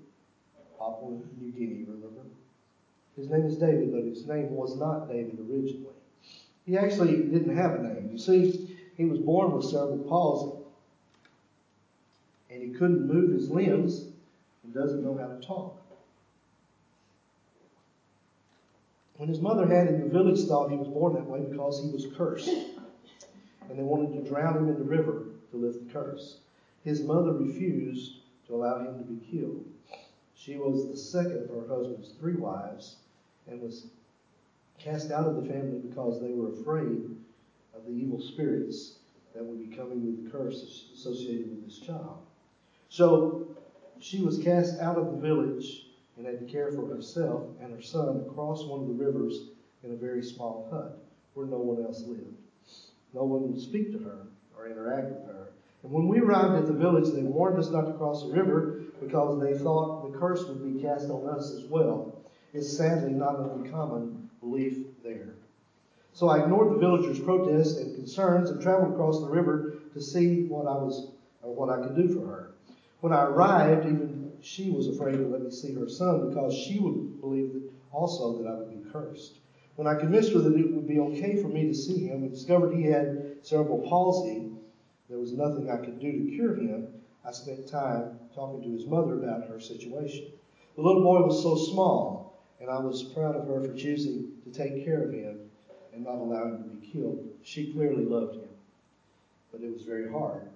Papua 0.76 1.14
New 1.38 1.52
Guinea, 1.52 1.84
remember? 1.86 2.22
His 3.14 3.28
name 3.28 3.46
is 3.46 3.56
David, 3.58 3.92
but 3.92 4.02
his 4.02 4.26
name 4.26 4.50
was 4.50 4.76
not 4.76 5.06
David 5.06 5.38
originally. 5.38 5.94
He 6.64 6.76
actually 6.76 7.28
didn't 7.30 7.54
have 7.54 7.74
a 7.74 7.78
name. 7.78 8.10
You 8.10 8.18
see, 8.18 8.66
he 8.96 9.04
was 9.04 9.20
born 9.20 9.52
with 9.52 9.64
cerebral 9.64 9.98
palsy. 9.98 10.50
And 12.50 12.60
he 12.60 12.68
couldn't 12.68 13.06
move 13.06 13.30
his 13.30 13.50
limbs 13.50 14.04
and 14.64 14.74
doesn't 14.74 15.00
know 15.00 15.14
how 15.14 15.28
to 15.28 15.36
talk. 15.36 15.75
When 19.16 19.28
his 19.28 19.40
mother 19.40 19.66
had 19.66 19.88
in 19.88 20.00
the 20.00 20.06
village 20.06 20.44
thought 20.44 20.70
he 20.70 20.76
was 20.76 20.88
born 20.88 21.14
that 21.14 21.26
way 21.26 21.40
because 21.40 21.82
he 21.82 21.90
was 21.90 22.06
cursed. 22.16 22.50
And 23.68 23.78
they 23.78 23.82
wanted 23.82 24.12
to 24.12 24.28
drown 24.28 24.58
him 24.58 24.68
in 24.68 24.78
the 24.78 24.84
river 24.84 25.28
to 25.50 25.56
lift 25.56 25.86
the 25.86 25.92
curse. 25.92 26.40
His 26.84 27.02
mother 27.02 27.32
refused 27.32 28.20
to 28.46 28.54
allow 28.54 28.78
him 28.78 28.98
to 28.98 29.04
be 29.04 29.26
killed. 29.26 29.64
She 30.34 30.56
was 30.56 30.86
the 30.86 30.96
second 30.96 31.44
of 31.44 31.48
her 31.48 31.66
husband's 31.66 32.12
three 32.12 32.36
wives 32.36 32.96
and 33.46 33.60
was 33.60 33.86
cast 34.78 35.10
out 35.10 35.26
of 35.26 35.36
the 35.36 35.48
family 35.48 35.78
because 35.78 36.20
they 36.20 36.32
were 36.32 36.50
afraid 36.50 37.16
of 37.74 37.86
the 37.86 37.92
evil 37.92 38.20
spirits 38.20 38.98
that 39.34 39.44
would 39.44 39.58
be 39.58 39.74
coming 39.74 40.04
with 40.04 40.24
the 40.24 40.30
curse 40.30 40.90
associated 40.92 41.50
with 41.50 41.64
this 41.64 41.78
child. 41.78 42.18
So 42.90 43.48
she 43.98 44.20
was 44.20 44.38
cast 44.38 44.78
out 44.78 44.98
of 44.98 45.12
the 45.12 45.18
village 45.18 45.85
and 46.16 46.26
had 46.26 46.38
to 46.38 46.52
care 46.52 46.72
for 46.72 46.86
herself 46.86 47.44
and 47.60 47.72
her 47.72 47.82
son 47.82 48.24
across 48.28 48.64
one 48.64 48.80
of 48.80 48.88
the 48.88 48.94
rivers 48.94 49.50
in 49.82 49.92
a 49.92 49.96
very 49.96 50.22
small 50.22 50.68
hut 50.70 51.04
where 51.34 51.46
no 51.46 51.58
one 51.58 51.84
else 51.84 52.02
lived. 52.06 52.36
No 53.12 53.24
one 53.24 53.50
would 53.50 53.60
speak 53.60 53.92
to 53.92 53.98
her 53.98 54.26
or 54.56 54.66
interact 54.66 55.08
with 55.08 55.26
her. 55.26 55.52
And 55.82 55.92
when 55.92 56.08
we 56.08 56.18
arrived 56.18 56.54
at 56.54 56.66
the 56.66 56.72
village, 56.72 57.12
they 57.12 57.22
warned 57.22 57.58
us 57.58 57.70
not 57.70 57.86
to 57.86 57.92
cross 57.94 58.24
the 58.24 58.32
river 58.32 58.82
because 59.00 59.40
they 59.40 59.56
thought 59.56 60.10
the 60.10 60.18
curse 60.18 60.46
would 60.48 60.74
be 60.74 60.80
cast 60.82 61.10
on 61.10 61.28
us 61.28 61.52
as 61.52 61.64
well. 61.64 62.24
It's 62.52 62.76
sadly 62.76 63.12
not 63.12 63.38
an 63.38 63.50
uncommon 63.50 64.30
belief 64.40 64.86
there. 65.04 65.34
So 66.12 66.28
I 66.28 66.42
ignored 66.42 66.74
the 66.74 66.78
villagers' 66.78 67.20
protests 67.20 67.76
and 67.76 67.94
concerns 67.94 68.48
and 68.48 68.62
traveled 68.62 68.94
across 68.94 69.20
the 69.20 69.28
river 69.28 69.74
to 69.92 70.00
see 70.00 70.46
what 70.46 70.66
I 70.66 70.72
was 70.72 71.10
or 71.42 71.54
what 71.54 71.68
I 71.68 71.82
could 71.82 71.94
do 71.94 72.08
for 72.08 72.26
her. 72.26 72.54
When 73.00 73.12
I 73.12 73.24
arrived, 73.24 73.86
even 73.86 74.05
she 74.46 74.70
was 74.70 74.86
afraid 74.86 75.16
to 75.16 75.26
let 75.26 75.42
me 75.42 75.50
see 75.50 75.72
her 75.74 75.88
son 75.88 76.28
because 76.28 76.54
she 76.54 76.78
would 76.78 77.20
believe 77.20 77.52
that 77.52 77.68
also 77.92 78.38
that 78.38 78.48
I 78.48 78.54
would 78.54 78.70
be 78.70 78.90
cursed. 78.90 79.40
When 79.74 79.88
I 79.88 79.98
convinced 79.98 80.32
her 80.32 80.40
that 80.40 80.56
it 80.56 80.72
would 80.72 80.86
be 80.86 81.00
okay 81.00 81.42
for 81.42 81.48
me 81.48 81.66
to 81.66 81.74
see 81.74 82.06
him 82.06 82.22
and 82.22 82.32
discovered 82.32 82.72
he 82.72 82.84
had 82.84 83.38
cerebral 83.42 83.84
palsy, 83.88 84.52
there 85.08 85.18
was 85.18 85.32
nothing 85.32 85.68
I 85.68 85.84
could 85.84 85.98
do 85.98 86.24
to 86.24 86.36
cure 86.36 86.54
him. 86.54 86.86
I 87.24 87.32
spent 87.32 87.66
time 87.66 88.20
talking 88.34 88.62
to 88.62 88.72
his 88.72 88.86
mother 88.86 89.18
about 89.18 89.48
her 89.48 89.58
situation. 89.58 90.26
The 90.76 90.82
little 90.82 91.02
boy 91.02 91.22
was 91.22 91.42
so 91.42 91.56
small, 91.56 92.32
and 92.60 92.70
I 92.70 92.78
was 92.78 93.02
proud 93.02 93.34
of 93.34 93.46
her 93.48 93.62
for 93.62 93.74
choosing 93.74 94.30
to 94.44 94.50
take 94.50 94.84
care 94.84 95.02
of 95.02 95.12
him 95.12 95.40
and 95.92 96.04
not 96.04 96.18
allow 96.18 96.46
him 96.46 96.62
to 96.62 96.68
be 96.68 96.86
killed. 96.86 97.26
She 97.42 97.72
clearly 97.72 98.04
loved 98.04 98.36
him, 98.36 98.48
but 99.50 99.62
it 99.62 99.72
was 99.72 99.82
very 99.82 100.08
hard. 100.08 100.46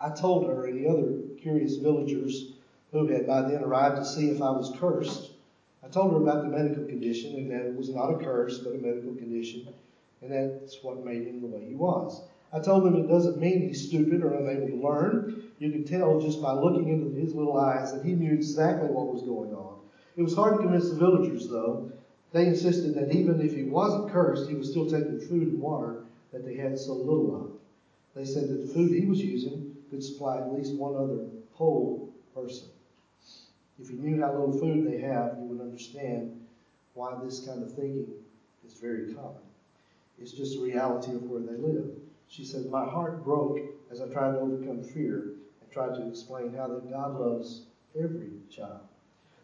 I 0.00 0.10
told 0.10 0.46
her 0.46 0.66
and 0.66 0.76
the 0.76 0.88
other 0.88 1.14
curious 1.40 1.76
villagers 1.76 2.55
who 2.96 3.12
had 3.12 3.26
by 3.26 3.42
then 3.42 3.62
arrived 3.62 3.96
to 3.98 4.04
see 4.04 4.30
if 4.30 4.40
I 4.40 4.50
was 4.50 4.74
cursed. 4.78 5.32
I 5.82 5.88
told 5.88 6.12
her 6.12 6.18
about 6.18 6.44
the 6.44 6.56
medical 6.56 6.84
condition 6.84 7.36
and 7.36 7.50
that 7.50 7.66
it 7.66 7.76
was 7.76 7.90
not 7.90 8.10
a 8.10 8.24
curse, 8.24 8.58
but 8.58 8.74
a 8.74 8.78
medical 8.78 9.14
condition, 9.14 9.68
and 10.22 10.32
that's 10.32 10.82
what 10.82 11.04
made 11.04 11.26
him 11.26 11.40
the 11.40 11.46
way 11.46 11.64
he 11.64 11.74
was. 11.74 12.22
I 12.52 12.60
told 12.60 12.86
him 12.86 12.96
it 12.96 13.08
doesn't 13.08 13.38
mean 13.38 13.60
he's 13.60 13.88
stupid 13.88 14.22
or 14.22 14.34
unable 14.34 14.68
to 14.68 14.82
learn. 14.82 15.42
You 15.58 15.70
could 15.70 15.86
tell 15.86 16.20
just 16.20 16.40
by 16.40 16.52
looking 16.52 16.88
into 16.88 17.16
his 17.16 17.34
little 17.34 17.56
eyes 17.56 17.92
that 17.92 18.04
he 18.04 18.14
knew 18.14 18.32
exactly 18.32 18.88
what 18.88 19.12
was 19.12 19.22
going 19.22 19.52
on. 19.52 19.78
It 20.16 20.22
was 20.22 20.34
hard 20.34 20.54
to 20.54 20.62
convince 20.62 20.88
the 20.88 20.96
villagers, 20.96 21.48
though. 21.48 21.90
They 22.32 22.46
insisted 22.46 22.94
that 22.94 23.14
even 23.14 23.40
if 23.40 23.54
he 23.54 23.64
wasn't 23.64 24.10
cursed, 24.10 24.48
he 24.48 24.54
was 24.54 24.70
still 24.70 24.88
taking 24.88 25.20
food 25.20 25.48
and 25.48 25.60
water 25.60 26.04
that 26.32 26.44
they 26.44 26.54
had 26.54 26.78
so 26.78 26.94
little 26.94 27.34
of. 27.34 27.50
They 28.14 28.24
said 28.24 28.48
that 28.48 28.66
the 28.66 28.72
food 28.72 28.92
he 28.92 29.06
was 29.06 29.20
using 29.20 29.76
could 29.90 30.02
supply 30.02 30.38
at 30.38 30.52
least 30.52 30.74
one 30.76 30.96
other 30.96 31.26
whole 31.52 32.14
person. 32.34 32.68
If 33.78 33.90
you 33.90 33.98
knew 33.98 34.20
how 34.20 34.32
little 34.32 34.52
food 34.52 34.86
they 34.86 34.98
have, 34.98 35.38
you 35.38 35.48
would 35.48 35.60
understand 35.60 36.30
why 36.94 37.14
this 37.14 37.46
kind 37.46 37.62
of 37.62 37.72
thinking 37.72 38.10
is 38.66 38.74
very 38.74 39.12
common. 39.12 39.42
It's 40.18 40.32
just 40.32 40.56
a 40.56 40.60
reality 40.62 41.14
of 41.14 41.28
where 41.28 41.42
they 41.42 41.56
live. 41.56 41.90
She 42.28 42.44
says, 42.44 42.66
My 42.66 42.86
heart 42.86 43.22
broke 43.22 43.60
as 43.90 44.00
I 44.00 44.08
tried 44.08 44.32
to 44.32 44.38
overcome 44.38 44.80
fear 44.80 45.28
and 45.60 45.70
tried 45.70 45.94
to 45.94 46.08
explain 46.08 46.52
how 46.52 46.68
that 46.68 46.88
God 46.88 47.18
loves 47.18 47.62
every 47.94 48.32
child. 48.48 48.80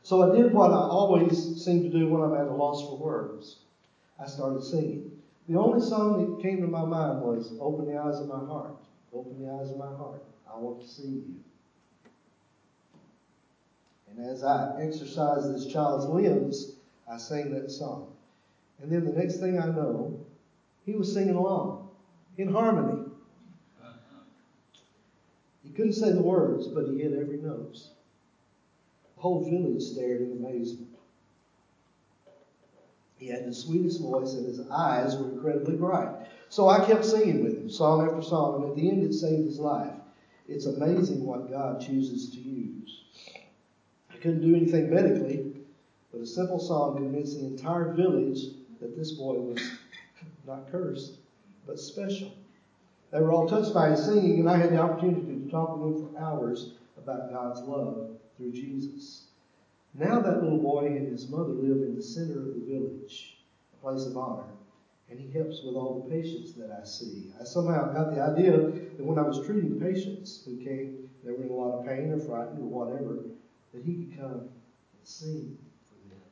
So 0.02 0.22
I 0.22 0.32
did 0.32 0.52
what 0.52 0.72
I 0.72 0.82
always 0.82 1.52
seem 1.54 1.82
to 1.82 1.90
do 1.90 2.08
when 2.08 2.22
I'm 2.22 2.34
at 2.34 2.48
a 2.48 2.52
loss 2.52 2.82
for 2.82 2.96
words. 2.96 3.58
I 4.18 4.26
started 4.26 4.62
singing. 4.62 5.04
The 5.46 5.56
only 5.56 5.80
song 5.80 6.16
that 6.16 6.40
came 6.40 6.60
to 6.60 6.66
my 6.66 6.84
mind 6.84 7.20
was 7.20 7.52
Open 7.60 7.86
the 7.86 7.96
Eyes 7.96 8.20
of 8.20 8.26
My 8.26 8.42
Heart. 8.42 8.74
Open 9.12 9.38
the 9.38 9.50
eyes 9.50 9.70
of 9.70 9.76
my 9.76 9.90
heart. 9.90 10.22
I 10.50 10.56
want 10.56 10.80
to 10.80 10.86
see 10.86 11.02
you. 11.02 11.34
And 14.16 14.26
as 14.26 14.44
I 14.44 14.80
exercised 14.80 15.54
this 15.54 15.66
child's 15.66 16.06
limbs, 16.06 16.76
I 17.08 17.16
sang 17.16 17.52
that 17.52 17.70
song. 17.70 18.12
And 18.80 18.90
then 18.90 19.04
the 19.04 19.12
next 19.12 19.38
thing 19.38 19.58
I 19.58 19.66
know, 19.66 20.20
he 20.84 20.94
was 20.94 21.12
singing 21.12 21.34
along 21.34 21.88
in 22.36 22.52
harmony. 22.52 23.04
He 25.62 25.70
couldn't 25.70 25.94
say 25.94 26.12
the 26.12 26.22
words, 26.22 26.66
but 26.66 26.86
he 26.86 26.98
hit 26.98 27.12
every 27.12 27.38
note. 27.38 27.78
The 29.14 29.20
whole 29.20 29.48
village 29.48 29.82
stared 29.82 30.22
in 30.22 30.32
amazement. 30.32 30.88
He 33.16 33.28
had 33.28 33.46
the 33.46 33.54
sweetest 33.54 34.02
voice, 34.02 34.34
and 34.34 34.44
his 34.44 34.68
eyes 34.68 35.16
were 35.16 35.30
incredibly 35.30 35.76
bright. 35.76 36.26
So 36.48 36.68
I 36.68 36.84
kept 36.84 37.04
singing 37.04 37.44
with 37.44 37.56
him, 37.56 37.70
song 37.70 38.06
after 38.06 38.20
song, 38.20 38.62
and 38.62 38.70
at 38.72 38.76
the 38.76 38.90
end 38.90 39.04
it 39.04 39.14
saved 39.14 39.46
his 39.46 39.60
life. 39.60 39.94
It's 40.48 40.66
amazing 40.66 41.24
what 41.24 41.50
God 41.50 41.80
chooses 41.80 42.30
to 42.30 42.40
use. 42.40 43.01
Couldn't 44.22 44.48
do 44.48 44.54
anything 44.54 44.88
medically, 44.88 45.52
but 46.12 46.20
a 46.20 46.26
simple 46.26 46.60
song 46.60 46.96
convinced 46.96 47.40
the 47.40 47.46
entire 47.46 47.92
village 47.92 48.50
that 48.78 48.96
this 48.96 49.10
boy 49.18 49.34
was 49.40 49.60
not 50.46 50.70
cursed, 50.70 51.18
but 51.66 51.80
special. 51.80 52.30
They 53.10 53.20
were 53.20 53.32
all 53.32 53.48
touched 53.48 53.74
by 53.74 53.90
his 53.90 54.04
singing, 54.04 54.38
and 54.38 54.48
I 54.48 54.58
had 54.58 54.70
the 54.70 54.80
opportunity 54.80 55.40
to 55.40 55.50
talk 55.50 55.74
with 55.74 55.88
him 55.88 56.00
for 56.00 56.16
hours 56.16 56.72
about 56.96 57.32
God's 57.32 57.62
love 57.62 58.10
through 58.36 58.52
Jesus. 58.52 59.26
Now 59.92 60.20
that 60.20 60.40
little 60.40 60.62
boy 60.62 60.86
and 60.86 61.10
his 61.10 61.28
mother 61.28 61.54
live 61.54 61.82
in 61.82 61.96
the 61.96 62.02
center 62.02 62.46
of 62.46 62.54
the 62.54 62.72
village, 62.72 63.38
a 63.76 63.82
place 63.82 64.06
of 64.06 64.16
honor, 64.16 64.54
and 65.10 65.18
he 65.18 65.36
helps 65.36 65.64
with 65.64 65.74
all 65.74 66.00
the 66.00 66.08
patients 66.08 66.52
that 66.52 66.70
I 66.70 66.84
see. 66.84 67.28
I 67.40 67.42
somehow 67.42 67.92
got 67.92 68.14
the 68.14 68.22
idea 68.22 68.52
that 68.96 69.04
when 69.04 69.18
I 69.18 69.22
was 69.22 69.40
treating 69.40 69.80
patients 69.80 70.44
who 70.44 70.54
came, 70.62 71.08
they 71.24 71.32
were 71.32 71.42
in 71.42 71.50
a 71.50 71.54
lot 71.54 71.72
of 71.72 71.84
pain 71.84 72.12
or 72.12 72.20
frightened 72.20 72.62
or 72.62 72.68
whatever, 72.68 73.18
that 73.72 73.82
he 73.84 73.94
could 73.94 74.16
come 74.16 74.40
and 74.40 75.04
sing 75.04 75.56
for 75.88 76.08
them. 76.08 76.22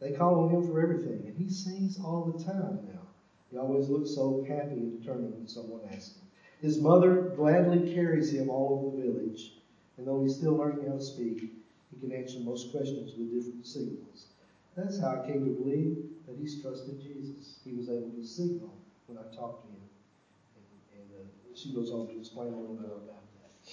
They 0.00 0.16
call 0.16 0.44
on 0.44 0.54
him 0.54 0.62
for 0.62 0.80
everything, 0.80 1.26
and 1.26 1.36
he 1.36 1.48
sings 1.48 2.00
all 2.00 2.32
the 2.32 2.44
time 2.44 2.78
now. 2.86 3.02
He 3.50 3.58
always 3.58 3.88
looks 3.88 4.10
so 4.10 4.44
happy 4.48 4.74
and 4.74 4.98
determined 5.00 5.34
when 5.34 5.48
someone 5.48 5.82
asks 5.92 6.16
him. 6.16 6.22
His 6.60 6.80
mother 6.80 7.32
gladly 7.36 7.92
carries 7.92 8.32
him 8.32 8.48
all 8.48 8.78
over 8.78 8.96
the 8.96 9.10
village, 9.10 9.54
and 9.96 10.06
though 10.06 10.22
he's 10.22 10.36
still 10.36 10.56
learning 10.56 10.86
how 10.86 10.94
to 10.94 11.02
speak, 11.02 11.50
he 11.90 12.08
can 12.08 12.16
answer 12.16 12.38
most 12.40 12.70
questions 12.70 13.12
with 13.16 13.30
different 13.30 13.66
signals. 13.66 14.28
That's 14.76 14.98
how 14.98 15.20
I 15.20 15.26
came 15.26 15.44
to 15.44 15.50
believe 15.50 15.98
that 16.26 16.36
he's 16.38 16.62
trusted 16.62 17.00
Jesus. 17.02 17.58
He 17.64 17.72
was 17.72 17.88
able 17.88 18.08
to 18.08 18.24
signal 18.24 18.74
when 19.06 19.18
I 19.18 19.22
talked 19.34 19.62
to 19.64 19.68
him. 19.68 19.82
And, 20.56 21.00
and 21.00 21.20
uh, 21.20 21.56
she 21.56 21.74
goes 21.74 21.90
on 21.90 22.06
to 22.08 22.18
explain 22.18 22.48
a 22.48 22.56
little 22.56 22.76
more 22.76 22.96
about 23.04 23.26
that. 23.34 23.72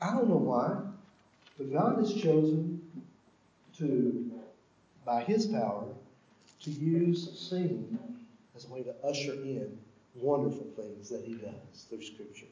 I 0.00 0.12
don't 0.12 0.28
know 0.28 0.36
why, 0.36 0.78
but 1.58 1.72
God 1.72 1.98
has 1.98 2.12
chosen 2.14 2.82
to, 3.78 4.30
by 5.04 5.22
his 5.22 5.46
power, 5.46 5.84
to 6.62 6.70
use 6.70 7.48
singing 7.48 7.98
as 8.54 8.66
a 8.66 8.68
way 8.68 8.82
to 8.82 8.94
usher 9.04 9.32
in 9.32 9.78
wonderful 10.14 10.66
things 10.76 11.08
that 11.10 11.22
he 11.24 11.34
does 11.34 11.86
through 11.88 12.02
Scripture. 12.02 12.46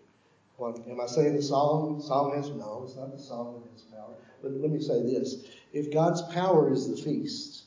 Am 0.60 1.00
I 1.00 1.06
saying 1.06 1.34
the 1.34 1.42
song? 1.42 2.00
Song 2.00 2.34
has 2.36 2.50
no. 2.50 2.82
It's 2.84 2.96
not 2.96 3.16
the 3.16 3.22
song 3.22 3.60
that 3.60 3.72
has 3.72 3.82
power. 3.82 4.14
But 4.40 4.52
let 4.52 4.70
me 4.70 4.80
say 4.80 5.02
this: 5.02 5.46
if 5.72 5.92
God's 5.92 6.22
power 6.32 6.72
is 6.72 6.88
the 6.88 6.96
feast, 6.96 7.64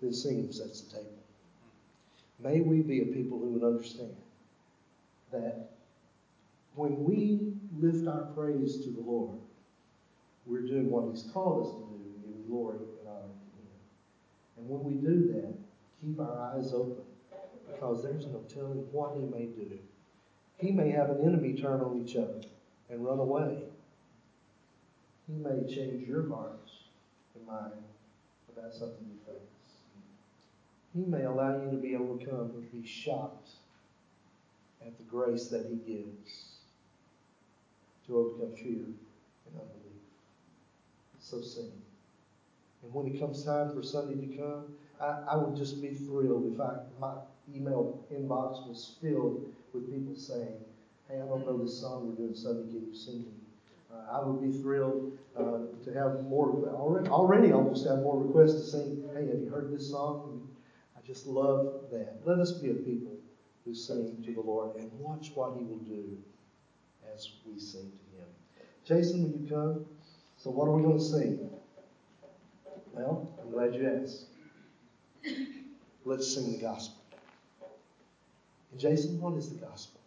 then 0.00 0.14
singing 0.14 0.50
sets 0.50 0.80
the 0.80 0.96
table. 0.96 1.10
May 2.38 2.60
we 2.60 2.80
be 2.80 3.02
a 3.02 3.06
people 3.06 3.38
who 3.38 3.50
would 3.50 3.62
understand 3.62 4.16
that 5.32 5.70
when 6.74 7.04
we 7.04 7.54
lift 7.78 8.06
our 8.06 8.24
praise 8.34 8.78
to 8.84 8.90
the 8.90 9.00
Lord, 9.00 9.38
we're 10.46 10.66
doing 10.66 10.90
what 10.90 11.08
He's 11.10 11.24
called 11.32 11.66
us 11.66 11.72
to 11.72 11.80
do, 11.80 11.98
give 12.24 12.48
glory 12.48 12.78
and 12.78 13.08
honor 13.08 13.22
to 13.22 13.58
Him. 13.58 13.76
And 14.56 14.68
when 14.68 14.84
we 14.84 14.94
do 14.94 15.32
that, 15.32 15.54
keep 16.00 16.20
our 16.20 16.54
eyes 16.54 16.72
open 16.72 17.04
because 17.70 18.02
there's 18.02 18.26
no 18.26 18.40
telling 18.48 18.86
what 18.92 19.16
He 19.16 19.24
may 19.26 19.46
do. 19.46 19.78
He 20.58 20.70
may 20.70 20.90
have 20.90 21.10
an 21.10 21.22
enemy 21.22 21.60
turn 21.60 21.80
on 21.80 22.02
each 22.02 22.16
other 22.16 22.40
and 22.88 23.04
run 23.04 23.18
away. 23.18 23.64
He 25.26 25.34
may 25.34 25.66
change 25.68 26.08
your 26.08 26.28
heart 26.28 26.70
and 27.34 27.46
mine 27.46 27.72
about 28.56 28.72
something 28.72 29.04
you 29.10 29.18
face. 29.26 29.36
He 30.94 31.04
may 31.04 31.24
allow 31.24 31.60
you 31.62 31.70
to 31.70 31.76
be 31.76 31.96
overcome 31.96 32.52
and 32.54 32.72
be 32.72 32.86
shocked 32.86 33.50
at 34.80 34.96
the 34.96 35.02
grace 35.02 35.48
that 35.48 35.66
He 35.66 35.76
gives 35.92 36.56
to 38.06 38.18
overcome 38.18 38.54
fear 38.56 38.84
and 38.84 39.60
unbelief. 39.60 39.85
So 41.26 41.40
sing. 41.40 41.72
And 42.84 42.94
when 42.94 43.08
it 43.08 43.18
comes 43.18 43.42
time 43.42 43.74
for 43.74 43.82
Sunday 43.82 44.14
to 44.28 44.36
come, 44.36 44.68
I, 45.00 45.34
I 45.34 45.36
would 45.36 45.56
just 45.56 45.82
be 45.82 45.90
thrilled 45.90 46.54
if 46.54 46.60
I 46.60 46.78
my 47.00 47.14
email 47.52 48.06
inbox 48.12 48.64
was 48.68 48.94
filled 49.02 49.50
with 49.72 49.90
people 49.90 50.14
saying, 50.14 50.54
"Hey, 51.08 51.16
I 51.16 51.26
don't 51.26 51.44
know 51.44 51.60
this 51.60 51.80
song 51.80 52.06
we're 52.06 52.26
doing 52.26 52.36
Sunday. 52.36 52.70
Can 52.70 52.86
you 52.88 52.94
sing 52.94 53.18
me?" 53.24 53.32
Uh, 53.92 54.04
I 54.08 54.20
would 54.20 54.40
be 54.40 54.56
thrilled 54.56 55.18
uh, 55.36 55.62
to 55.82 55.92
have 55.94 56.22
more. 56.30 56.70
Already, 56.72 57.08
already 57.08 57.50
almost 57.50 57.84
have 57.86 58.02
more 58.02 58.22
requests 58.22 58.60
to 58.60 58.64
sing. 58.64 59.02
Hey, 59.12 59.26
have 59.26 59.40
you 59.40 59.48
heard 59.48 59.74
this 59.74 59.90
song? 59.90 60.46
I 60.96 61.04
just 61.04 61.26
love 61.26 61.90
that. 61.90 62.18
Let 62.24 62.38
us 62.38 62.52
be 62.52 62.70
a 62.70 62.74
people 62.74 63.16
who 63.64 63.74
sing 63.74 64.22
to 64.26 64.32
the 64.32 64.40
Lord 64.40 64.76
and 64.76 64.88
watch 65.00 65.32
what 65.34 65.54
He 65.56 65.64
will 65.64 65.82
do 65.88 66.16
as 67.12 67.30
we 67.44 67.58
sing 67.58 67.90
to 67.90 68.16
Him. 68.16 68.28
Jason, 68.84 69.22
will 69.22 69.40
you 69.40 69.44
come? 69.48 69.80
So, 70.46 70.52
what 70.52 70.68
are 70.68 70.76
we 70.76 70.82
going 70.84 70.96
to 70.96 71.02
sing? 71.02 71.50
Well, 72.92 73.28
I'm 73.42 73.50
glad 73.50 73.74
you 73.74 74.00
asked. 74.00 74.26
Let's 76.04 76.32
sing 76.32 76.52
the 76.52 76.58
gospel. 76.58 77.02
And 78.70 78.80
Jason, 78.80 79.20
what 79.20 79.34
is 79.34 79.48
the 79.48 79.56
gospel? 79.56 80.00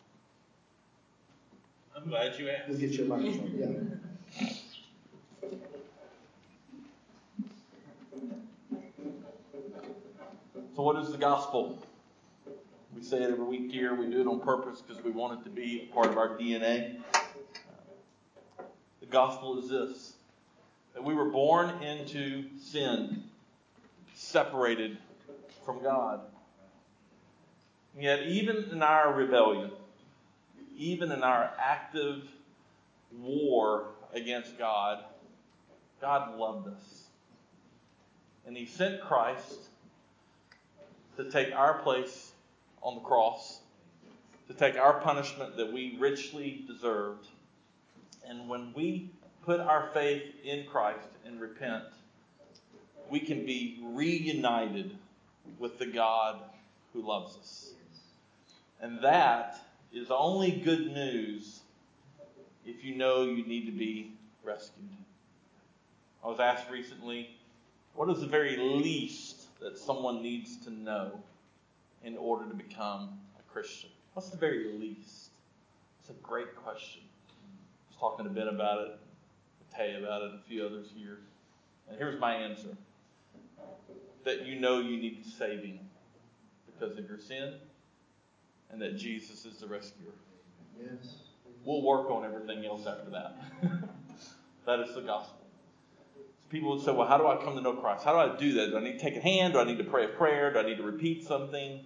I'm 1.93 2.07
glad 2.07 2.39
you 2.39 2.49
asked. 2.49 2.69
We'll 2.69 2.77
get 2.77 2.91
your 2.91 3.07
microphone. 3.07 3.99
Yeah. 4.31 4.47
So, 10.73 10.81
what 10.83 10.95
is 11.03 11.11
the 11.11 11.17
gospel? 11.17 11.85
We 12.95 13.03
say 13.03 13.23
it 13.23 13.29
every 13.29 13.43
week 13.43 13.73
here. 13.73 13.93
We 13.93 14.09
do 14.09 14.21
it 14.21 14.27
on 14.27 14.39
purpose 14.39 14.81
because 14.87 15.03
we 15.03 15.11
want 15.11 15.41
it 15.41 15.43
to 15.43 15.49
be 15.49 15.89
a 15.91 15.93
part 15.93 16.07
of 16.07 16.17
our 16.17 16.37
DNA. 16.37 17.01
The 19.01 19.05
gospel 19.05 19.59
is 19.61 19.67
this 19.67 20.13
that 20.99 21.05
we 21.05 21.13
were 21.13 21.29
born 21.29 21.81
into 21.81 22.43
sin, 22.59 23.23
separated 24.15 24.97
from 25.65 25.81
God. 25.81 26.19
And 27.93 28.03
yet, 28.03 28.23
even 28.23 28.65
in 28.69 28.83
our 28.83 29.13
rebellion, 29.13 29.71
even 30.75 31.13
in 31.13 31.23
our 31.23 31.51
active 31.57 32.23
war 33.17 33.85
against 34.13 34.57
God, 34.57 35.05
God 36.01 36.37
loved 36.37 36.67
us. 36.67 37.05
And 38.45 38.57
He 38.57 38.65
sent 38.65 38.99
Christ 38.99 39.69
to 41.15 41.31
take 41.31 41.55
our 41.55 41.75
place 41.75 42.33
on 42.81 42.95
the 42.95 43.01
cross, 43.01 43.61
to 44.49 44.53
take 44.53 44.75
our 44.75 44.99
punishment 44.99 45.55
that 45.55 45.71
we 45.71 45.95
richly 45.97 46.65
deserved. 46.67 47.25
And 48.27 48.49
when 48.49 48.73
we 48.75 49.11
put 49.45 49.59
our 49.59 49.89
faith 49.93 50.23
in 50.43 50.65
Christ 50.65 51.07
and 51.25 51.39
repent, 51.39 51.83
we 53.09 53.19
can 53.19 53.45
be 53.45 53.79
reunited 53.93 54.95
with 55.57 55.79
the 55.79 55.85
God 55.85 56.39
who 56.93 57.01
loves 57.01 57.37
us. 57.37 57.71
And 58.81 59.01
that 59.01 59.59
is 59.91 60.07
only 60.09 60.51
good 60.51 60.93
news 60.93 61.61
if 62.65 62.83
you 62.83 62.95
know 62.95 63.23
you 63.23 63.45
need 63.45 63.65
to 63.65 63.71
be 63.71 64.11
rescued. 64.43 64.85
I 66.23 66.27
was 66.27 66.39
asked 66.39 66.69
recently, 66.69 67.29
what 67.95 68.09
is 68.09 68.21
the 68.21 68.27
very 68.27 68.57
least 68.57 69.43
that 69.59 69.77
someone 69.77 70.21
needs 70.21 70.57
to 70.65 70.71
know 70.71 71.19
in 72.03 72.17
order 72.17 72.47
to 72.47 72.53
become 72.53 73.19
a 73.39 73.51
Christian? 73.51 73.89
What's 74.13 74.29
the 74.29 74.37
very 74.37 74.71
least? 74.77 75.29
It's 75.99 76.09
a 76.09 76.13
great 76.23 76.55
question. 76.55 77.01
I 77.01 77.89
was 77.89 77.97
talking 77.99 78.25
to 78.25 78.31
Ben 78.31 78.47
about 78.47 78.81
it, 78.81 78.99
Tay 79.75 79.95
about 79.95 80.21
it, 80.23 80.31
and 80.31 80.39
a 80.39 80.43
few 80.47 80.65
others 80.65 80.87
here. 80.95 81.19
And 81.89 81.97
here's 81.97 82.19
my 82.19 82.33
answer 82.33 82.69
that 84.25 84.45
you 84.45 84.59
know 84.59 84.79
you 84.79 84.97
need 84.97 85.25
saving 85.25 85.79
because 86.65 86.97
of 86.97 87.07
your 87.07 87.17
sin 87.17 87.55
and 88.71 88.81
that 88.81 88.97
Jesus 88.97 89.45
is 89.45 89.57
the 89.57 89.67
rescuer. 89.67 90.13
Yes. 90.79 91.15
We'll 91.63 91.81
work 91.81 92.09
on 92.09 92.25
everything 92.25 92.65
else 92.65 92.85
after 92.85 93.09
that. 93.11 93.37
that 94.65 94.79
is 94.81 94.93
the 94.93 95.01
gospel. 95.01 95.45
So 96.15 96.49
people 96.49 96.71
would 96.71 96.85
say, 96.85 96.91
well, 96.91 97.07
how 97.07 97.17
do 97.17 97.27
I 97.27 97.37
come 97.43 97.55
to 97.55 97.61
know 97.61 97.73
Christ? 97.73 98.05
How 98.05 98.13
do 98.13 98.33
I 98.33 98.37
do 98.37 98.53
that? 98.53 98.71
Do 98.71 98.77
I 98.77 98.81
need 98.81 98.93
to 98.93 98.99
take 98.99 99.15
a 99.15 99.21
hand? 99.21 99.53
Do 99.53 99.59
I 99.59 99.63
need 99.63 99.77
to 99.77 99.83
pray 99.83 100.05
a 100.05 100.09
prayer? 100.09 100.53
Do 100.53 100.59
I 100.59 100.63
need 100.63 100.77
to 100.77 100.83
repeat 100.83 101.25
something? 101.25 101.81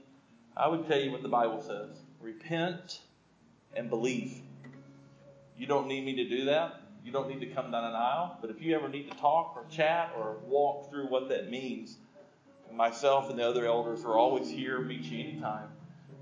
I 0.55 0.67
would 0.67 0.88
tell 0.88 0.99
you 0.99 1.11
what 1.11 1.23
the 1.23 1.29
Bible 1.29 1.61
says 1.61 1.97
repent 2.21 3.01
and 3.75 3.89
believe. 3.89 4.41
You 5.57 5.67
don't 5.67 5.88
need 5.88 6.05
me 6.05 6.15
to 6.15 6.29
do 6.29 6.45
that. 6.45 6.82
You 7.04 7.12
don't 7.12 7.30
need 7.30 7.41
to 7.41 7.54
come 7.54 7.72
down 7.72 7.84
an 7.84 7.95
aisle. 7.95 8.38
But 8.41 8.49
if 8.49 8.62
you 8.62 8.76
ever 8.76 8.88
need 8.88 9.12
to 9.12 9.18
talk 9.18 9.54
or 9.56 9.66
chat 9.70 10.14
or 10.18 10.38
walk 10.45 10.89
through 10.89 11.08
what 11.08 11.30
that 11.30 11.49
means, 11.49 11.97
myself 12.72 13.30
and 13.30 13.38
the 13.38 13.47
other 13.47 13.66
elders 13.66 14.04
are 14.04 14.18
always 14.18 14.49
here. 14.49 14.80
Meet 14.80 15.04
you 15.04 15.24
anytime 15.24 15.68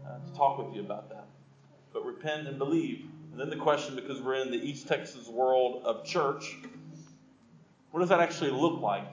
uh, 0.06 0.18
to 0.18 0.38
talk 0.38 0.58
with 0.58 0.76
you 0.76 0.82
about 0.82 1.10
that. 1.10 1.26
But 1.94 2.06
repent 2.06 2.48
and 2.48 2.58
believe. 2.58 3.06
And 3.32 3.40
then 3.40 3.50
the 3.50 3.56
question, 3.56 3.96
because 3.96 4.22
we're 4.22 4.36
in 4.36 4.52
the 4.52 4.58
East 4.58 4.88
Texas 4.88 5.28
world 5.28 5.84
of 5.86 6.06
church, 6.06 6.58
what 7.92 8.02
does 8.02 8.10
that 8.10 8.20
actually 8.20 8.52
look 8.52 8.82
like? 8.82 9.06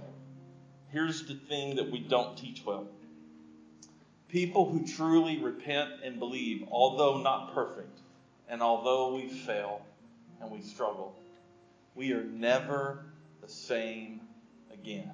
Here's 0.91 1.27
the 1.27 1.35
thing 1.35 1.77
that 1.77 1.91
we 1.91 2.01
don't 2.01 2.37
teach 2.37 2.65
well. 2.65 2.87
People 4.29 4.69
who 4.69 4.87
truly 4.87 5.39
repent 5.39 5.91
and 6.05 6.19
believe, 6.19 6.67
although 6.71 7.19
not 7.19 7.55
perfect, 7.55 8.01
and 8.49 8.63
although 8.63 9.15
we 9.15 9.29
fail 9.29 9.81
and 10.41 10.51
we 10.51 10.61
struggle, 10.61 11.15
we 11.99 12.13
are 12.13 12.23
never 12.23 13.07
the 13.43 13.49
same 13.49 14.21
again. 14.73 15.11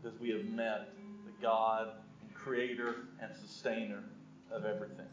Because 0.00 0.18
we 0.20 0.30
have 0.30 0.44
met 0.44 0.88
the 1.26 1.32
God 1.42 1.88
and 2.22 2.32
creator 2.32 2.94
and 3.20 3.34
sustainer 3.34 4.04
of 4.52 4.64
everything. 4.64 5.06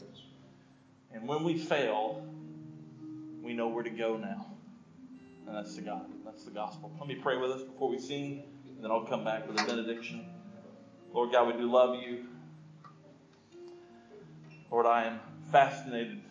And 1.12 1.28
when 1.28 1.44
we 1.44 1.58
fail, 1.58 2.24
we 3.42 3.54
know 3.54 3.70
where 3.70 3.84
to 3.84 3.90
go 3.90 4.18
now. 4.18 4.46
And 5.48 5.56
that's 5.56 5.76
the 5.76 5.82
God. 5.82 6.06
That's 6.24 6.44
the 6.44 6.52
gospel. 6.52 6.92
Let 7.00 7.08
me 7.08 7.16
pray 7.16 7.38
with 7.38 7.52
us 7.52 7.64
before 7.64 7.90
we 7.90 7.98
sing, 7.98 8.44
and 8.68 8.84
then 8.84 8.92
I'll 8.92 9.06
come 9.06 9.26
back 9.26 9.48
with 9.48 9.60
a 9.60 9.66
benediction. 9.66 10.26
Lord 11.12 11.32
God, 11.32 11.48
we 11.48 11.60
do 11.60 11.70
love 11.70 11.96
you. 12.02 12.26
Lord, 14.70 14.86
I 14.86 15.06
am 15.06 15.20
fascinated, 15.52 16.22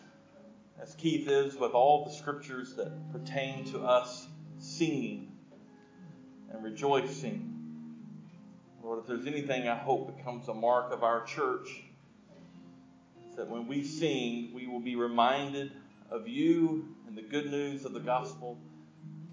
as 0.81 0.95
Keith 0.95 1.27
is, 1.27 1.55
with 1.55 1.73
all 1.73 2.05
the 2.05 2.11
scriptures 2.11 2.73
that 2.75 3.11
pertain 3.11 3.65
to 3.65 3.79
us 3.81 4.27
singing 4.57 5.31
and 6.51 6.63
rejoicing. 6.63 7.47
Lord, 8.83 8.99
if 8.99 9.05
there's 9.05 9.27
anything 9.27 9.67
I 9.67 9.77
hope 9.77 10.17
becomes 10.17 10.47
a 10.47 10.53
mark 10.53 10.91
of 10.91 11.03
our 11.03 11.23
church, 11.23 11.83
it's 13.23 13.35
that 13.35 13.47
when 13.47 13.67
we 13.67 13.83
sing, 13.83 14.51
we 14.55 14.65
will 14.67 14.79
be 14.79 14.95
reminded 14.95 15.71
of 16.09 16.27
you 16.27 16.95
and 17.07 17.15
the 17.15 17.21
good 17.21 17.51
news 17.51 17.85
of 17.85 17.93
the 17.93 17.99
gospel. 17.99 18.57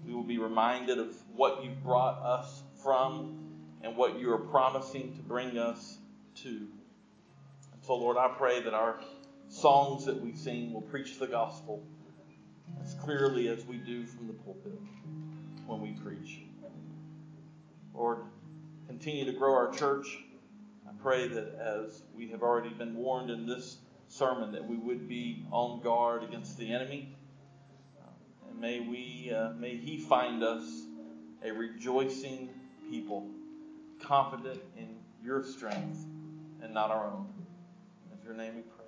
We 0.05 0.13
will 0.13 0.23
be 0.23 0.37
reminded 0.37 0.99
of 0.99 1.15
what 1.35 1.63
you've 1.63 1.83
brought 1.83 2.21
us 2.21 2.61
from 2.83 3.37
and 3.81 3.97
what 3.97 4.19
you 4.19 4.31
are 4.31 4.37
promising 4.37 5.15
to 5.15 5.21
bring 5.23 5.57
us 5.57 5.97
to. 6.43 6.49
And 6.49 7.81
so, 7.81 7.95
Lord, 7.95 8.17
I 8.17 8.27
pray 8.37 8.61
that 8.61 8.73
our 8.73 8.99
songs 9.59 10.05
that 10.05 10.19
we 10.21 10.33
sing 10.33 10.73
will 10.73 10.81
preach 10.81 11.19
the 11.19 11.27
gospel 11.27 11.83
as 12.81 12.93
clearly 12.95 13.49
as 13.49 13.65
we 13.65 13.77
do 13.77 14.05
from 14.05 14.27
the 14.27 14.33
pulpit 14.33 14.79
when 15.67 15.81
we 15.81 15.91
preach. 15.91 16.39
Lord, 17.93 18.19
continue 18.87 19.25
to 19.25 19.33
grow 19.33 19.53
our 19.53 19.71
church. 19.71 20.17
I 20.87 20.91
pray 21.01 21.27
that 21.27 21.59
as 21.59 22.03
we 22.15 22.29
have 22.29 22.41
already 22.41 22.69
been 22.69 22.95
warned 22.95 23.29
in 23.29 23.45
this 23.45 23.77
sermon, 24.07 24.53
that 24.53 24.65
we 24.65 24.77
would 24.77 25.09
be 25.09 25.45
on 25.51 25.81
guard 25.81 26.23
against 26.23 26.57
the 26.57 26.71
enemy. 26.71 27.15
And 28.49 28.59
may 28.61 28.79
we, 28.79 29.31
uh, 29.35 29.51
may 29.59 29.75
he 29.75 29.97
find 29.97 30.41
us 30.41 30.63
a 31.43 31.51
rejoicing 31.51 32.49
people, 32.89 33.27
confident 34.01 34.61
in 34.77 34.95
your 35.23 35.43
strength 35.43 36.05
and 36.61 36.73
not 36.73 36.91
our 36.91 37.07
own. 37.07 37.27
In 38.11 38.25
your 38.25 38.35
name 38.35 38.55
we 38.55 38.61
pray. 38.61 38.78